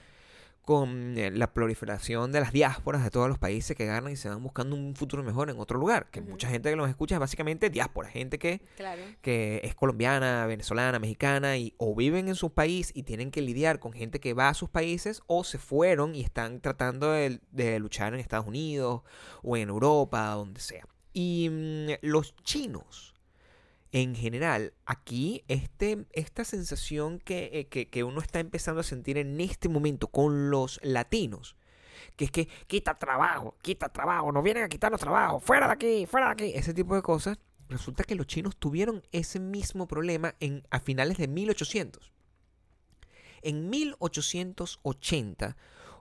con 0.65 1.17
eh, 1.19 1.31
la 1.31 1.53
proliferación 1.53 2.33
de 2.33 2.41
las 2.41 2.53
diásporas 2.53 3.05
de 3.05 3.11
todos 3.11 3.29
los 3.29 3.39
países 3.39 3.77
que 3.77 3.85
ganan 3.87 4.13
y 4.13 4.17
se 4.17 4.29
van 4.29 4.43
buscando 4.43 4.75
un 4.75 4.97
futuro 4.97 5.23
mejor 5.23 5.51
en 5.51 5.59
otro 5.59 5.79
lugar. 5.79 6.11
Que 6.11 6.21
mucha 6.21 6.49
gente 6.49 6.71
que 6.71 6.77
los 6.77 6.89
escucha 6.89 7.17
es 7.17 7.21
básicamente 7.21 7.71
diáspora, 7.71 8.09
gente 8.09 8.39
que 8.39 8.61
Claro. 8.77 9.03
que 9.21 9.61
es 9.63 9.75
colombiana, 9.75 10.47
venezolana, 10.47 10.99
mexicana 10.99 11.57
y 11.57 11.75
o 11.77 11.95
viven 11.95 12.29
en 12.29 12.35
su 12.35 12.53
país 12.53 12.91
y 12.95 13.03
tienen 13.05 13.31
que 13.31 13.43
lidiar 13.43 13.79
con 13.79 13.93
gente 13.93 14.21
que 14.21 14.33
va 14.35 14.49
a 14.49 14.55
sus 14.55 14.71
países 14.71 15.23
o 15.27 15.45
se 15.45 15.59
fueron 15.59 16.15
y 16.15 16.23
están 16.23 16.61
tratando 16.61 17.13
de, 17.13 17.41
de 17.51 17.79
luchar 17.79 18.15
en 18.15 18.21
Estados 18.21 18.47
Unidos 18.47 19.03
o 19.43 19.57
en 19.57 19.69
Europa, 19.69 20.29
donde 20.31 20.61
sea. 20.61 20.87
Y 21.13 21.49
mm, 21.51 21.89
los 22.03 22.35
chinos, 22.43 23.14
en 23.95 24.17
general, 24.17 24.75
aquí 24.87 25.45
este, 25.47 26.05
esta 26.11 26.45
sensación 26.45 27.21
que, 27.21 27.51
eh, 27.53 27.69
que, 27.69 27.89
que 27.89 28.03
uno 28.03 28.21
está 28.21 28.41
empezando 28.41 28.81
a 28.81 28.85
sentir 28.85 29.19
en 29.19 29.41
este 29.41 29.69
momento 29.69 30.09
con 30.09 30.51
los 30.51 30.81
latinos, 30.83 31.55
que 32.17 32.25
es 32.25 32.33
que 32.33 32.49
quita 32.67 32.99
trabajo, 32.99 33.55
quita 33.63 33.89
trabajo, 33.91 34.33
nos 34.33 34.43
vienen 34.43 34.65
a 34.65 34.69
quitarnos 34.69 35.01
trabajo, 35.01 35.39
fuera 35.39 35.69
de 35.69 35.75
aquí, 35.75 36.07
fuera 36.07 36.27
de 36.27 36.33
aquí, 36.33 36.53
ese 36.57 36.75
tipo 36.75 36.97
de 36.97 37.03
cosas, 37.03 37.39
resulta 37.69 38.03
que 38.03 38.17
los 38.17 38.27
chinos 38.27 38.57
tuvieron 38.57 39.05
ese 39.13 39.39
mismo 39.39 39.87
problema 39.87 40.35
en, 40.41 40.67
a 40.71 40.81
finales 40.81 41.17
de 41.17 41.29
1800. 41.29 42.11
En 43.43 43.71
1880 43.71 45.57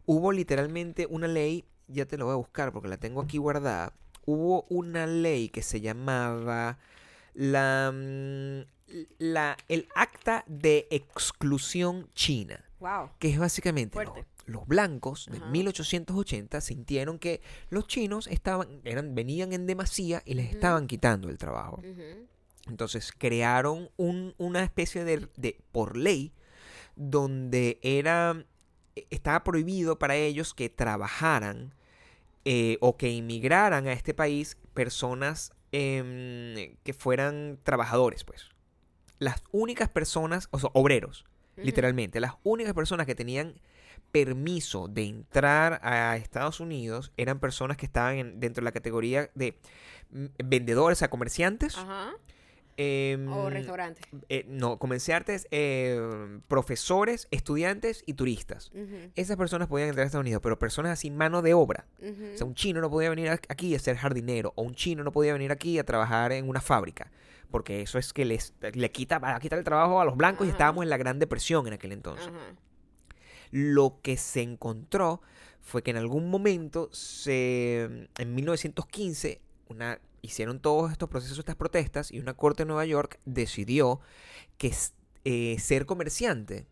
hubo 0.08 0.32
literalmente 0.32 1.06
una 1.08 1.28
ley, 1.28 1.64
ya 1.88 2.08
te 2.08 2.18
lo 2.18 2.26
voy 2.26 2.34
a 2.34 2.38
buscar 2.38 2.74
porque 2.74 2.88
la 2.88 2.98
tengo 2.98 3.22
aquí 3.22 3.38
guardada, 3.38 3.94
hubo 4.26 4.64
una 4.70 5.06
ley 5.06 5.50
que 5.50 5.62
se 5.62 5.80
llamaba 5.80 6.80
la, 7.34 7.92
mm, 7.94 8.62
la 9.20 9.58
el 9.68 9.88
acta 9.96 10.44
de 10.48 10.88
exclusión 10.92 12.10
china. 12.14 12.64
Wow. 12.80 13.12
que 13.18 13.30
es 13.30 13.40
básicamente 13.40 13.98
los 14.46 14.68
blancos 14.68 15.28
de 15.32 15.38
Ajá. 15.38 15.46
1880 15.46 16.60
sintieron 16.60 17.18
que 17.18 17.40
los 17.70 17.88
chinos 17.88 18.28
estaban 18.28 18.82
eran 18.84 19.16
venían 19.16 19.54
en 19.54 19.66
demasía 19.68 20.22
y 20.26 20.34
les 20.34 20.52
estaban 20.54 20.88
quitando 20.88 21.30
el 21.30 21.38
trabajo. 21.38 21.82
Entonces 22.68 23.14
crearon 23.18 23.90
un- 23.96 24.36
una 24.38 24.64
especie 24.66 25.06
de, 25.06 25.30
de 25.38 25.62
por 25.72 25.96
ley 25.96 26.34
donde 26.98 27.80
era 27.84 28.46
e- 28.98 29.08
estaba 29.10 29.46
prohibido 29.46 29.98
para 29.98 30.18
ellos 30.18 30.54
que 30.54 30.68
trabajaran 30.70 31.74
eh, 32.44 32.78
o 32.82 32.98
que 32.98 33.10
inmigraran 33.12 33.88
a 33.88 33.94
este 33.94 34.14
país 34.14 34.58
personas 34.74 35.53
em, 35.74 36.76
que 36.84 36.94
fueran 36.94 37.60
trabajadores 37.64 38.24
pues 38.24 38.50
las 39.20 39.44
únicas 39.52 39.90
personas 39.90 40.48
o 40.52 40.60
sea 40.60 40.70
obreros 40.74 41.26
literalmente 41.58 42.20
las 42.20 42.34
únicas 42.44 42.74
personas 42.74 43.06
que 43.06 43.16
tenían 43.16 43.60
permiso 44.12 44.88
de 44.88 45.04
entrar 45.06 45.80
a 45.84 46.16
Estados 46.18 46.60
Unidos 46.60 47.12
eran 47.18 47.40
personas 47.40 47.78
que 47.78 47.86
estaban 47.88 48.16
en- 48.18 48.40
dentro 48.40 48.62
de 48.62 48.66
la 48.66 48.72
categoría 48.72 49.30
de 49.34 49.58
mm, 50.12 50.26
vendedores, 50.46 50.98
o 50.98 51.00
sea, 51.00 51.10
comerciantes. 51.10 51.76
Ajá. 51.78 52.14
Em, 52.78 53.28
O 53.32 53.50
restaurante. 53.50 54.02
eh, 54.30 54.46
no, 54.48 54.78
comerciantes, 54.80 55.48
eh, 55.52 56.00
profesores, 56.48 57.28
estudiantes 57.32 58.04
y 58.06 58.14
turistas. 58.14 58.72
Esas 59.16 59.38
personas 59.38 59.68
podían 59.68 59.90
entrar 59.90 60.04
a 60.04 60.08
Estados 60.08 60.24
Unidos, 60.24 60.42
pero 60.44 60.58
personas 60.60 60.92
así, 60.94 61.12
mano 61.12 61.42
de 61.42 61.54
obra. 61.54 61.88
O 62.02 62.38
sea, 62.38 62.46
un 62.48 62.56
chino 62.56 62.82
no 62.82 62.90
podía 62.90 63.10
venir 63.10 63.30
aquí 63.30 63.76
a 63.76 63.80
ser 63.80 63.98
jardinero, 63.98 64.54
o 64.56 64.64
un 64.64 64.76
chino 64.76 65.04
no 65.04 65.12
podía 65.12 65.34
venir 65.34 65.52
aquí 65.52 65.78
a 65.80 65.84
trabajar 65.84 66.32
en 66.32 66.48
una 66.50 66.62
fábrica, 66.62 67.12
porque 67.52 67.82
eso 67.82 67.98
es 68.00 68.14
que 68.14 68.26
les, 68.26 68.54
le 68.74 68.92
quita, 68.92 69.20
va 69.20 69.36
a 69.36 69.40
quitar 69.40 69.60
el 69.60 69.66
trabajo 69.66 70.02
a 70.02 70.06
los 70.06 70.18
blancos 70.18 70.48
y 70.48 70.50
estábamos 70.50 70.84
en 70.84 70.90
la 70.90 70.98
Gran 70.98 71.20
Depresión 71.20 71.68
en 71.68 71.74
aquel 71.74 71.92
entonces. 71.92 72.30
Lo 73.52 74.00
que 74.02 74.18
se 74.18 74.42
encontró 74.42 75.22
fue 75.62 75.84
que 75.84 75.92
en 75.92 75.98
algún 75.98 76.30
momento, 76.30 76.90
se, 76.92 77.84
en 78.18 78.36
1915, 78.36 79.40
una, 79.70 80.00
hicieron 80.24 80.60
todos 80.60 80.92
estos 80.92 81.08
procesos, 81.10 81.38
estas 81.38 81.56
protestas, 81.56 82.12
y 82.12 82.18
una 82.20 82.34
corte 82.34 82.64
de 82.64 82.68
Nueva 82.68 82.86
York 82.86 83.20
decidió 83.26 84.00
que 84.58 84.74
eh, 85.26 85.58
ser 85.60 85.86
comerciante 85.86 86.66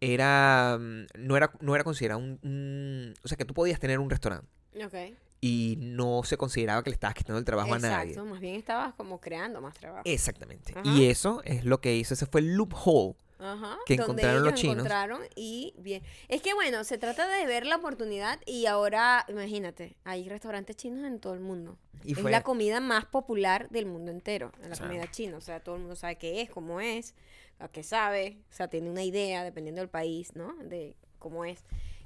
era 0.00 0.78
mm, 0.80 1.06
no 1.18 1.36
era, 1.36 1.52
no 1.60 1.74
era 1.74 1.84
considerado 1.84 2.20
un, 2.20 2.38
un- 2.42 3.14
O 3.22 3.28
sea, 3.28 3.36
que 3.36 3.44
tú 3.44 3.52
podías 3.54 3.78
tener 3.80 3.98
un 3.98 4.08
restaurante 4.08 4.48
Ok. 4.84 5.16
y 5.40 5.76
no 5.78 6.22
se 6.24 6.36
consideraba 6.36 6.82
que 6.82 6.90
le 6.90 6.94
estabas 6.94 7.14
quitando 7.14 7.38
el 7.38 7.44
trabajo 7.44 7.74
a 7.74 7.78
nadie. 7.78 8.10
Exacto. 8.12 8.24
Más 8.30 8.40
bien 8.40 8.54
estabas 8.56 8.94
como 8.94 9.20
creando 9.20 9.60
más 9.60 9.74
trabajo. 9.74 10.02
Exactamente. 10.06 10.72
Ajá. 10.76 10.82
Y 10.88 11.06
eso 11.06 11.42
es 11.44 11.64
lo 11.64 11.80
que 11.80 11.94
hizo. 11.96 12.14
Ese 12.14 12.26
fue 12.26 12.40
el 12.40 12.54
loophole. 12.56 13.14
Ajá, 13.40 13.78
que 13.86 13.96
donde 13.96 14.12
encontraron 14.22 14.42
los 14.44 14.48
ellos 14.52 14.60
chinos. 14.60 14.74
encontraron 14.76 15.22
y 15.34 15.74
bien. 15.78 16.02
Es 16.28 16.42
que 16.42 16.52
bueno, 16.54 16.84
se 16.84 16.98
trata 16.98 17.26
de 17.26 17.46
ver 17.46 17.64
la 17.66 17.76
oportunidad 17.76 18.38
y 18.46 18.66
ahora, 18.66 19.24
imagínate, 19.28 19.96
hay 20.04 20.28
restaurantes 20.28 20.76
chinos 20.76 21.04
en 21.06 21.18
todo 21.20 21.34
el 21.34 21.40
mundo. 21.40 21.78
Y 22.04 22.12
es 22.12 22.18
fue 22.18 22.30
la 22.30 22.42
comida 22.42 22.80
más 22.80 23.04
popular 23.06 23.68
del 23.70 23.86
mundo 23.86 24.10
entero, 24.10 24.52
la 24.62 24.72
O 24.72 24.74
sea. 24.74 24.86
comida 24.86 25.10
china. 25.10 25.36
O 25.36 25.40
sea, 25.40 25.60
todo 25.60 25.74
el 25.76 25.80
mundo 25.82 25.96
sabe 25.96 26.16
qué 26.16 26.40
es, 26.42 26.50
cómo 26.50 26.80
es, 26.80 27.14
a 27.58 27.68
qué 27.68 27.82
sabe, 27.82 28.38
o 28.50 28.54
sea, 28.54 28.68
tiene 28.68 28.88
una 28.90 29.02
idea 29.02 29.44
dependiendo 29.44 29.80
del 29.82 29.90
país, 29.90 30.34
¿no? 30.34 30.54
De 30.62 30.96
cómo 31.18 31.44
es. 31.44 31.62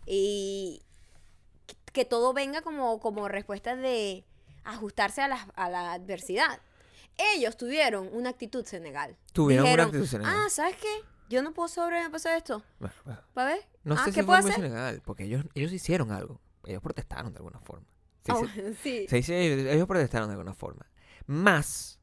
Y 0.07 0.83
que- 1.92 2.05
todo 2.05 2.33
venga 2.33 2.62
como, 2.62 2.99
como 3.01 3.29
respuesta 3.29 3.77
de 3.77 4.25
ajustarse 4.64 5.23
a 5.23 5.29
la, 5.29 5.49
a 5.55 5.68
la 5.70 5.92
adversidad. 5.92 6.61
Ellos 7.37 7.57
tuvieron 7.57 8.09
una 8.12 8.31
actitud 8.31 8.64
senegal. 8.66 9.16
Tuvieron 9.33 9.66
una 9.68 9.85
actitud 9.85 10.07
senegal. 10.07 10.35
Ah, 10.37 10.51
¿sabes 10.51 10.77
qué? 10.77 10.88
Yo 11.28 11.42
no 11.42 11.52
puedo 11.52 11.68
sobrepasar 11.68 12.37
esto. 12.37 12.62
Bueno, 12.78 12.94
bueno. 13.04 13.20
¿Para 13.32 13.54
ver? 13.54 13.68
No 13.82 13.94
ah, 13.94 14.04
sé 14.04 14.10
¿qué 14.12 14.20
si 14.20 14.26
puedo 14.26 14.38
hacer? 14.38 14.58
legal, 14.58 15.02
porque 15.04 15.24
ellos, 15.24 15.44
ellos 15.54 15.72
hicieron 15.72 16.10
algo. 16.12 16.40
Ellos 16.66 16.82
protestaron 16.82 17.32
de 17.32 17.38
alguna 17.38 17.58
forma. 17.60 17.87
Se 18.24 18.32
Ah, 18.32 18.37
bueno, 18.37 18.52
sí. 18.82 19.06
se 19.08 19.16
dice- 19.16 19.72
ellos 19.74 19.87
protestaron 19.87 20.28
de 20.28 20.32
alguna 20.34 20.54
forma. 20.54 20.90
Más, 21.26 21.98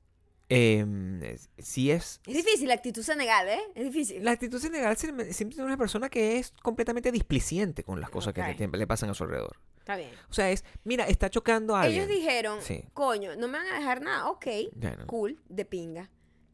em, 0.50 1.22
es- 1.24 1.50
si 1.58 1.90
es... 1.92 2.20
Es 2.26 2.36
difícil 2.36 2.68
la 2.68 2.74
actitud 2.76 3.02
senegal, 3.04 3.48
¿eh? 3.48 3.62
Es 3.76 3.86
difícil. 3.86 4.24
La 4.24 4.32
actitud 4.32 4.60
senegal 4.60 4.96
siempre 4.98 5.30
es 5.30 5.58
una 5.58 5.78
persona 5.78 6.10
que 6.10 6.38
es 6.38 6.52
completamente 6.62 7.12
displicente 7.12 7.84
con 7.84 8.00
las 8.02 8.10
cosas 8.10 8.34
que 8.34 8.42
Ok. 8.42 8.60
le, 8.60 8.68
le 8.68 8.88
pasan 8.88 9.10
a 9.10 9.14
su 9.14 9.24
alrededor. 9.24 9.58
Está 9.80 9.96
bien. 9.96 10.12
O 10.30 10.34
sea, 10.34 10.52
es, 10.52 10.64
mira, 10.84 11.08
está 11.08 11.30
chocando 11.30 11.76
a 11.76 11.82
alguien. 11.84 12.04
Ellos 12.04 12.16
dijeron, 12.16 12.62
Sí. 12.62 12.84
coño, 12.94 13.36
no 13.36 13.48
me 13.48 13.58
van 13.58 13.68
a 13.68 13.80
dejar 13.80 14.02
nada. 14.02 14.28
Ok, 14.30 14.46
Bueno, 14.76 15.08
cool, 15.08 15.40
de 15.50 15.66
pinga. 15.66 16.10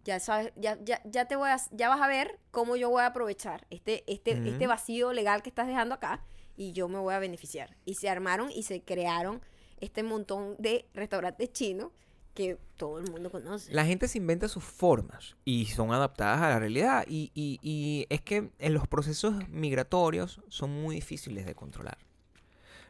Ya 0.08 0.20
sabes, 0.22 0.54
ya, 0.56 0.78
ya, 0.84 1.02
ya 1.04 1.26
te 1.26 1.36
voy 1.36 1.50
a, 1.50 1.58
ya 1.72 1.90
vas 1.90 2.00
a 2.02 2.08
ver 2.08 2.40
cómo 2.52 2.78
yo 2.78 2.90
voy 2.90 3.02
a 3.02 3.08
aprovechar 3.08 3.68
este, 3.70 4.04
este, 4.12 4.32
este 4.48 4.66
vacío 4.66 5.12
legal 5.12 5.42
que 5.44 5.50
estás 5.50 5.68
dejando 5.68 5.94
acá 5.96 6.24
y 6.56 6.72
yo 6.72 6.88
me 6.88 6.98
voy 6.98 7.14
a 7.14 7.20
beneficiar. 7.20 7.76
Y 7.84 7.96
se 7.96 8.10
armaron 8.10 8.50
y 8.50 8.64
se 8.64 8.82
crearon 8.84 9.42
este 9.82 10.04
montón 10.04 10.56
de 10.60 10.88
restaurantes 10.94 11.52
chinos 11.52 11.92
que 12.34 12.58
todo 12.78 13.00
el 13.00 13.12
mundo 13.12 13.30
conoce. 13.32 13.74
La 13.74 13.84
gente 13.86 14.08
se 14.08 14.18
inventa 14.20 14.48
sus 14.48 14.64
formas 14.64 15.36
y 15.44 15.66
son 15.66 15.92
adaptadas 15.92 16.42
a 16.42 16.50
la 16.50 16.60
realidad. 16.60 17.04
Y, 17.08 17.32
y- 17.34 17.60
y 17.62 18.06
es 18.10 18.22
que 18.22 18.52
en 18.60 18.74
los 18.74 18.88
procesos 18.88 19.36
migratorios 19.50 20.40
son 20.48 20.70
muy 20.72 20.96
difíciles 20.96 21.46
de 21.46 21.54
controlar. 21.54 21.98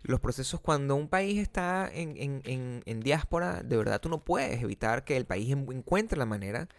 Los 0.08 0.20
procesos 0.22 0.60
cuando 0.62 0.96
un 0.96 1.10
país 1.10 1.38
está 1.40 1.90
en, 1.94 2.16
en- 2.18 2.82
en- 2.86 3.00
diáspora, 3.02 3.62
de 3.62 3.76
verdad 3.78 4.00
tú 4.02 4.08
no 4.10 4.24
puedes 4.24 4.62
evitar 4.64 5.04
que 5.04 5.18
el 5.18 5.26
país 5.26 5.52
en- 5.52 5.70
encuentre 5.72 6.18
la 6.18 6.26
manera 6.26 6.70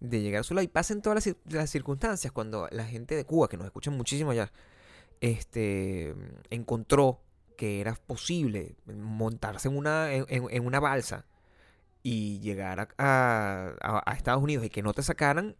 de 0.00 0.20
llegar 0.20 0.40
a 0.40 0.44
su 0.44 0.54
lado. 0.54 0.64
Y 0.64 0.68
pasen 0.68 1.00
todas 1.02 1.16
las, 1.16 1.26
cir- 1.26 1.38
las 1.46 1.70
circunstancias 1.70 2.30
cuando 2.32 2.68
la 2.70 2.84
gente 2.84 3.14
de 3.16 3.24
Cuba, 3.24 3.48
que 3.48 3.56
nos 3.56 3.64
escuchan 3.66 3.96
muchísimo 3.96 4.30
allá, 4.32 4.52
este, 5.22 6.14
encontró 6.50 7.20
que 7.56 7.80
era 7.80 7.94
posible 7.94 8.76
montarse 8.86 9.68
en 9.68 9.76
una, 9.78 10.12
en- 10.12 10.66
una 10.66 10.80
balsa 10.80 11.24
y 12.02 12.38
llegar 12.40 12.90
a- 12.98 14.02
a 14.06 14.12
Estados 14.14 14.42
Unidos 14.42 14.66
y 14.66 14.70
que 14.70 14.82
no 14.82 14.92
te 14.92 15.02
sacaran, 15.02 15.56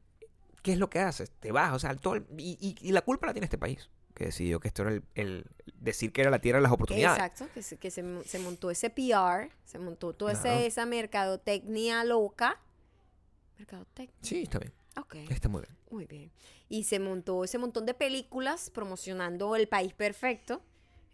¿qué 0.62 0.72
es 0.72 0.78
lo 0.78 0.90
que 0.90 0.98
haces? 1.00 1.30
Te 1.40 1.52
vas, 1.52 1.72
o 1.72 1.79
sea, 1.79 1.94
todo 1.96 2.16
el- 2.16 2.27
y, 2.37 2.58
y- 2.60 2.77
y 2.87 2.92
la 2.92 3.00
culpa 3.02 3.27
la 3.27 3.33
tiene 3.33 3.44
este 3.46 3.56
país, 3.58 3.88
que 4.15 4.27
decidió 4.27 4.60
que 4.60 4.69
esto 4.69 4.83
era 4.83 4.92
el, 4.92 5.02
el- 5.15 5.46
decir 5.75 6.12
que 6.12 6.21
era 6.23 6.31
la 6.31 6.38
tierra 6.40 6.58
de 6.58 6.62
las 6.62 6.73
oportunidades. 6.73 7.19
Exacto, 7.19 7.46
que, 7.52 7.62
se, 7.62 7.77
que 7.77 7.90
se, 7.90 8.02
mo- 8.02 8.23
se 8.25 8.38
montó 8.38 8.71
ese 8.71 8.88
PR, 8.90 9.50
se 9.65 9.79
montó 9.79 10.12
toda 10.15 10.33
ese- 10.33 10.67
esa 10.67 10.87
mercadotecnia 10.87 12.04
loca. 12.04 12.60
Mercadotecnia, 13.58 14.17
Sí, 14.23 14.42
está 14.42 14.58
bien, 14.58 14.73
ok. 14.96 15.15
está 15.31 15.48
muy 15.48 15.62
bien. 15.62 15.77
Muy 15.90 16.06
bien. 16.06 16.33
Y 16.69 16.85
se 16.85 16.98
montó 16.98 17.44
ese 17.44 17.58
montón 17.58 17.87
de 17.87 17.94
películas 17.94 18.71
promocionando 18.71 19.54
el 19.56 19.69
país 19.69 19.92
perfecto, 19.94 20.62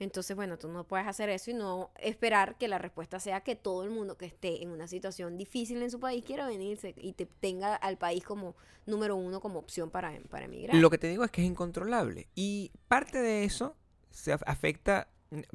Entonces, 0.01 0.35
bueno, 0.35 0.59
tú 0.59 0.69
no 0.69 0.85
puedes 0.85 1.07
hacer 1.07 1.29
eso 1.29 1.51
y 1.51 1.55
no 1.55 1.91
esperar 1.99 2.57
que 2.59 2.67
la 2.69 2.79
respuesta 2.79 3.21
sea 3.21 3.43
que 3.43 3.55
todo 3.55 3.85
el 3.85 3.91
mundo 3.91 4.17
que 4.17 4.27
esté 4.27 4.63
en 4.63 4.71
una 4.71 4.89
situación 4.89 5.37
difícil 5.37 5.81
en 5.83 5.91
su 5.91 6.01
país 6.01 6.25
quiera 6.25 6.47
venirse 6.49 6.95
y 6.97 7.13
te 7.13 7.27
tenga 7.27 7.77
al 7.77 7.99
país 7.99 8.25
como 8.25 8.57
número 8.87 9.15
uno 9.15 9.41
como 9.41 9.59
opción 9.59 9.91
para, 9.91 10.19
para 10.31 10.47
emigrar. 10.47 10.75
Lo 10.75 10.91
que 10.91 10.99
te 10.99 11.07
digo 11.07 11.23
es 11.23 11.31
que 11.31 11.43
es 11.43 11.47
incontrolable. 11.47 12.29
Y 12.35 12.73
parte 12.89 13.21
de 13.21 13.45
eso 13.45 13.77
se 14.11 14.35
af- 14.35 14.43
afecta. 14.47 15.09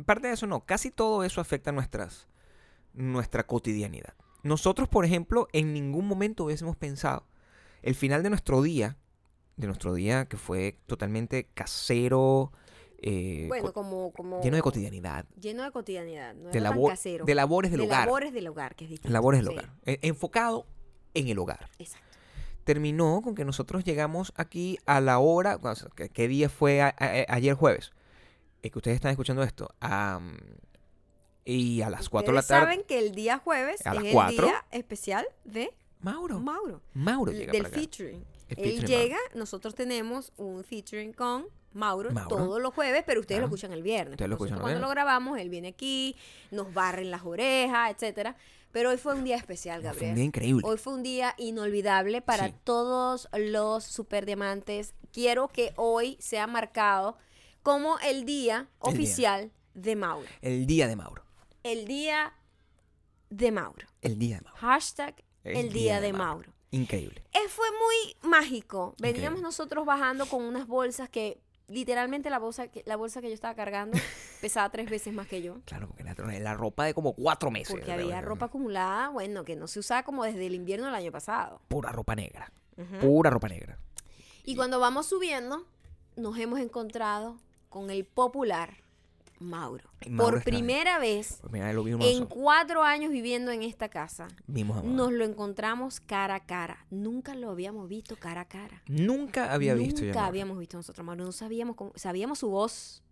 Parte 0.05 0.27
de 0.27 0.33
eso 0.35 0.47
no, 0.47 0.61
casi 0.65 0.89
todo 0.91 1.23
eso 1.23 1.41
afecta 1.41 1.71
nuestras, 1.73 2.27
nuestra 2.93 3.45
cotidianidad. 3.45 4.13
Nosotros, 4.43 4.87
por 4.87 5.05
ejemplo, 5.05 5.47
en 5.53 5.73
ningún 5.73 6.07
momento 6.07 6.45
hubiésemos 6.45 6.75
pensado 6.75 7.25
el 7.81 7.95
final 7.95 8.21
de 8.21 8.29
nuestro 8.29 8.61
día, 8.61 8.95
de 9.57 9.65
nuestro 9.67 9.95
día 9.95 10.25
que 10.25 10.37
fue 10.37 10.77
totalmente 10.85 11.47
casero, 11.55 12.51
eh, 13.05 13.45
bueno, 13.47 13.67
co- 13.67 13.73
como, 13.73 14.11
como... 14.11 14.41
lleno 14.41 14.55
de 14.57 14.61
cotidianidad, 14.61 15.25
Lleno 15.39 15.63
de 15.63 15.71
cotidianidad, 15.71 16.33
no 16.33 16.47
de, 16.47 16.51
tan 16.53 16.63
labor- 16.63 16.89
casero. 16.91 17.23
de 17.25 17.35
labores 17.35 17.71
del 17.71 17.81
de 17.81 17.85
hogar. 17.87 18.05
labores 18.05 18.33
del 18.33 18.47
hogar, 18.47 18.75
que 18.75 18.85
es 18.85 18.89
distinto. 18.89 19.13
labores 19.13 19.39
del 19.41 19.47
Sí, 19.49 19.53
hogar. 19.53 19.69
e- 19.85 19.99
enfocado 20.01 20.65
en 21.13 21.27
el 21.27 21.37
hogar. 21.39 21.69
Exacto. 21.79 22.05
terminó 22.63 23.21
con 23.21 23.35
que 23.35 23.45
nosotros 23.45 23.83
llegamos 23.83 24.33
aquí 24.37 24.79
a 24.87 24.99
la 24.99 25.19
hora, 25.19 25.59
o 25.61 25.75
sea, 25.75 25.87
¿qué, 26.11 26.27
día 26.27 26.49
fue 26.49 26.81
a- 26.81 26.95
a- 26.97 27.25
ayer 27.33 27.53
jueves? 27.53 27.91
Es 28.63 28.71
que 28.71 28.79
ustedes 28.79 28.95
están 28.95 29.11
escuchando 29.11 29.43
esto. 29.43 29.69
am, 29.79 30.37
y 31.45 31.81
a 31.83 31.91
las 31.91 32.09
4 32.09 32.31
de 32.31 32.33
la 32.33 32.39
Ustedes 32.39 32.59
tarde. 32.59 32.73
saben 32.73 32.85
que 32.87 32.97
el 32.97 33.13
día 33.13 33.37
jueves 33.37 33.85
A 33.85 33.91
es 33.91 33.95
las 33.97 34.05
el 34.05 34.11
cuatro. 34.13 34.47
día 34.47 34.65
especial 34.71 35.27
de 35.43 35.71
Mauro. 35.99 36.39
Mauro. 36.39 36.81
Mauro 36.95 37.31
llega 37.31 37.51
del 37.51 37.61
para 37.63 37.69
acá. 37.69 37.79
featuring. 37.79 38.25
El 38.47 38.57
Él 38.59 38.71
featuring 38.79 38.87
llega, 38.87 39.17
nosotros 39.35 39.75
tenemos 39.75 40.31
un 40.37 40.63
featuring 40.63 41.13
con 41.13 41.45
Mauro, 41.75 42.09
Mauro. 42.11 42.29
todos 42.35 42.61
los 42.61 42.73
jueves, 42.73 43.03
pero 43.05 43.19
ustedes 43.19 43.37
Claro. 43.39 43.49
lo 43.49 43.55
escuchan 43.55 43.73
el 43.73 43.83
viernes. 43.83 44.13
Ustedes 44.13 44.29
lo 44.29 44.35
escuchan 44.35 44.59
cuando 44.59 44.79
lo 44.79 44.89
grabamos, 44.89 45.37
él 45.39 45.49
viene 45.49 45.67
aquí, 45.69 46.15
nos 46.51 46.73
barren 46.73 47.11
las 47.11 47.23
orejas, 47.23 47.91
etcétera. 47.91 48.35
Pero 48.71 48.89
hoy 48.89 48.97
fue 48.97 49.13
un 49.15 49.23
día 49.23 49.35
especial, 49.37 49.81
Fue 49.81 49.89
un 49.89 49.93
Gabriel. 49.93 50.15
día 50.15 50.23
increíble. 50.25 50.61
Hoy 50.65 50.77
fue 50.77 50.93
un 50.93 51.03
día 51.03 51.33
inolvidable 51.37 52.21
para 52.21 52.47
Sí. 52.47 52.55
todos 52.63 53.29
los 53.37 53.83
superdiamantes. 53.85 54.93
Quiero 55.13 55.47
que 55.49 55.73
hoy 55.77 56.17
sea 56.19 56.47
marcado 56.47 57.17
como 57.63 57.97
el 57.99 58.25
día 58.25 58.55
El 58.57 58.65
día. 58.65 58.67
oficial 58.79 59.51
de 59.73 59.95
Mauro. 59.95 60.27
El 60.41 60.65
día 60.65 60.87
de 60.87 60.95
Mauro. 60.95 61.23
El 61.63 61.85
día 61.85 62.33
de 63.29 63.51
Mauro. 63.51 63.87
El 64.01 64.19
día 64.19 64.37
de 64.37 64.41
Mauro. 64.43 64.59
Hashtag 64.59 65.23
el, 65.43 65.71
día, 65.71 66.01
de 66.01 66.11
Mauro. 66.13 66.51
Increíble. 66.71 67.23
Eh, 67.33 67.47
fue 67.49 67.67
muy 67.71 68.29
mágico. 68.29 68.95
Veníamos 68.99 69.17
Increíble. 69.39 69.41
nosotros 69.43 69.85
bajando 69.85 70.25
con 70.25 70.43
unas 70.43 70.67
bolsas 70.67 71.07
que 71.09 71.39
literalmente 71.67 72.29
la 72.29 72.39
bolsa 72.39 72.67
que, 72.67 72.83
la 72.85 72.95
bolsa 72.95 73.21
que 73.21 73.27
yo 73.27 73.33
estaba 73.33 73.55
cargando 73.55 73.97
pesaba 74.41 74.69
tres 74.69 74.89
veces 74.89 75.13
más 75.13 75.27
que 75.27 75.41
yo. 75.41 75.59
Claro, 75.65 75.87
porque 75.87 76.03
la, 76.03 76.13
la 76.39 76.53
ropa 76.53 76.85
de 76.85 76.93
como 76.93 77.13
cuatro 77.13 77.51
meses. 77.51 77.75
Porque 77.75 77.91
había 77.91 78.21
ropa 78.21 78.45
acumulada, 78.45 79.09
bueno, 79.09 79.45
que 79.45 79.55
no 79.55 79.67
se 79.67 79.79
usaba 79.79 80.03
como 80.03 80.23
desde 80.23 80.45
el 80.45 80.55
invierno 80.55 80.85
del 80.85 80.95
año 80.95 81.11
pasado. 81.11 81.61
Pura 81.67 81.91
ropa 81.91 82.15
negra. 82.15 82.51
Pura 82.99 83.29
ropa 83.29 83.47
negra. 83.47 83.77
Y 84.43 84.55
cuando 84.55 84.79
vamos 84.79 85.07
subiendo, 85.07 85.65
nos 86.15 86.37
hemos 86.37 86.59
encontrado 86.59 87.37
con 87.69 87.89
el 87.89 88.05
popular 88.05 88.84
Mauro. 89.39 89.83
Por 90.17 90.43
primera 90.43 90.97
vez 90.99 91.37
Pues 91.41 91.51
mira, 91.53 91.71
lo 91.73 91.83
vimos, 91.83 92.05
en 92.07 92.25
cuatro 92.25 92.83
años 92.83 93.11
viviendo 93.11 93.51
en 93.51 93.63
esta 93.63 93.89
casa, 93.89 94.27
vimos 94.47 94.77
a 94.77 94.81
Mauro. 94.81 94.95
nos 94.95 95.11
lo 95.13 95.25
encontramos 95.25 95.99
cara 95.99 96.35
a 96.35 96.45
cara. 96.45 96.85
Nunca 96.89 97.35
lo 97.35 97.49
habíamos 97.49 97.87
visto 97.89 98.15
cara 98.15 98.41
a 98.41 98.45
cara. 98.47 98.81
Nunca 98.87 99.51
había 99.53 99.73
visto 99.73 100.01
yo 100.01 100.05
a 100.05 100.13
Nunca 100.13 100.25
habíamos 100.25 100.57
visto 100.59 100.77
nosotros 100.77 100.99
a 100.99 101.03
Mauro. 101.03 101.25
No 101.25 101.31
sabíamos 101.31 101.75
cómo, 101.75 101.91
sabíamos 101.95 102.39
su 102.39 102.49
voz, 102.49 103.03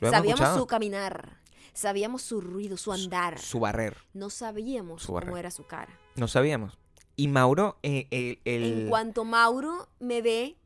sabíamos 0.00 0.26
escuchado. 0.40 0.58
su 0.58 0.66
caminar, 0.66 1.38
sabíamos 1.72 2.22
su 2.22 2.40
ruido, 2.40 2.76
su 2.76 2.92
andar. 2.92 3.38
Su 3.38 3.60
barrer. 3.60 3.96
no 4.12 4.28
sabíamos 4.30 5.02
su 5.02 5.12
cómo 5.12 5.36
era 5.36 5.50
su 5.50 5.64
cara. 5.66 5.98
No 6.16 6.28
sabíamos. 6.28 6.78
Y 7.16 7.28
Mauro, 7.28 7.78
eh, 7.82 8.06
el, 8.10 8.38
el- 8.44 8.82
En 8.82 8.88
cuanto 8.88 9.24
Mauro 9.24 9.88
me 9.98 10.22
ve 10.22 10.56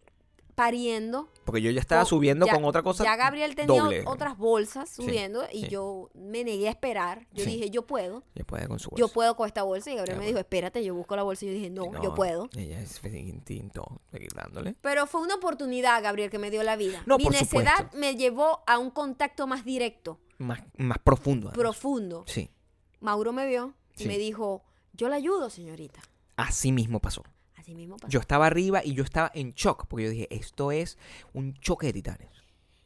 pariendo, 0.55 1.29
porque 1.45 1.61
yo 1.63 1.71
ya 1.71 1.81
estaba 1.81 2.05
subiendo 2.05 2.47
ya- 2.47 2.55
con 2.55 2.65
otra 2.65 2.83
cosa. 2.83 3.05
Ya 3.05 3.17
Gabriel 3.17 3.55
tenía 3.55 3.83
doble. 3.83 4.03
otras 4.07 4.37
bolsas 4.39 4.89
Sí, 4.89 5.03
subiendo 5.03 5.45
y 5.53 5.63
sí. 5.63 5.69
yo 5.69 6.11
me 6.15 6.43
negué 6.45 6.69
a 6.69 6.71
esperar. 6.71 7.27
Yo 7.33 7.45
Sí. 7.45 7.51
dije, 7.51 7.71
yo 7.71 7.87
puedo. 7.87 8.25
Ya 8.35 8.45
puede 8.45 8.67
con 8.69 8.79
su 8.79 8.91
Yo 8.91 9.05
bolsa. 9.05 9.15
puedo 9.15 9.37
con 9.37 9.47
esta 9.47 9.63
bolsa. 9.63 9.91
Y 9.91 9.97
Gabriel 9.97 10.17
Ya, 10.17 10.19
me 10.21 10.25
bueno. 10.25 10.29
dijo, 10.29 10.39
espérate, 10.41 10.85
yo 10.85 10.95
busco 10.95 11.15
la 11.17 11.23
bolsa. 11.23 11.45
Y 11.45 11.49
yo 11.49 11.55
dije, 11.55 11.71
no, 11.71 12.03
yo 12.03 12.15
puedo. 12.15 12.49
Ella 12.57 12.81
es 12.81 13.01
instinto 13.05 14.01
dándole. 14.35 14.75
Pero 14.81 15.07
fue 15.07 15.21
una 15.21 15.35
oportunidad, 15.37 16.03
Gabriel, 16.03 16.31
que 16.31 16.39
me 16.39 16.51
dio 16.51 16.63
la 16.63 16.77
vida. 16.77 17.03
No, 17.07 17.19
Mi 17.19 17.25
por 17.25 17.33
necedad 17.35 17.77
supuesto. 17.77 17.99
me 17.99 18.17
llevó 18.17 18.63
a 18.67 18.79
un 18.79 18.91
contacto 18.91 19.47
más 19.47 19.65
directo, 19.65 20.19
Más, 20.39 20.61
más 20.77 20.99
profundo. 20.99 21.49
además. 21.49 21.59
profundo. 21.59 22.25
Sí. 22.27 22.51
Mauro 23.01 23.33
me 23.33 23.47
vio 23.47 23.75
y 23.99 24.07
me 24.07 24.17
dijo, 24.19 24.65
yo 24.93 25.09
la 25.09 25.17
ayudo, 25.17 25.51
señorita. 25.51 26.01
Así 26.37 26.73
mismo 26.73 27.01
pasó. 27.01 27.23
Así 27.65 27.75
mismo 27.75 27.97
pasó. 27.97 28.11
Yo 28.11 28.21
estaba 28.21 28.47
arriba 28.47 28.83
y 28.85 28.93
yo 28.93 29.03
estaba 29.03 29.31
en 29.35 29.53
shock. 29.55 29.87
Porque 29.89 30.05
yo 30.05 30.11
dije, 30.11 30.29
esto 30.31 30.71
es 30.71 30.99
un 31.33 31.55
choque 31.55 31.87
de 31.87 31.93
titanes. 31.95 32.29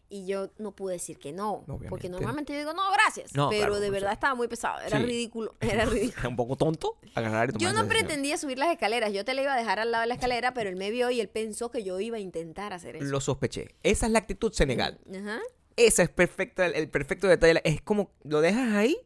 Y 0.09 0.25
yo 0.27 0.49
no 0.59 0.71
pude 0.73 0.95
decir 0.95 1.19
que 1.19 1.33
no. 1.33 1.65
Porque 1.91 2.09
normalmente 2.09 2.53
yo 2.53 2.61
digo, 2.61 2.73
no, 2.73 2.91
gracias. 2.93 3.35
No, 3.35 3.51
pero 3.51 3.63
claro, 3.67 3.81
de 3.81 3.91
verdad 3.91 4.13
estaba 4.13 4.35
muy 4.37 4.47
pesado. 4.49 4.81
Era 4.81 4.99
Sí. 5.01 5.05
ridículo. 5.05 5.55
Era 5.61 5.85
ridículo. 5.87 6.19
Era 6.21 6.29
un 6.29 6.37
poco 6.37 6.57
tonto 6.57 6.97
agarrar 7.15 7.51
y 7.51 7.53
tomar 7.55 7.61
Yo 7.61 7.73
no 7.77 7.83
decisión. 7.83 7.89
pretendía 8.07 8.39
subir 8.39 8.59
las 8.59 8.71
escaleras. 8.71 9.13
Yo 9.13 9.25
te 9.25 9.35
la 9.35 9.43
iba 9.43 9.53
a 9.53 9.57
dejar 9.59 9.81
al 9.81 9.91
lado 9.91 10.03
de 10.03 10.07
la 10.09 10.15
escalera, 10.15 10.55
pero 10.55 10.71
él 10.71 10.77
me 10.77 10.91
vio 10.91 11.11
y 11.11 11.21
él 11.21 11.29
pensó 11.29 11.71
que 11.73 11.83
yo 11.83 11.99
iba 12.01 12.17
a 12.17 12.21
intentar 12.21 12.73
hacer 12.73 12.97
eso. 12.97 13.05
Lo 13.05 13.21
sospeché. 13.21 13.75
Esa 13.83 14.07
es 14.07 14.13
la 14.13 14.21
actitud 14.21 14.53
senegal. 14.53 14.99
Ajá. 15.15 15.41
Esa 15.77 16.03
es 16.05 16.09
perfecta, 16.09 16.67
el 16.67 16.89
perfecto 16.89 17.27
detalle. 17.29 17.61
Es 17.65 17.83
como 17.83 18.11
lo 18.25 18.41
dejas 18.41 18.73
ahí 18.75 18.97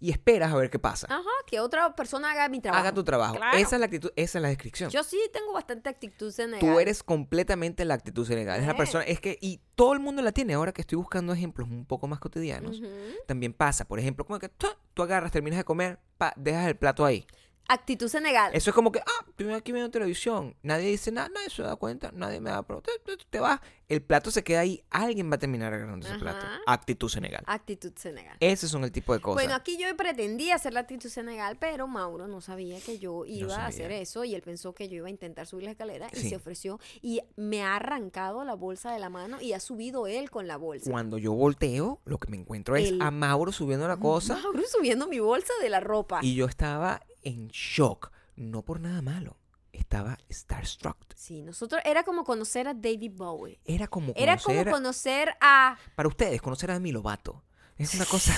y 0.00 0.10
esperas 0.10 0.52
a 0.52 0.56
ver 0.56 0.70
qué 0.70 0.78
pasa. 0.78 1.06
Ajá, 1.10 1.30
que 1.46 1.60
otra 1.60 1.94
persona 1.94 2.32
haga 2.32 2.48
mi 2.48 2.60
trabajo. 2.60 2.80
Haga 2.80 2.94
tu 2.94 3.04
trabajo. 3.04 3.36
Claro. 3.36 3.58
Esa 3.58 3.76
es 3.76 3.80
la 3.80 3.86
actitud, 3.86 4.10
esa 4.16 4.38
es 4.38 4.42
la 4.42 4.48
descripción. 4.48 4.90
Yo 4.90 5.04
sí 5.04 5.18
tengo 5.32 5.52
bastante 5.52 5.88
actitud 5.88 6.32
senegal. 6.32 6.60
Tú 6.60 6.80
eres 6.80 7.02
completamente 7.02 7.84
la 7.84 7.94
actitud 7.94 8.26
senegal. 8.26 8.60
Es 8.60 8.66
la 8.66 8.76
persona, 8.76 9.04
es 9.04 9.20
que, 9.20 9.38
y 9.40 9.60
todo 9.74 9.92
el 9.92 10.00
mundo 10.00 10.22
la 10.22 10.32
tiene. 10.32 10.54
Ahora 10.54 10.72
que 10.72 10.80
estoy 10.80 10.96
buscando 10.96 11.32
ejemplos 11.32 11.68
un 11.68 11.84
poco 11.84 12.08
más 12.08 12.18
cotidianos, 12.18 12.80
también 13.26 13.52
pasa. 13.52 13.86
Por 13.86 13.98
ejemplo, 13.98 14.24
como 14.24 14.38
que 14.38 14.48
tú 14.48 15.02
agarras, 15.02 15.30
terminas 15.32 15.58
de 15.58 15.64
comer, 15.64 15.98
pa, 16.18 16.32
dejas 16.36 16.66
el 16.66 16.76
plato 16.76 17.04
ahí. 17.04 17.26
Actitud 17.72 18.08
senegal. 18.08 18.50
Eso 18.54 18.70
es 18.70 18.74
como 18.74 18.90
que, 18.90 18.98
ah, 19.00 19.24
estoy 19.28 19.52
aquí 19.52 19.70
viendo 19.72 19.90
televisión. 19.90 20.56
Nadie 20.62 20.88
dice 20.88 21.12
nada, 21.12 21.28
nadie 21.28 21.50
se 21.50 21.62
da 21.62 21.76
cuenta, 21.76 22.10
nadie 22.12 22.40
me 22.40 22.50
da, 22.50 22.62
pero 22.64 22.82
te, 22.82 22.90
te- 23.04 23.16
te 23.28 23.38
vas. 23.40 23.60
El 23.88 24.02
plato 24.02 24.30
se 24.30 24.44
queda 24.44 24.60
ahí, 24.60 24.82
alguien 24.90 25.30
va 25.30 25.34
a 25.34 25.38
terminar 25.38 25.72
agarrando 25.74 26.06
ese 26.06 26.16
plato. 26.18 26.46
Actitud 26.66 27.08
senegal. 27.08 27.42
Actitud 27.46 27.92
senegal. 27.96 28.36
Ese 28.40 28.68
son 28.68 28.84
el 28.84 28.92
tipo 28.92 29.12
de 29.12 29.20
cosas. 29.20 29.42
Bueno, 29.42 29.54
aquí 29.54 29.76
yo 29.78 29.86
pretendía 29.96 30.54
hacer 30.56 30.72
la 30.74 30.80
actitud 30.80 31.08
senegal, 31.08 31.56
pero 31.60 31.86
Mauro 31.88 32.28
no 32.28 32.40
sabía 32.40 32.80
que 32.80 32.98
yo 32.98 33.24
iba 33.24 33.56
a 33.56 33.66
hacer 33.66 33.90
eso 33.92 34.24
y 34.24 34.34
él 34.34 34.42
pensó 34.42 34.74
que 34.74 34.88
yo 34.88 34.96
iba 34.96 35.06
a 35.08 35.10
intentar 35.10 35.46
subir 35.46 35.64
la 35.64 35.70
escalera 35.72 36.08
y 36.12 36.16
se 36.28 36.36
ofreció 36.36 36.78
y 37.02 37.20
me 37.36 37.62
ha 37.62 37.76
arrancado 37.76 38.44
la 38.44 38.54
bolsa 38.54 38.92
de 38.92 38.98
la 39.00 39.10
mano 39.10 39.40
y 39.40 39.52
ha 39.54 39.60
subido 39.60 40.06
él 40.06 40.30
con 40.30 40.46
la 40.46 40.56
bolsa. 40.56 40.90
Cuando 40.90 41.18
yo 41.18 41.32
volteo, 41.32 42.00
lo 42.04 42.18
que 42.18 42.30
me 42.30 42.36
encuentro 42.36 42.76
es 42.76 42.90
El- 42.90 43.02
a 43.02 43.10
Mauro 43.10 43.50
subiendo 43.52 43.86
la 43.88 43.96
cosa 43.96 44.36
Mauro 44.36 44.62
subiendo 44.68 45.06
mi 45.08 45.18
bolsa 45.18 45.52
de 45.62 45.68
la 45.68 45.80
ropa. 45.80 46.20
y 46.22 46.34
yo 46.36 46.46
estaba 46.46 47.00
en 47.22 47.48
shock. 47.48 48.10
No 48.36 48.62
por 48.62 48.80
nada 48.80 49.02
malo. 49.02 49.36
Estaba 49.72 50.18
starstruck. 50.30 50.96
Sí, 51.14 51.42
nosotros 51.42 51.80
era 51.84 52.02
como 52.02 52.24
conocer 52.24 52.66
a 52.68 52.74
David 52.74 53.12
Bowie. 53.14 53.60
Era 53.64 53.86
como 53.86 54.12
Era 54.16 54.36
conocer, 54.36 54.64
como 54.64 54.76
conocer 54.76 55.34
a 55.40 55.78
para 55.94 56.08
ustedes, 56.08 56.42
conocer 56.42 56.70
a 56.70 56.74
Demi 56.74 56.92
Lovato. 56.92 57.42
Es 57.76 57.94
una 57.94 58.04
cosa, 58.06 58.34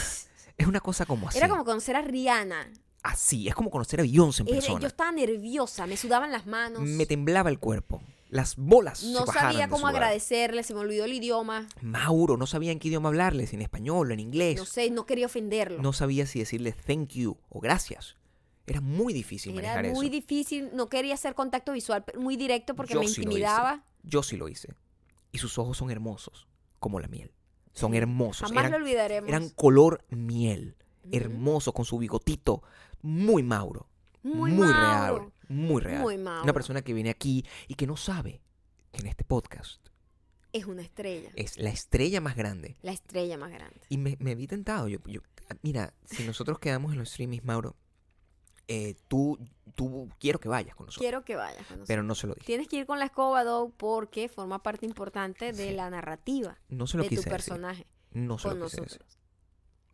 es 0.59 0.67
una 0.67 0.81
cosa 0.81 1.07
como 1.07 1.29
así. 1.29 1.39
era 1.39 1.49
como 1.49 1.65
conocer 1.65 1.97
a 1.97 2.03
Rihanna. 2.03 2.73
Así, 3.03 3.49
es 3.49 3.55
como 3.55 3.71
conocer 3.71 3.99
a 4.01 4.03
Beyoncé 4.05 4.43
en 4.43 4.49
Era- 4.49 4.57
persona. 4.59 4.81
yo 4.81 4.87
estaba 4.87 5.11
nerviosa, 5.11 5.87
me 5.87 5.97
sudaban 5.97 6.31
las 6.31 6.47
manos. 6.47 6.83
Me 6.83 7.07
temblaba 7.07 7.51
el 7.51 7.59
cuerpo. 7.59 8.03
Las 8.29 8.57
bolas 8.57 9.03
no 9.03 9.27
se 9.27 9.33
sabía 9.33 9.69
cómo 9.69 9.89
agradecerle, 9.89 10.63
se 10.63 10.73
me 10.75 10.81
olvidó 10.81 11.05
el 11.05 11.13
idioma. 11.13 11.67
Mauro 11.83 12.37
no 12.37 12.47
sabía 12.47 12.73
en 12.73 12.79
qué 12.79 12.89
idioma 12.89 13.09
hablarle, 13.09 13.47
si 13.47 13.57
en 13.57 13.63
español 13.63 14.11
o 14.11 14.15
en 14.15 14.21
inglés. 14.21 14.57
No 14.57 14.65
sé, 14.65 14.91
no 14.91 15.05
quería 15.05 15.27
ofenderlo. 15.27 15.83
No 15.83 15.93
sabía 15.93 16.25
si 16.27 16.39
decirle 16.39 16.73
thank 16.73 17.09
you 17.11 17.37
o 17.51 17.61
gracias. 17.61 18.17
Era 18.67 18.81
muy 18.81 19.13
difícil 19.13 19.53
Era 19.59 19.75
manejar 19.75 19.95
muy 19.95 20.07
eso. 20.07 20.13
difícil, 20.13 20.71
no 20.75 20.89
quería 20.89 21.15
hacer 21.15 21.35
contacto 21.35 21.73
visual 21.73 22.05
muy 22.19 22.37
directo 22.37 22.75
porque 22.75 22.95
Yo 22.95 23.01
me 23.01 23.09
sí 23.09 23.23
intimidaba. 23.23 23.85
Yo 24.03 24.23
sí 24.23 24.37
lo 24.37 24.49
hice. 24.49 24.75
Y 25.33 25.39
sus 25.39 25.59
ojos 25.59 25.77
son 25.79 25.91
hermosos, 25.91 26.47
como 26.79 27.01
la 27.01 27.09
miel. 27.09 27.33
Son 27.73 27.95
hermosos. 27.95 28.47
Jamás 28.49 28.67
eran, 28.67 28.73
lo 28.81 28.85
olvidaremos. 28.87 29.29
eran 29.29 29.49
color 29.51 30.05
miel. 30.11 30.77
Hermoso, 31.11 31.73
con 31.73 31.85
su 31.85 31.99
bigotito. 31.99 32.63
Muy 33.01 33.43
Mauro. 33.43 33.89
muy, 34.23 34.53
Muy, 34.53 34.69
Mauro. 34.69 35.19
real. 35.19 35.33
Muy 35.49 35.81
real. 35.83 36.03
Muy 36.03 36.19
Mauro. 36.19 36.45
Una 36.45 36.53
persona 36.53 36.83
que 36.83 36.93
viene 36.95 37.11
aquí 37.11 37.45
y 37.67 37.75
que 37.75 37.87
no 37.89 37.97
sabe 37.97 38.41
que 38.93 39.01
en 39.01 39.07
este 39.09 39.25
podcast 39.25 39.85
Es 40.53 40.67
una 40.67 40.83
estrella. 40.83 41.31
es 41.35 41.59
la 41.59 41.71
estrella 41.71 42.21
más 42.21 42.37
grande. 42.37 42.77
La 42.83 42.93
estrella 42.93 43.37
más 43.39 43.51
grande. 43.51 43.81
Y 43.89 43.97
me, 43.99 44.17
me 44.21 44.35
vi 44.37 44.47
tentado. 44.47 44.87
Yo, 44.87 44.99
yo- 45.07 45.23
mira, 45.63 45.93
si 46.05 46.23
nosotros 46.25 46.59
quedamos 46.61 46.93
en 46.93 46.99
los 47.01 47.09
streamings, 47.11 47.45
Mauro, 47.45 47.75
eh, 48.69 48.95
tú, 49.09 49.39
tú 49.75 50.09
quiero 50.19 50.39
que 50.41 50.49
vayas 50.49 50.75
con 50.75 50.87
nosotros. 50.87 51.03
Quiero 51.03 51.25
que 51.25 51.37
vayas 51.37 51.57
con 51.59 51.65
nosotros. 51.79 51.89
Pero 51.89 52.03
no 52.03 52.15
se 52.15 52.27
lo 52.27 52.35
dije. 52.35 52.47
Tienes 52.47 52.69
que 52.69 52.77
ir 52.77 52.87
con 52.87 52.99
la 52.99 53.07
escoba, 53.07 53.45
Doug, 53.45 53.73
porque 53.77 54.29
forma 54.29 54.63
parte 54.63 54.87
importante 54.87 55.53
de 55.53 55.69
Sí. 55.71 55.75
la 55.75 55.91
narrativa 55.91 56.59
No 56.69 56.87
se 56.87 56.97
lo 56.97 57.03
de 57.03 57.09
tu 57.09 57.17
quise 57.17 57.21
decir. 57.23 57.33
personaje 57.33 57.87
No 58.13 58.39
se 58.39 58.49
con 58.49 58.59
lo 58.61 58.67
quise 58.67 58.81
decir. 58.81 59.03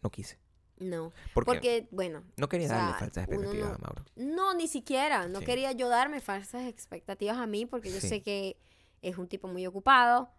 no 0.02 0.10
quise. 0.10 0.38
No. 0.80 1.12
Porque, 1.34 1.50
Porque, 1.52 1.88
bueno, 1.90 2.22
no 2.36 2.48
quería 2.48 2.66
o 2.66 2.70
sea, 2.70 2.78
darle 2.78 2.98
falsas 3.00 3.24
expectativas 3.24 3.68
no- 3.70 3.74
a 3.74 3.78
Mauro. 3.78 4.04
no, 4.14 4.54
ni 4.54 4.68
siquiera. 4.68 5.26
No 5.26 5.40
Sí. 5.40 5.44
quería 5.46 5.72
yo 5.72 5.88
darme 5.88 6.20
falsas 6.20 6.66
expectativas 6.68 7.36
a 7.36 7.46
mí 7.48 7.66
porque 7.66 7.90
yo 7.90 8.00
Sí. 8.00 8.08
sé 8.08 8.22
que 8.22 8.56
es 9.02 9.18
un 9.18 9.26
tipo 9.26 9.48
muy 9.48 9.66
ocupado, 9.66 10.30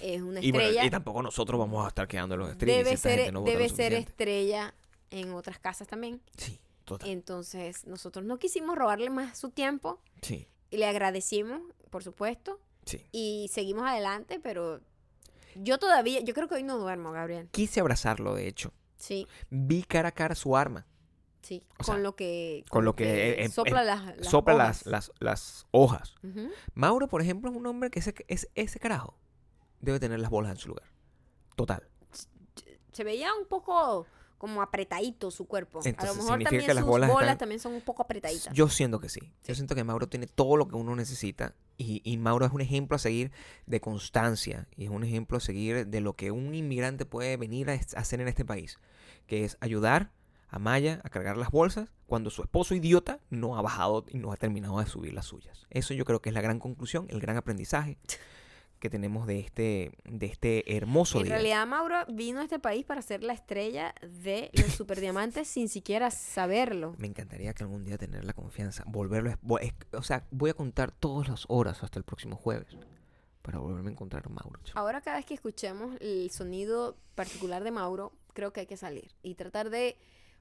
es 0.00 0.22
una 0.22 0.40
Y, 0.44 0.52
bueno, 0.52 0.66
estrella. 0.66 0.84
y 0.84 0.90
tampoco 0.90 1.22
nosotros 1.22 1.58
vamos 1.58 1.84
a 1.84 1.88
estar 1.88 2.06
quedando 2.06 2.36
en 2.36 2.40
los 2.40 2.52
streams. 2.52 2.84
debe 2.84 2.96
ser, 2.96 3.32
no 3.32 3.42
debe 3.42 3.68
ser 3.68 3.92
estrella 3.94 4.74
en 5.10 5.32
otras 5.32 5.58
casas 5.58 5.88
también. 5.88 6.20
Sí, 6.36 6.60
total. 6.98 7.08
Entonces, 7.10 7.86
nosotros 7.86 8.24
no 8.24 8.38
quisimos 8.38 8.76
robarle 8.76 9.10
más 9.10 9.38
su 9.38 9.50
tiempo 9.50 10.00
Sí, 10.22 10.48
y 10.70 10.76
le 10.76 10.86
agradecimos, 10.86 11.60
por 11.90 12.02
supuesto, 12.04 12.60
sí. 12.84 13.06
y 13.12 13.48
seguimos 13.52 13.84
adelante, 13.86 14.38
pero 14.40 14.80
yo 15.56 15.78
todavía, 15.78 16.20
yo 16.20 16.34
creo 16.34 16.48
que 16.48 16.54
hoy 16.56 16.62
no 16.62 16.78
duermo, 16.78 17.12
Gabriel. 17.12 17.48
Quise 17.50 17.80
abrazarlo, 17.80 18.34
de 18.34 18.46
hecho. 18.48 18.72
Sí, 18.96 19.26
Vi 19.48 19.82
cara 19.82 20.08
a 20.10 20.12
cara 20.12 20.34
su 20.34 20.56
arma. 20.56 20.86
sí, 21.42 21.62
O 21.74 21.84
con 21.84 21.86
sea, 21.86 21.98
lo 21.98 22.14
que 22.14 22.64
con 22.68 22.84
lo 22.84 22.94
que, 22.94 23.04
eh, 23.30 23.44
eh, 23.44 23.48
sopla 23.48 23.82
eh, 23.82 23.86
las, 23.86 24.16
las 24.18 24.26
Sopla 24.28 24.54
hojas. 24.54 24.86
las, 24.86 24.86
las, 24.86 25.12
las 25.20 25.66
hojas. 25.70 26.14
Mauro, 26.74 27.08
por 27.08 27.22
ejemplo, 27.22 27.50
es 27.50 27.56
un 27.56 27.66
hombre 27.66 27.90
que 27.90 27.98
ese, 28.00 28.14
es, 28.28 28.48
ese 28.54 28.78
carajo 28.78 29.16
debe 29.80 29.98
tener 29.98 30.20
las 30.20 30.30
bolas 30.30 30.52
en 30.52 30.58
su 30.58 30.68
lugar. 30.68 30.84
Total. 31.56 31.82
Se 32.92 33.04
veía 33.04 33.32
un 33.34 33.46
poco 33.46 34.06
como 34.40 34.62
apretadito 34.62 35.30
su 35.30 35.44
cuerpo. 35.46 35.80
a 35.80 36.06
lo 36.06 36.14
mejor 36.14 36.42
también 36.42 36.64
que 36.66 36.72
las 36.72 36.78
sus 36.82 36.86
bolas 36.86 37.10
bolas, 37.10 37.22
están- 37.28 37.38
también 37.38 37.60
son 37.60 37.74
un 37.74 37.82
poco 37.82 38.02
apretaditas. 38.02 38.54
Yo 38.54 38.70
siento 38.70 38.98
que 38.98 39.10
sí. 39.10 39.20
Yo 39.46 39.54
siento 39.54 39.74
que 39.74 39.84
Mauro 39.84 40.08
tiene 40.08 40.26
todo 40.26 40.56
lo 40.56 40.66
que 40.66 40.76
uno 40.76 40.96
necesita. 40.96 41.54
Y, 41.76 42.00
y 42.10 42.16
Mauro 42.16 42.46
es 42.46 42.52
un 42.52 42.62
ejemplo 42.62 42.96
a 42.96 42.98
seguir 42.98 43.32
de 43.66 43.82
constancia. 43.82 44.66
Y 44.78 44.84
es 44.84 44.90
un 44.90 45.04
ejemplo 45.04 45.36
a 45.36 45.40
seguir 45.40 45.86
de 45.86 46.00
lo 46.00 46.14
que 46.14 46.30
un 46.30 46.54
inmigrante 46.54 47.04
puede 47.04 47.36
venir 47.36 47.68
a 47.68 47.74
hacer 47.74 48.22
en 48.22 48.28
este 48.28 48.46
país. 48.46 48.78
Que 49.26 49.44
es 49.44 49.58
ayudar 49.60 50.10
a 50.48 50.58
Maya 50.58 51.02
a 51.04 51.10
cargar 51.10 51.36
las 51.36 51.50
bolsas 51.50 51.90
cuando 52.06 52.30
su 52.30 52.40
esposo 52.42 52.74
idiota 52.74 53.20
no 53.28 53.58
ha 53.58 53.62
bajado 53.62 54.06
y 54.08 54.16
no 54.18 54.32
ha 54.32 54.36
terminado 54.38 54.80
de 54.80 54.86
subir 54.86 55.12
las 55.12 55.26
suyas. 55.26 55.66
Eso 55.68 55.92
yo 55.92 56.06
creo 56.06 56.22
que 56.22 56.30
es 56.30 56.34
la 56.34 56.40
gran 56.40 56.58
conclusión, 56.60 57.06
el 57.10 57.20
gran 57.20 57.36
aprendizaje 57.36 57.98
que 58.80 58.90
tenemos 58.90 59.26
de 59.26 59.38
este, 59.40 59.92
de 60.04 60.26
este 60.26 60.76
hermoso 60.76 61.18
en 61.18 61.24
día. 61.24 61.34
realidad, 61.34 61.66
Mauro 61.66 61.96
vino 62.08 62.40
a 62.40 62.42
este 62.44 62.58
país 62.58 62.84
para 62.84 63.02
ser 63.02 63.22
la 63.22 63.34
estrella 63.34 63.94
de 64.02 64.50
los 64.54 64.72
superdiamantes 64.72 65.46
sin 65.48 65.68
siquiera 65.68 66.10
saberlo. 66.10 66.94
Me 66.98 67.06
encantaría 67.06 67.52
que 67.54 67.62
algún 67.62 67.84
día 67.84 67.98
tener 67.98 68.24
la 68.24 68.32
confianza, 68.32 68.82
volverlo, 68.86 69.30
es- 69.60 69.74
o 69.92 70.02
sea, 70.02 70.26
voy 70.30 70.50
a 70.50 70.54
contar 70.54 70.90
todas 70.90 71.28
las 71.28 71.44
horas 71.48 71.82
hasta 71.84 71.98
el 71.98 72.04
próximo 72.04 72.36
jueves 72.36 72.76
para 73.42 73.58
volverme 73.58 73.90
a 73.90 73.92
encontrar 73.92 74.22
a 74.26 74.28
Mauro. 74.30 74.60
Ahora 74.74 75.00
cada 75.00 75.16
vez 75.18 75.26
que 75.26 75.34
escuchemos 75.34 75.96
el 76.00 76.30
sonido 76.30 76.96
particular 77.14 77.62
de 77.64 77.70
Mauro, 77.70 78.12
creo 78.32 78.52
que 78.52 78.60
hay 78.60 78.66
que 78.66 78.76
salir 78.76 79.12
y 79.22 79.34
tratar 79.34 79.70
de 79.70 79.96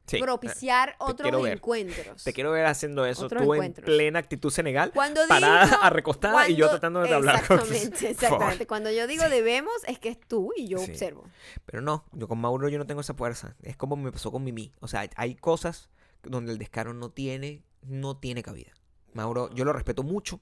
Sí, 0.10 0.20
propiciar 0.22 0.96
otros 1.00 1.48
encuentros. 1.48 2.24
Te 2.24 2.34
quiero 2.34 2.52
ver 2.52 2.66
haciendo 2.66 3.06
eso, 3.06 3.26
Otros 3.26 3.44
tú 3.44 3.54
en 3.56 3.74
plena 3.74 4.20
actitud 4.20 4.50
senegal, 4.52 4.92
Cuando 4.94 5.22
parada, 5.28 5.66
digo- 5.66 5.78
arrecostada 5.84 6.50
y 6.50 6.56
yo 6.56 6.66
cuando- 6.66 6.72
tratando 6.80 7.02
de 7.02 7.14
hablar. 7.14 7.46
con- 7.48 7.60
Exactamente, 7.60 8.10
exactamente. 8.12 8.68
Cuando 8.68 8.92
yo 8.92 9.08
digo 9.08 9.28
debemos, 9.30 9.74
es 9.88 10.00
que 10.00 10.10
es 10.10 10.20
tú 10.20 10.52
y 10.58 10.68
yo 10.68 10.80
Sí. 10.80 10.92
observo. 10.92 11.24
Pero 11.66 11.82
no, 11.82 12.06
yo 12.14 12.28
con 12.28 12.40
Mauro 12.40 12.70
yo 12.70 12.78
no 12.78 12.86
tengo 12.88 13.02
esa 13.02 13.14
fuerza. 13.14 13.56
Es 13.62 13.76
como 13.78 13.96
me 13.96 14.12
pasó 14.12 14.32
con 14.32 14.44
Mimi. 14.44 14.74
O 14.80 14.88
sea, 14.88 15.08
hay 15.16 15.36
cosas 15.36 15.90
donde 16.24 16.52
el 16.52 16.58
descaro 16.58 16.94
no 16.94 17.10
tiene, 17.12 17.64
no 17.84 18.18
tiene 18.18 18.44
cabida. 18.44 18.72
Mauro, 19.14 19.50
yo 19.54 19.66
lo 19.66 19.74
respeto 19.74 20.04
mucho 20.04 20.40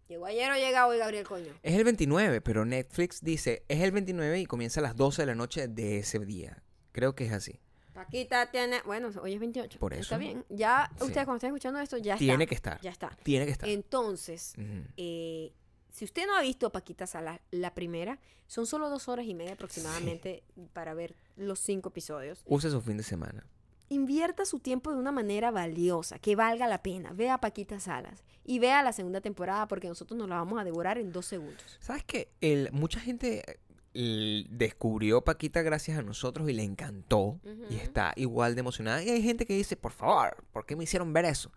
¿Llegó 0.09 0.25
ayer 0.25 0.51
o 0.51 0.55
llega 0.55 0.87
hoy, 0.87 0.97
Gabriel 0.97 1.27
Coño? 1.27 1.53
Es 1.63 1.75
el 1.75 1.85
29, 1.85 2.41
pero 2.41 2.65
Netflix 2.65 3.21
dice 3.23 3.63
es 3.69 3.81
el 3.83 3.93
29 3.93 4.41
y 4.41 4.47
comienza 4.47 4.81
a 4.81 4.85
las 4.85 4.97
12 4.97 5.21
de 5.23 5.27
la 5.27 5.35
noche 5.35 5.69
de 5.69 5.99
ese 5.99 6.19
día. 6.21 6.63
Creo 6.93 7.15
que 7.15 7.27
es 7.27 7.33
así. 7.33 7.61
Paquita 8.05 8.51
tiene... 8.51 8.81
Bueno, 8.85 9.11
hoy 9.23 9.35
es 9.35 9.41
28. 9.41 9.79
Por 9.79 9.93
Está 9.95 10.17
eso. 10.17 10.19
bien. 10.19 10.45
Ya, 10.49 10.91
Sí. 10.99 11.05
ustedes 11.05 11.25
cuando 11.25 11.37
estén 11.37 11.49
escuchando 11.51 11.81
esto, 11.81 11.97
ya 11.99 12.17
Tiene 12.17 12.45
está. 12.45 12.47
que 12.49 12.55
estar. 12.55 12.81
Ya 12.81 12.91
está. 12.91 13.11
Tiene 13.23 13.45
que 13.47 13.53
estar. 13.53 13.69
Entonces, 13.69 14.55
eh, 14.97 15.53
si 15.93 16.05
usted 16.05 16.27
no 16.27 16.37
ha 16.37 16.43
visto 16.43 16.71
Paquita 16.71 17.07
Salas, 17.07 17.41
la 17.51 17.75
primera, 17.75 18.19
son 18.47 18.67
solo 18.67 18.89
dos 18.89 19.09
horas 19.09 19.27
y 19.27 19.35
media 19.35 19.55
aproximadamente 19.55 20.43
para 20.73 20.95
ver 20.95 21.15
los 21.37 21.59
cinco 21.59 21.89
episodios. 21.91 22.43
Use 22.47 22.71
su 22.71 22.81
fin 22.81 22.97
de 22.97 23.03
semana. 23.03 23.45
invierta 23.91 24.45
su 24.45 24.59
tiempo 24.59 24.93
de 24.93 24.99
una 24.99 25.13
manera 25.13 25.51
valiosa, 25.51 26.19
que 26.19 26.37
valga 26.37 26.67
la 26.69 26.83
pena. 26.83 27.13
Vea 27.15 27.35
a 27.35 27.41
Paquita 27.41 27.81
Salas 27.81 28.23
y 28.45 28.59
vea 28.59 28.83
la 28.83 28.93
segunda 28.93 29.23
temporada 29.23 29.67
porque 29.67 29.89
nosotros 29.89 30.19
nos 30.19 30.29
la 30.29 30.35
vamos 30.37 30.61
a 30.61 30.65
devorar 30.65 30.99
en 30.99 31.11
dos 31.11 31.25
segundos. 31.25 31.79
¿Sabes 31.81 32.05
qué? 32.05 32.31
El, 32.43 32.71
mucha 32.73 33.01
gente 33.01 33.61
descubrió 33.95 35.23
Paquita 35.23 35.63
gracias 35.63 35.99
a 35.99 36.03
nosotros 36.03 36.49
y 36.49 36.53
le 36.53 36.63
encantó 36.63 37.41
y 37.71 37.77
está 37.77 38.13
igual 38.17 38.55
de 38.55 38.61
emocionada. 38.61 39.03
Y 39.03 39.11
hay 39.11 39.23
gente 39.23 39.47
que 39.47 39.55
dice, 39.55 39.77
por 39.77 39.93
favor, 39.93 40.45
¿por 40.53 40.67
qué 40.67 40.77
me 40.77 40.85
hicieron 40.85 41.13
ver 41.13 41.25
eso? 41.25 41.51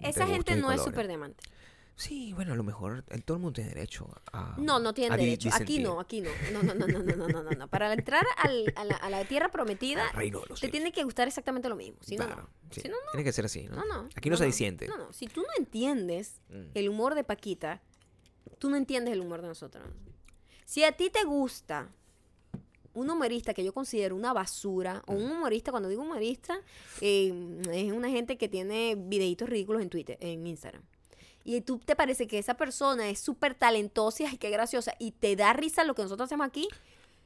Esa 0.00 0.26
gente 0.26 0.56
no 0.56 0.70
es 0.72 0.82
súper 0.82 1.08
diamante. 1.08 1.42
Sí, 1.96 2.34
bueno, 2.34 2.52
a 2.52 2.56
lo 2.56 2.62
mejor 2.62 3.04
eh, 3.08 3.22
todo 3.24 3.38
el 3.38 3.42
mundo 3.42 3.54
tiene 3.54 3.70
derecho 3.70 4.06
a... 4.30 4.54
No, 4.58 4.78
no 4.78 4.92
tiene 4.92 5.16
derecho. 5.16 5.48
Aquí 5.54 5.78
no, 5.78 5.98
aquí 5.98 6.20
no. 6.20 6.28
No, 6.52 6.62
no, 6.62 6.74
no, 6.74 6.86
no, 6.86 7.02
no, 7.02 7.42
no, 7.42 7.50
no. 7.50 7.68
Para 7.68 7.90
entrar 7.94 8.26
a, 8.36 8.48
la, 8.84 8.96
a, 8.96 9.08
la, 9.08 9.24
tierra 9.24 9.50
prometida, 9.50 10.04
te 10.60 10.68
tiene 10.68 10.92
que 10.92 11.04
gustar 11.04 11.26
exactamente 11.26 11.70
lo 11.70 11.76
mismo. 11.76 11.96
Si, 12.02 12.18
no, 12.18 12.26
sí. 12.70 12.82
no, 12.86 12.96
Tiene 13.12 13.24
que 13.24 13.32
ser 13.32 13.46
así, 13.46 13.64
¿no? 13.64 13.82
No. 13.86 14.10
Aquí 14.14 14.28
no, 14.28 14.36
se 14.36 14.44
disiente. 14.44 14.86
No, 14.88 14.98
no. 14.98 15.12
Si 15.14 15.26
tú 15.26 15.40
no 15.40 15.48
entiendes 15.56 16.42
mm. 16.50 16.72
el 16.74 16.90
humor 16.90 17.14
de 17.14 17.24
Paquita, 17.24 17.80
tú 18.58 18.68
no 18.68 18.76
entiendes 18.76 19.14
el 19.14 19.20
humor 19.22 19.40
de 19.40 19.48
nosotros. 19.48 19.82
Si 20.66 20.82
a 20.82 20.90
ti 20.90 21.10
te 21.10 21.22
gusta 21.22 21.88
un 22.92 23.08
humorista 23.08 23.54
que 23.54 23.62
yo 23.62 23.72
considero 23.72 24.16
una 24.16 24.32
basura, 24.32 25.02
o 25.06 25.12
un 25.12 25.30
humorista, 25.30 25.70
cuando 25.70 25.88
digo 25.88 26.02
humorista, 26.02 26.58
eh, 27.00 27.32
es 27.72 27.92
una 27.92 28.10
gente 28.10 28.36
que 28.36 28.48
tiene 28.48 28.96
videitos 28.98 29.48
ridículos 29.48 29.80
en 29.80 29.90
Twitter, 29.90 30.18
en 30.20 30.44
Instagram. 30.44 30.82
Y 31.44 31.60
tú 31.60 31.78
te 31.78 31.94
parece 31.94 32.26
que 32.26 32.38
esa 32.38 32.54
persona 32.54 33.08
es 33.08 33.20
súper 33.20 33.54
talentosa 33.54 34.24
y 34.24 34.38
qué 34.38 34.50
graciosa, 34.50 34.92
y 34.98 35.12
te 35.12 35.36
da 35.36 35.52
risa 35.52 35.84
lo 35.84 35.94
que 35.94 36.02
nosotros 36.02 36.26
hacemos 36.26 36.48
aquí, 36.48 36.68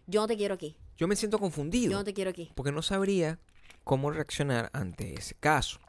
yo 0.07 0.21
no 0.21 0.27
te 0.27 0.37
quiero 0.37 0.55
aquí. 0.55 0.77
Yo 0.99 1.09
me 1.09 1.17
siento 1.17 1.39
confundido. 1.39 1.93
Yo 1.93 1.99
no 1.99 2.05
te 2.05 2.13
quiero 2.13 2.31
aquí. 2.31 2.53
Porque 2.55 2.73
no 2.73 2.83
sabría 2.83 3.39
cómo 3.85 4.11
reaccionar 4.11 4.69
ante 4.75 5.15
ese 5.15 5.35
caso. 5.35 5.81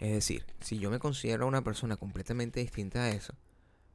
Es 0.00 0.10
decir, 0.10 0.46
si 0.60 0.80
yo 0.80 0.90
me 0.90 0.98
considero 0.98 1.46
una 1.46 1.62
persona 1.62 1.96
completamente 1.96 2.58
distinta 2.58 3.04
a 3.04 3.10
eso, 3.10 3.34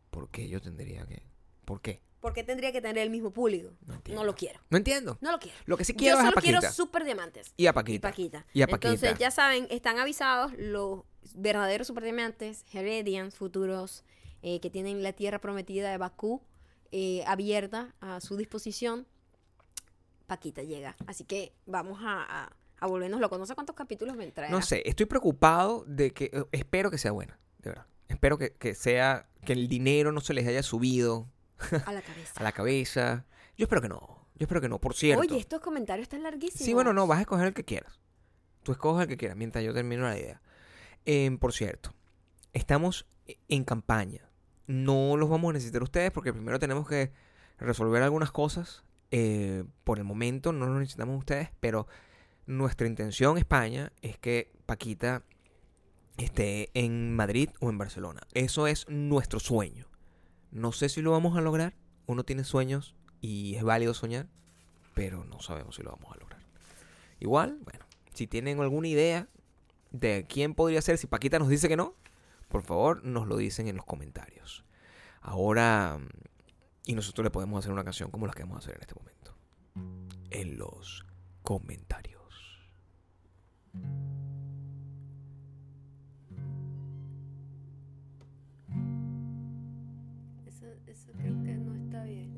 ¿por 0.10 0.30
qué 0.30 0.48
yo 0.48 0.62
tendría 0.62 1.06
que...? 1.06 1.22
¿Por 1.66 1.82
qué? 1.82 2.07
¿Por 2.20 2.34
qué 2.34 2.44
tendría 2.44 2.72
que 2.72 2.82
tener 2.82 2.98
el 3.00 3.10
mismo 3.10 3.32
público? 3.32 3.72
No 3.86 3.94
entiendo. 3.96 4.22
No 4.22 4.26
lo 4.26 4.36
quiero. 4.36 4.60
No 4.70 4.78
entiendo. 4.78 5.18
No 5.22 5.32
lo 5.32 5.40
quiero. 5.40 5.58
Lo 5.66 5.78
que 5.78 5.86
sí 5.86 5.94
Yo 5.94 5.98
quiero 6.00 6.18
es 6.18 6.24
a 6.24 6.30
solo 6.30 6.42
quiero 6.42 6.58
Paquita. 6.58 6.74
super 6.74 7.04
diamantes. 7.06 7.54
Y 7.58 7.68
a 7.68 7.70
Y 7.70 7.74
Paquita. 7.74 8.10
Paquita. 8.10 8.46
Y 8.54 8.62
a 8.64 8.68
Paquita. 8.68 8.94
Entonces, 8.94 9.20
ya 9.20 9.30
saben, 9.32 9.68
están 9.70 10.00
avisados 10.00 10.52
los 10.58 11.02
verdaderos 11.36 11.86
superdiamantes, 11.88 12.66
Heredians, 12.74 13.36
futuros, 13.36 14.04
eh, 14.42 14.60
que 14.60 14.70
tienen 14.70 15.04
la 15.04 15.14
tierra 15.14 15.40
prometida 15.40 15.92
de 15.92 15.98
Bakú 15.98 16.42
eh, 16.92 17.24
abierta 17.28 17.94
a 18.02 18.20
su 18.22 18.36
disposición. 18.36 19.06
Paquita 20.26 20.64
llega. 20.64 20.96
Así 21.06 21.24
que 21.24 21.54
vamos 21.66 22.00
a, 22.02 22.24
a, 22.46 22.52
a 22.80 22.88
volvernos 22.88 23.22
locos. 23.22 23.40
No 23.40 23.46
sé 23.46 23.56
cuántos 23.56 23.76
capítulos 23.76 24.16
me 24.16 24.30
traerá. 24.32 24.52
No 24.54 24.62
sé, 24.62 24.82
estoy 24.86 25.06
preocupado 25.06 25.86
de 25.88 26.12
que... 26.12 26.26
eh, 26.34 26.44
Espero 26.52 26.92
que 26.92 26.98
sea 26.98 27.12
buena, 27.12 27.40
de 27.60 27.70
verdad. 27.70 27.86
Espero 28.10 28.38
que, 28.38 28.54
que 28.54 28.74
sea... 28.76 29.30
Que 29.46 29.54
el 29.54 29.70
dinero 29.70 30.12
no 30.12 30.20
se 30.20 30.34
les 30.34 30.46
haya 30.46 30.62
subido 30.64 31.30
A 31.86 31.92
la 31.94 32.02
cabeza. 32.02 32.34
a 32.40 32.44
la 32.44 32.52
cabeza. 32.52 33.26
Yo 33.58 33.66
espero 33.66 33.82
que 33.82 33.90
no. 33.90 34.28
Yo 34.36 34.44
espero 34.44 34.62
que 34.62 34.70
no. 34.70 34.80
Por 34.80 34.94
cierto. 34.94 35.22
Oye, 35.22 35.38
estos 35.38 35.62
comentarios 35.62 36.04
están 36.04 36.24
larguísimos. 36.24 36.64
sí, 36.66 36.74
bueno, 36.74 36.94
no. 36.94 37.08
Vas 37.08 37.20
a 37.20 37.22
escoger 37.22 37.48
el 37.48 37.54
que 37.54 37.66
quieras. 37.66 38.00
Tú 38.64 38.72
escoges 38.72 39.04
el 39.04 39.08
que 39.08 39.18
quieras 39.18 39.38
mientras 39.38 39.64
yo 39.64 39.74
termino 39.74 40.04
la 40.04 40.18
idea. 40.18 40.42
Em, 41.06 41.38
por 41.38 41.54
cierto, 41.54 41.94
estamos 42.54 43.08
en 43.48 43.64
campaña. 43.64 44.30
No 44.68 45.16
los 45.16 45.30
vamos 45.30 45.52
a 45.52 45.54
necesitar 45.54 45.82
ustedes 45.82 46.12
porque 46.12 46.34
primero 46.34 46.60
tenemos 46.60 46.88
que 46.88 47.12
resolver 47.58 48.04
algunas 48.04 48.32
cosas. 48.32 48.84
Eh, 49.10 49.64
por 49.86 50.00
el 50.00 50.04
momento 50.04 50.52
no 50.52 50.66
los 50.66 50.80
necesitamos 50.80 51.18
ustedes, 51.18 51.50
pero 51.62 51.88
nuestra 52.46 52.88
intención 52.88 53.38
España 53.38 53.94
es 54.02 54.18
que 54.18 54.52
Paquita 54.66 55.24
esté 56.18 56.70
en 56.74 57.16
Madrid 57.16 57.50
o 57.60 57.70
en 57.70 57.78
Barcelona. 57.78 58.22
Eso 58.34 58.68
es 58.68 58.88
nuestro 58.90 59.40
sueño. 59.40 59.88
No 60.58 60.72
sé 60.72 60.90
si 60.90 61.04
lo 61.04 61.12
vamos 61.12 61.38
a 61.38 61.42
lograr. 61.42 61.76
Uno 62.08 62.24
tiene 62.24 62.44
sueños 62.44 62.96
y 63.22 63.54
es 63.56 63.64
válido 63.64 63.94
soñar, 63.94 64.28
pero 64.96 65.24
no 65.24 65.40
sabemos 65.40 65.76
si 65.76 65.84
lo 65.84 65.92
vamos 65.92 66.12
a 66.12 66.20
lograr. 66.20 66.42
Igual, 67.20 67.60
bueno, 67.64 67.86
si 68.16 68.26
tienen 68.26 68.60
alguna 68.60 68.88
idea 68.88 69.28
de 69.92 70.26
quién 70.28 70.56
podría 70.56 70.82
ser, 70.82 70.98
si 70.98 71.06
Paquita 71.06 71.38
nos 71.38 71.50
dice 71.50 71.68
que 71.68 71.78
no, 71.78 71.94
por 72.48 72.64
favor 72.64 73.04
nos 73.04 73.28
lo 73.28 73.38
dicen 73.38 73.68
en 73.68 73.76
los 73.76 73.86
comentarios. 73.86 74.64
Ahora, 75.22 76.00
y 76.88 76.96
nosotros 76.96 77.24
le 77.24 77.30
podemos 77.30 77.60
hacer 77.60 77.72
una 77.72 77.84
canción 77.84 78.10
como 78.10 78.26
la 78.26 78.34
que 78.34 78.42
vamos 78.42 78.56
a 78.56 78.60
hacer 78.60 78.78
en 78.78 78.82
este 78.82 78.96
momento. 78.96 79.36
En 80.32 80.58
los 80.58 81.06
comentarios. 81.44 82.68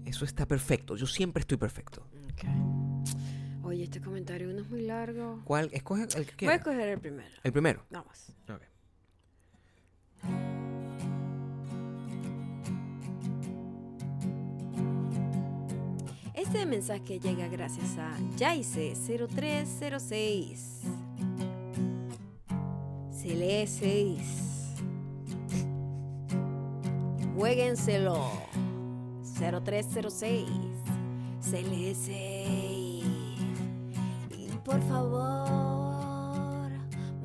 Eso 0.10 0.26
está 0.26 0.45
perfecto. 0.47 0.95
Yo 0.95 1.05
siempre 1.05 1.41
estoy 1.41 1.57
perfecto. 1.57 2.03
Oye, 3.62 3.84
este 3.84 4.01
comentario 4.01 4.51
no 4.51 4.62
es 4.62 4.70
muy 4.70 4.82
largo. 4.82 5.43
¿Cuál? 5.45 5.70
Escoge 5.72 6.07
el 6.18 6.26
que 6.36 6.47
Voy 6.47 6.53
a 6.53 6.55
escoger 6.57 6.89
el 6.89 6.99
primero. 6.99 7.30
El 7.43 7.51
primero. 7.51 7.86
Vamos. 7.91 8.34
Ok. 8.49 8.64
Este 16.34 16.66
mensaje 16.66 17.20
llega 17.20 17.47
gracias 17.47 17.95
a 17.99 18.18
Jaice0306. 18.39 20.57
Se 23.12 23.36
lee 23.36 23.68
6. 23.68 24.18
Jueguenselo. 27.38 28.49
0306. 29.40 30.46
Se 31.40 31.64
lee 31.64 31.96
6. 31.96 33.06
Y 34.38 34.50
por 34.66 34.82
favor, 34.90 36.70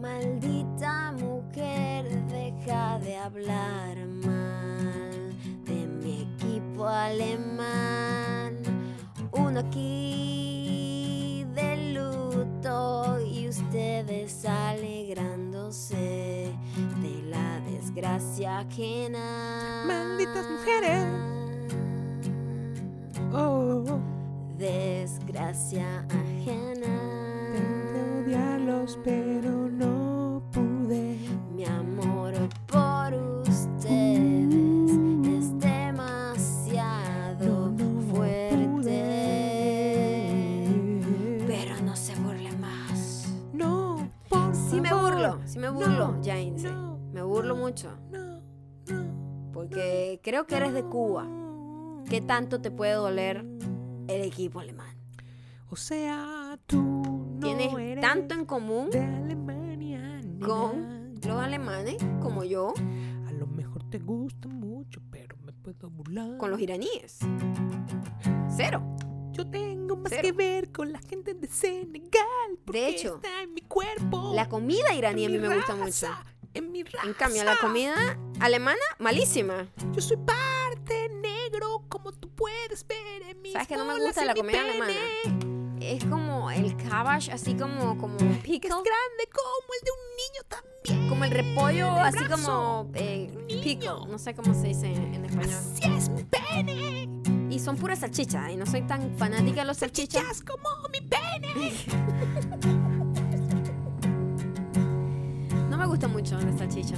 maldita 0.01 1.11
mujer, 1.13 2.05
deja 2.29 3.01
de 3.01 3.17
hablar 3.17 3.97
mal 4.07 5.35
de 5.65 5.87
mi 5.89 6.23
equipo 6.35 6.87
alemán. 6.87 8.59
Uno 9.33 9.59
aquí 9.59 11.45
de 11.53 11.95
luto 11.95 13.19
y 13.21 13.49
ustedes 13.49 14.45
alegrándose 14.45 16.55
de 17.03 17.23
la 17.29 17.59
desgracia 17.69 18.61
ajena. 18.61 19.83
Malditas 19.85 20.49
mujeres. 20.49 21.34
Oh, 23.37 23.83
Desgracia 24.57 26.07
ajena. 26.09 26.87
odiarlos, 28.23 28.97
pero 29.03 29.69
no 29.69 30.41
pude. 30.53 31.19
Mi 31.53 31.65
amor 31.65 32.33
por 32.69 33.13
ustedes 33.43 34.55
es 35.27 35.59
demasiado 35.59 37.73
fuerte. 38.13 39.03
Pero 41.47 41.75
no 41.85 41.97
se 41.97 42.15
burle 42.15 42.53
más. 42.59 43.35
No, 43.53 44.09
por 44.29 44.55
Sí 44.55 44.81
me 44.81 44.95
burlo, 44.95 45.41
sí 45.45 45.59
me 45.59 45.71
burlo, 45.71 45.89
No, 45.89 46.13
no, 46.13 46.21
Me 47.13 47.23
burlo 47.23 47.57
mucho. 47.57 47.91
no, 48.13 48.41
no. 48.89 49.51
Porque 49.53 50.21
creo 50.23 50.47
que 50.47 50.55
eres 50.57 50.73
de 50.73 50.85
Cuba. 50.85 51.27
¿Qué 52.09 52.21
tanto 52.21 52.61
te 52.61 52.71
puede 52.71 52.93
doler 52.93 53.45
el 54.09 54.23
equipo 54.23 54.61
alemán? 54.61 54.97
O 55.71 55.77
sea, 55.77 56.59
tú 56.67 56.81
no 56.83 57.41
Tienes 57.41 57.73
eres 57.75 58.01
tanto 58.01 58.35
en 58.35 58.45
común 58.45 58.91
de 58.91 59.01
Alemania. 59.01 60.21
con 60.45 61.15
los 61.27 61.41
alemanes 61.43 61.97
como 62.23 62.45
yo, 62.45 62.73
A 63.27 63.33
lo 63.33 63.47
mejor 63.47 63.83
te 63.91 63.99
gusta 63.99 64.49
mucho, 64.49 65.01
pero 65.11 65.37
me 65.45 65.53
puedo 65.53 65.91
burlar. 65.91 66.37
con 66.39 66.51
los 66.51 66.61
iraníes. 66.61 67.19
Cero. 68.57 68.83
Yo 69.33 69.49
tengo 69.51 69.97
más 69.97 70.11
Cero. 70.11 70.23
que 70.23 70.33
ver 70.33 70.71
con 70.71 70.93
la 70.93 71.01
gente 71.01 71.35
de 71.35 71.49
Senegal. 71.49 72.21
Porque 72.65 72.89
hecho, 72.89 73.17
está 73.17 73.43
en 73.43 73.53
mi 73.55 73.63
cuerpo. 73.63 74.31
La 74.33 74.49
comida 74.49 74.95
iraní 74.95 75.25
a 75.27 75.29
mí 75.29 75.39
me 75.39 75.53
gusta 75.57 75.75
mucho. 75.75 76.07
En 76.53 76.71
mi 76.71 76.85
raza. 76.85 77.05
En 77.09 77.15
cambio, 77.15 77.43
la 77.43 77.57
comida 77.57 77.95
alemana, 78.39 78.79
malísima. 79.01 79.67
Yo 79.93 80.01
soy 80.01 80.19
parte 80.19 81.09
puedes 82.37 82.87
ver 82.87 83.23
en 83.29 83.43
mis 83.43 83.53
¿Sabes 83.53 83.69
que 83.69 83.77
no 83.77 83.85
me 83.85 83.99
gusta 84.05 84.25
la 84.25 84.35
mi 84.35 84.41
comida 84.41 84.61
alemana? 84.61 84.93
Es 85.81 86.05
como 86.05 86.51
el 86.51 86.77
cabbage, 86.77 87.31
así 87.31 87.55
como, 87.55 87.99
como 87.99 88.17
Que 88.17 88.31
es 88.31 88.39
pickle. 88.39 88.71
grande 88.71 89.29
como 89.33 89.75
el 89.79 89.85
de 89.85 89.91
un 89.91 90.03
niño 90.17 90.43
también. 90.49 91.09
Como 91.11 91.25
el 91.25 91.31
repollo, 91.31 91.93
el 91.99 92.05
así 92.05 92.25
como 92.25 92.91
eh, 92.95 93.31
pickle. 93.63 94.07
No 94.09 94.19
sé 94.19 94.35
cómo 94.35 94.55
se 94.55 94.69
dice 94.69 94.87
en, 94.87 95.15
en 95.15 95.25
español. 95.27 95.55
Así 95.55 95.83
es 95.85 96.09
mi 96.09 96.25
pene. 96.25 97.09
Y 97.51 97.59
son 97.59 97.77
puras 97.77 97.99
salchichas. 98.01 98.51
Y 98.53 98.57
no 98.57 98.65
soy 98.67 98.83
tan 98.83 99.15
fanática 99.19 99.61
de 99.61 99.67
los 99.67 99.77
salchichas. 99.77 100.23
Salchichas 100.23 100.43
como 100.43 100.69
mi 100.91 101.01
pene. 101.03 101.73
No 105.69 105.77
me 105.79 105.87
gusta 105.87 106.09
mucho 106.09 106.39
la 106.39 106.57
salchicha. 106.57 106.95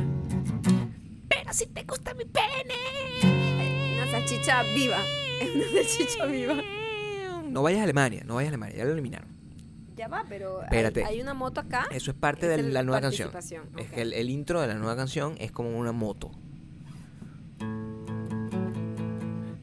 Pero 1.28 1.52
si 1.52 1.66
te 1.66 1.82
gusta 1.84 2.14
mi 2.14 2.24
pene. 2.24 3.96
Una 3.96 4.10
salchicha 4.10 4.62
viva. 4.74 4.98
Es 5.40 5.54
una 5.54 5.64
salchicha 5.82 6.26
viva. 6.26 6.62
No 7.48 7.62
vayas 7.62 7.80
a 7.80 7.84
Alemania, 7.84 8.22
no 8.26 8.34
vayas 8.36 8.48
a 8.48 8.50
Alemania, 8.54 8.76
ya 8.76 8.84
lo 8.84 8.92
eliminaron. 8.92 9.28
Ya 9.96 10.08
va, 10.08 10.24
pero 10.28 10.58
hay, 10.58 10.64
Espérate. 10.64 11.04
hay 11.04 11.20
una 11.22 11.32
moto 11.32 11.60
acá. 11.60 11.86
Eso 11.90 12.10
es 12.10 12.16
parte 12.16 12.50
Es 12.54 12.56
de 12.64 12.70
la 12.70 12.82
nueva 12.82 13.00
canción. 13.00 13.30
Es 13.78 13.90
que 13.90 14.02
el, 14.02 14.12
el 14.12 14.28
intro 14.28 14.60
de 14.60 14.66
la 14.68 14.74
nueva 14.74 14.94
canción 14.96 15.36
es 15.38 15.52
como 15.52 15.70
una 15.78 15.92
moto. 15.92 16.30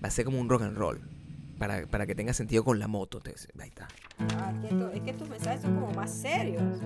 Va 0.03 0.07
a 0.07 0.09
ser 0.11 0.26
como 0.26 0.39
un 0.39 0.49
rock 0.49 0.63
and 0.63 0.78
roll. 0.78 1.01
Para, 1.59 1.86
para 1.86 2.05
que 2.07 2.15
tenga 2.15 2.34
sentido 2.34 2.63
con 2.63 2.80
la 2.80 2.88
moto. 2.88 3.19
te- 3.21 3.36
ahí 3.59 3.69
está. 3.69 3.88
Ah, 4.38 4.51
es, 4.55 4.59
que 4.61 4.67
esto- 4.74 4.91
es 4.91 5.01
que 5.01 5.13
tus 5.13 5.30
mensajes 5.30 5.61
son 5.61 5.76
como 5.76 5.91
más 5.93 6.11
serios. 6.11 6.80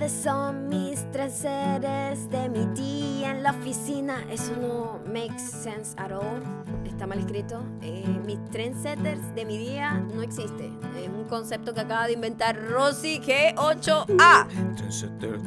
Ustedes 0.00 0.22
son 0.22 0.68
mis 0.70 1.04
tres 1.12 1.30
seres 1.34 2.30
de 2.30 2.48
mi 2.48 2.64
día 2.74 3.32
en 3.32 3.42
la 3.42 3.50
oficina. 3.50 4.24
Eso 4.30 4.56
no 4.56 4.98
makes 5.12 5.42
sense 5.42 5.94
at 5.98 6.10
all. 6.10 6.40
Está 6.86 7.06
mal 7.06 7.18
escrito. 7.18 7.62
Eh, 7.82 8.06
mis 8.24 8.42
trendsetters 8.46 9.20
de 9.34 9.44
mi 9.44 9.58
día 9.58 9.92
no 10.14 10.22
existe. 10.22 10.72
Es 10.98 11.06
un 11.06 11.24
concepto 11.24 11.74
que 11.74 11.80
acaba 11.82 12.06
de 12.06 12.14
inventar 12.14 12.56
Rosy 12.58 13.20
G8A. 13.20 14.46
Trendsetter. 14.76 15.38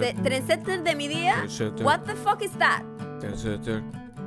De- 0.00 0.14
Trendsetter 0.24 0.82
de 0.82 0.94
mi 0.96 1.06
día. 1.06 1.34
Trendsetter. 1.36 1.86
What 1.86 2.00
the 2.06 2.16
fuck 2.16 2.42
is 2.42 2.50
that? 2.58 2.82
Trendsetter. 3.20 3.84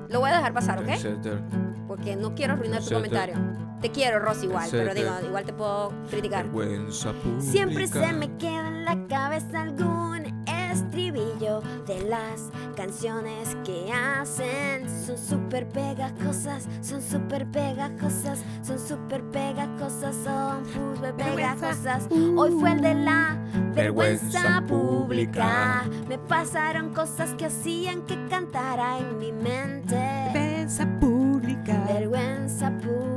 Lo 0.07 0.21
voy 0.21 0.29
a 0.29 0.37
dejar 0.37 0.53
pasar, 0.53 0.79
¿ok? 0.79 0.85
Trendsetter. 0.85 1.41
Porque 1.85 2.15
no 2.15 2.33
quiero 2.33 2.53
arruinar 2.53 2.81
tu 2.81 2.87
Trendsetter. 2.87 3.33
comentario. 3.33 3.72
Te 3.83 3.91
quiero, 3.91 4.19
Rosy, 4.19 4.45
igual, 4.45 4.69
pero 4.71 4.93
digo, 4.93 5.11
igual 5.27 5.43
te 5.43 5.51
puedo 5.51 5.91
criticar. 6.09 6.45
Vergüenza 6.45 7.11
pública. 7.11 7.51
Siempre 7.51 7.87
se 7.87 8.13
me 8.13 8.33
queda 8.37 8.69
en 8.69 8.85
la 8.85 9.07
cabeza 9.09 9.61
algún 9.61 10.23
estribillo 10.47 11.61
de 11.85 11.99
las 12.07 12.49
canciones 12.77 13.57
que 13.65 13.91
hacen. 13.91 14.87
Son 15.05 15.17
súper 15.17 15.67
pegajosas, 15.67 16.65
son 16.79 17.01
súper 17.01 17.45
pegajosas, 17.47 18.39
son 18.65 18.79
súper 18.79 19.21
pegajosas, 19.31 20.15
son 20.23 20.65
súper 20.65 21.13
pegajosas. 21.15 22.07
Hoy 22.37 22.51
fue 22.57 22.71
el 22.71 22.81
de 22.81 22.93
la 22.95 23.37
vergüenza 23.75 24.63
pública. 24.65 25.83
Me 26.07 26.17
pasaron 26.17 26.93
cosas 26.93 27.33
que 27.33 27.47
hacían 27.47 28.03
que 28.03 28.15
cantara 28.29 28.99
en 28.99 29.17
mi 29.19 29.33
mente. 29.33 29.97
Vergüenza 30.33 30.87
pública. 31.01 31.83
Vergüenza 31.85 32.71
pública 32.77 33.12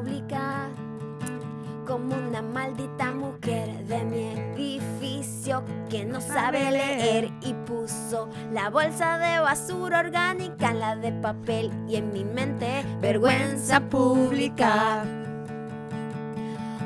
como 1.97 2.15
una 2.15 2.43
maldita 2.43 3.11
mujer 3.11 3.87
de 3.87 4.05
mi 4.05 4.25
edificio 4.27 5.65
que 5.89 6.05
no 6.05 6.21
sabe 6.21 6.71
leer 6.71 7.31
y 7.41 7.55
puso 7.55 8.29
la 8.53 8.69
bolsa 8.69 9.17
de 9.17 9.39
basura 9.39 10.01
orgánica 10.01 10.73
en 10.73 10.81
la 10.81 10.95
de 10.95 11.13
papel 11.13 11.73
y 11.89 11.97
en 11.97 12.13
mi 12.13 12.23
mente 12.23 12.85
vergüenza 13.01 13.81
pública. 13.81 15.05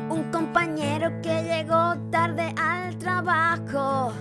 Un 0.08 0.30
compañero 0.30 1.10
que 1.22 1.42
llegó 1.42 1.96
tarde 2.12 2.54
al 2.56 2.96
trabajo. 2.96 4.12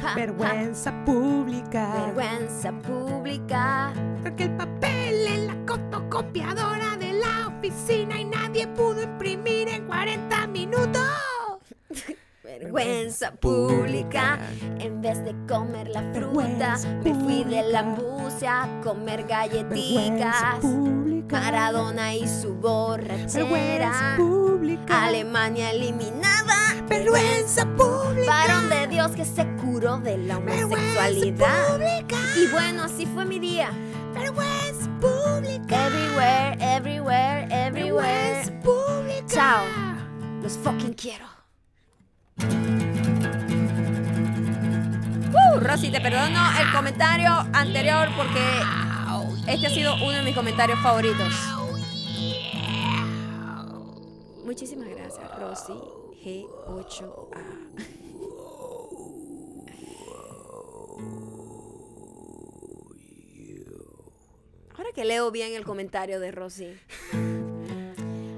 Ja, 0.00 0.08
ja, 0.08 0.14
Vergüenza 0.14 0.92
pública. 1.04 1.92
vergüenza 2.06 2.72
pública. 2.72 3.92
Porque 4.22 4.44
el 4.44 4.56
papel 4.56 5.26
en 5.26 5.46
la 5.46 5.56
fotocopiadora 5.66 6.96
de 6.98 7.12
la 7.14 7.48
oficina 7.48 8.20
y 8.20 8.24
nadie 8.24 8.66
pudo 8.68 9.02
imprimir 9.02 9.68
en 9.68 9.86
40 9.86 10.46
minutos. 10.48 11.02
Vergüenza 12.42 13.30
pública. 13.32 14.38
En 14.78 15.00
vez 15.00 15.22
de 15.24 15.34
comer 15.46 15.88
la 15.88 16.02
fruta, 16.12 16.76
Vergüenza 16.76 16.88
me 17.04 17.14
fui 17.14 17.44
de 17.44 17.62
la 17.62 17.80
ambucia 17.80 18.62
a 18.64 18.80
comer 18.82 19.24
Vergüenza 19.26 19.48
galletitas. 19.48 20.64
Maradona 21.30 22.14
y 22.14 22.26
su 22.26 22.54
Vergüenza 22.54 23.40
borrachera. 23.40 24.14
pública. 24.16 25.04
Alemania 25.06 25.70
eliminada. 25.70 26.69
Vergüenza 26.90 27.64
pública. 27.76 28.26
Varón 28.26 28.68
de 28.68 28.88
Dios 28.88 29.12
que 29.12 29.24
se 29.24 29.46
curó 29.62 29.98
de 29.98 30.18
la 30.18 30.38
homosexualidad. 30.38 31.68
pública. 31.68 32.16
Y 32.36 32.48
bueno, 32.48 32.82
así 32.82 33.06
fue 33.06 33.24
mi 33.24 33.38
día. 33.38 33.70
Vergüenza 34.12 34.90
pública. 35.00 35.86
Everywhere, 35.86 36.56
everywhere, 36.58 37.46
everywhere. 37.48 38.42
Vergüenza 38.42 38.60
pública. 38.64 39.26
Chao. 39.28 39.64
Los 40.42 40.58
fucking 40.58 40.94
quiero. 40.94 41.26
Uh, 45.32 45.60
Rosy, 45.60 45.92
te 45.92 46.00
perdono 46.00 46.40
el 46.60 46.72
comentario 46.72 47.30
anterior 47.52 48.08
porque 48.16 48.42
este 49.46 49.68
ha 49.68 49.70
sido 49.70 49.94
uno 49.94 50.10
de 50.10 50.22
mis 50.22 50.34
comentarios 50.34 50.80
favoritos. 50.80 51.32
Muchísimas 54.44 54.88
gracias, 54.88 55.38
Rosy 55.38 55.99
G8A. 56.22 57.10
Ahora 64.76 64.92
que 64.94 65.04
leo 65.04 65.30
bien 65.30 65.54
el 65.54 65.64
comentario 65.64 66.20
de 66.20 66.30
Rosy, 66.30 66.78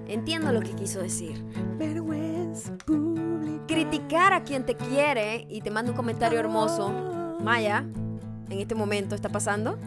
entiendo 0.07 0.53
lo 0.53 0.61
que 0.61 0.75
quiso 0.75 1.01
decir. 1.01 1.43
Vergüenza 1.77 2.77
pública. 2.79 3.67
Criticar 3.67 4.33
a 4.33 4.45
quien 4.45 4.65
te 4.65 4.77
quiere 4.77 5.47
y 5.49 5.61
te 5.61 5.71
manda 5.71 5.91
un 5.91 5.97
comentario 5.97 6.39
hermoso. 6.39 6.91
Maya, 7.41 7.85
en 8.49 8.61
este 8.61 8.75
momento 8.75 9.15
está 9.15 9.29
pasando. 9.29 9.79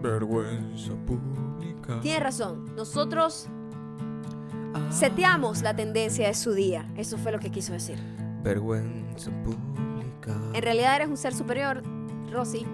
Vergüenza 0.00 0.94
pública. 1.06 2.00
Tiene 2.00 2.20
razón. 2.20 2.74
Nosotros. 2.76 3.48
Seteamos 4.90 5.62
la 5.62 5.74
tendencia 5.74 6.28
de 6.28 6.34
su 6.34 6.52
día. 6.52 6.86
Eso 6.96 7.18
fue 7.18 7.32
lo 7.32 7.38
que 7.38 7.50
quiso 7.50 7.72
decir. 7.72 7.98
Vergüenza 8.42 9.30
pública. 9.42 10.36
En 10.54 10.62
realidad 10.62 10.96
eres 10.96 11.08
un 11.08 11.16
ser 11.16 11.34
superior, 11.34 11.82
Rosy. 12.30 12.66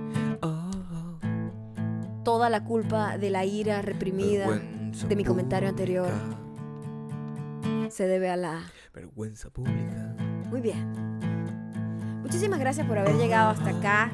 Ah, 0.42 0.70
Toda 2.24 2.50
la 2.50 2.64
culpa 2.64 3.16
de 3.18 3.30
la 3.30 3.44
ira 3.44 3.80
reprimida 3.82 4.48
vergüenza 4.48 5.06
de 5.06 5.16
mi 5.16 5.24
comentario 5.24 5.68
anterior. 5.68 6.10
se 7.90 8.06
debe 8.06 8.30
a 8.30 8.36
la... 8.36 8.60
Vergüenza 8.92 9.50
pública. 9.50 10.14
Muy 10.50 10.60
bien. 10.60 10.92
Muchísimas 12.22 12.58
gracias 12.60 12.86
por 12.86 12.98
haber 12.98 13.16
llegado 13.16 13.50
hasta 13.50 13.70
acá, 13.70 14.10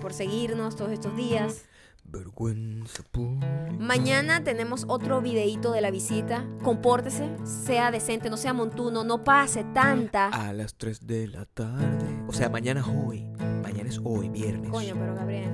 por 0.00 0.12
seguirnos 0.12 0.74
todos 0.74 0.90
estos 0.90 1.14
días. 1.16 1.64
Vergüenza 2.12 3.02
pública. 3.10 3.46
Mañana 3.78 4.44
tenemos 4.44 4.84
otro 4.86 5.22
videíto 5.22 5.72
de 5.72 5.80
la 5.80 5.90
visita. 5.90 6.44
Compórtese, 6.62 7.30
sea 7.44 7.90
decente, 7.90 8.28
no 8.28 8.36
sea 8.36 8.52
montuno, 8.52 9.02
no 9.02 9.24
pase 9.24 9.64
tanta. 9.72 10.28
A 10.28 10.52
las 10.52 10.74
3 10.74 11.06
de 11.06 11.28
la 11.28 11.46
tarde. 11.46 12.22
O 12.28 12.32
sea, 12.34 12.50
mañana 12.50 12.80
es 12.80 12.86
hoy. 12.86 13.24
Mañana 13.62 13.88
es 13.88 13.98
hoy, 14.04 14.28
viernes. 14.28 14.70
Coño, 14.70 14.94
pero 14.94 15.14
Gabriel, 15.14 15.50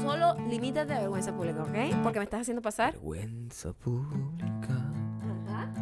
solo 0.00 0.34
limítate 0.50 0.92
a 0.92 1.00
vergüenza 1.00 1.32
pública, 1.36 1.62
¿ok? 1.62 2.02
Porque 2.02 2.18
me 2.18 2.24
estás 2.24 2.40
haciendo 2.40 2.62
pasar. 2.62 2.94
Vergüenza 2.94 3.72
pública. 3.72 4.92
Ajá. 5.46 5.72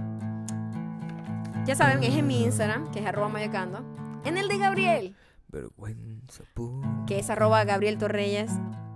Ya 1.64 1.74
saben, 1.74 2.02
es 2.04 2.14
en 2.14 2.26
mi 2.26 2.42
Instagram, 2.44 2.90
que 2.90 2.98
es 3.00 3.06
arroba 3.06 3.28
mayocando. 3.30 3.82
En 4.24 4.36
el 4.36 4.48
de 4.48 4.58
Gabriel, 4.58 5.16
Vergüenza 5.48 6.44
pública. 6.52 7.04
que 7.06 7.18
es 7.18 7.30
arroba 7.30 7.64
Gabriel 7.64 7.96
Torreyes. 7.96 8.52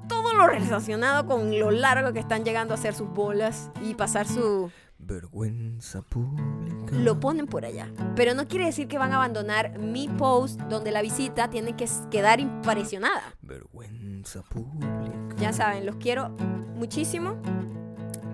Todo 0.08 0.34
lo 0.34 0.46
relacionado 0.46 1.26
con 1.26 1.58
lo 1.58 1.70
largo 1.70 2.12
que 2.12 2.20
están 2.20 2.44
llegando 2.44 2.74
a 2.74 2.76
hacer 2.76 2.94
sus 2.94 3.08
bolas 3.08 3.70
y 3.82 3.94
pasar 3.94 4.26
su... 4.26 4.70
Vergüenza 4.98 6.00
pública. 6.00 6.94
Lo 6.94 7.20
ponen 7.20 7.46
por 7.46 7.66
allá. 7.66 7.92
Pero 8.16 8.32
no 8.34 8.48
quiere 8.48 8.66
decir 8.66 8.88
que 8.88 8.96
van 8.96 9.12
a 9.12 9.16
abandonar 9.16 9.78
mi 9.78 10.08
post 10.08 10.58
donde 10.62 10.92
la 10.92 11.02
visita 11.02 11.50
tiene 11.50 11.76
que 11.76 11.86
quedar 12.10 12.40
impresionada. 12.40 13.34
Vergüenza 13.42 14.42
pública. 14.42 15.36
Ya 15.38 15.52
saben, 15.52 15.84
los 15.84 15.96
quiero 15.96 16.30
muchísimo. 16.74 17.36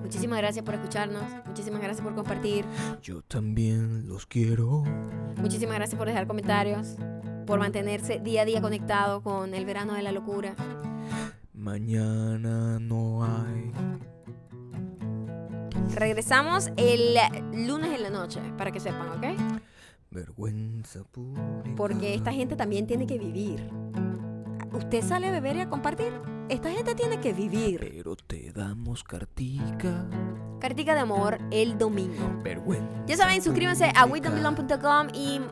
Muchísimas 0.03 0.39
gracias 0.39 0.65
por 0.65 0.75
escucharnos. 0.75 1.23
Muchísimas 1.47 1.81
gracias 1.81 2.05
por 2.05 2.15
compartir. 2.15 2.65
Yo 3.03 3.23
también 3.23 4.09
los 4.09 4.27
quiero. 4.27 4.83
Muchísimas 5.37 5.77
gracias 5.77 5.99
por 5.99 6.07
dejar 6.07 6.27
comentarios. 6.27 6.97
Por 7.47 7.59
mantenerse 7.59 8.21
día 8.21 8.43
a 8.43 8.45
día 8.45 8.61
conectado 8.61 9.23
con 9.23 9.55
el 9.55 9.65
verano 9.65 9.95
de 9.95 10.03
la 10.03 10.13
locura. 10.13 10.55
Mañana 11.61 12.79
no 12.81 13.23
hay. 13.23 13.71
Regresamos 15.95 16.71
el 16.79 17.19
lunes 17.53 17.95
en 17.95 18.03
la 18.03 18.09
noche, 18.09 18.41
para 18.57 18.71
que 18.73 18.81
sepan, 18.81 19.11
¿ok? 19.11 19.39
Vergüenza 20.11 21.05
pública. 21.05 21.75
Porque 21.77 22.15
esta 22.15 22.33
gente 22.33 22.57
también 22.57 22.87
tiene 22.87 23.07
que 23.07 23.19
vivir. 23.19 23.69
Usted 24.73 25.03
sale 25.03 25.29
a 25.29 25.33
beber 25.33 25.57
y 25.57 25.61
a 25.61 25.69
compartir. 25.69 26.15
Esta 26.49 26.71
gente 26.71 26.95
tiene 26.95 27.21
que 27.21 27.35
vivir. 27.35 27.79
Pero 27.79 28.17
te 28.17 28.51
damos 28.53 29.05
cartica. 29.05 30.09
Cartica 30.61 30.95
de 30.95 31.01
amor 31.01 31.39
el 31.51 31.77
domingo. 31.77 32.41
Vergüenza. 32.43 33.05
Ya 33.07 33.19
saben, 33.19 33.43
suscríbanse 33.43 33.93
a 33.95 34.07
pública. 34.07 34.31
witdonbelong.com 34.31 35.09
y 35.13 35.43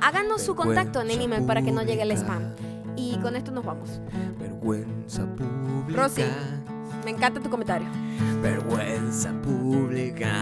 háganos 0.00 0.40
su 0.40 0.54
contacto 0.54 1.02
en 1.02 1.10
el 1.10 1.20
email 1.20 1.44
para 1.44 1.60
que 1.60 1.70
no 1.70 1.82
llegue 1.82 2.00
el 2.00 2.12
spam. 2.12 2.54
Y 2.96 3.18
con 3.18 3.36
esto 3.36 3.50
nos 3.50 3.64
vamos. 3.64 4.00
Vergüenza 4.38 5.24
pública. 5.36 6.02
Rosy. 6.02 6.24
Me 7.04 7.10
encanta 7.10 7.40
tu 7.40 7.50
comentario. 7.50 7.88
Vergüenza 8.40 9.32
pública. 9.42 10.32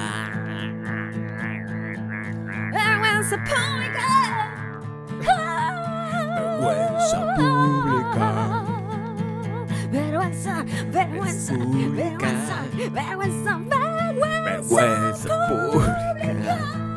Vergüenza 2.72 3.36
pública. 3.44 4.08
Vergüenza 6.30 7.34
pública. 7.36 8.28
Vergüenza, 9.90 10.64
vergüenza, 10.90 11.54
vergüenza, 11.54 12.64
vergüenza, 12.92 13.60
vergüenza. 13.68 14.76
Vergüenza 14.76 15.48
pública. 15.48 16.91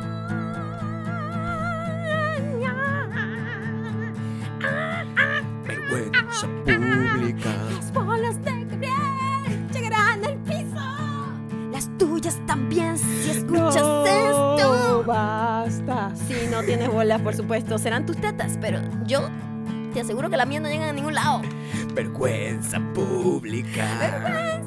No 16.56 16.64
tienes 16.64 16.88
bolas, 16.90 17.22
por 17.22 17.36
supuesto, 17.36 17.78
serán 17.78 18.06
tus 18.06 18.16
tetas, 18.18 18.58
pero 18.62 18.80
yo 19.06 19.30
te 19.94 20.00
aseguro 20.00 20.30
que 20.30 20.38
las 20.38 20.48
mías 20.48 20.62
no 20.62 20.70
llegan 20.70 20.90
a 20.90 20.94
ningún 20.94 21.14
lado. 21.14 21.42
Vergüenza 21.94 22.80
pública. 22.94 24.62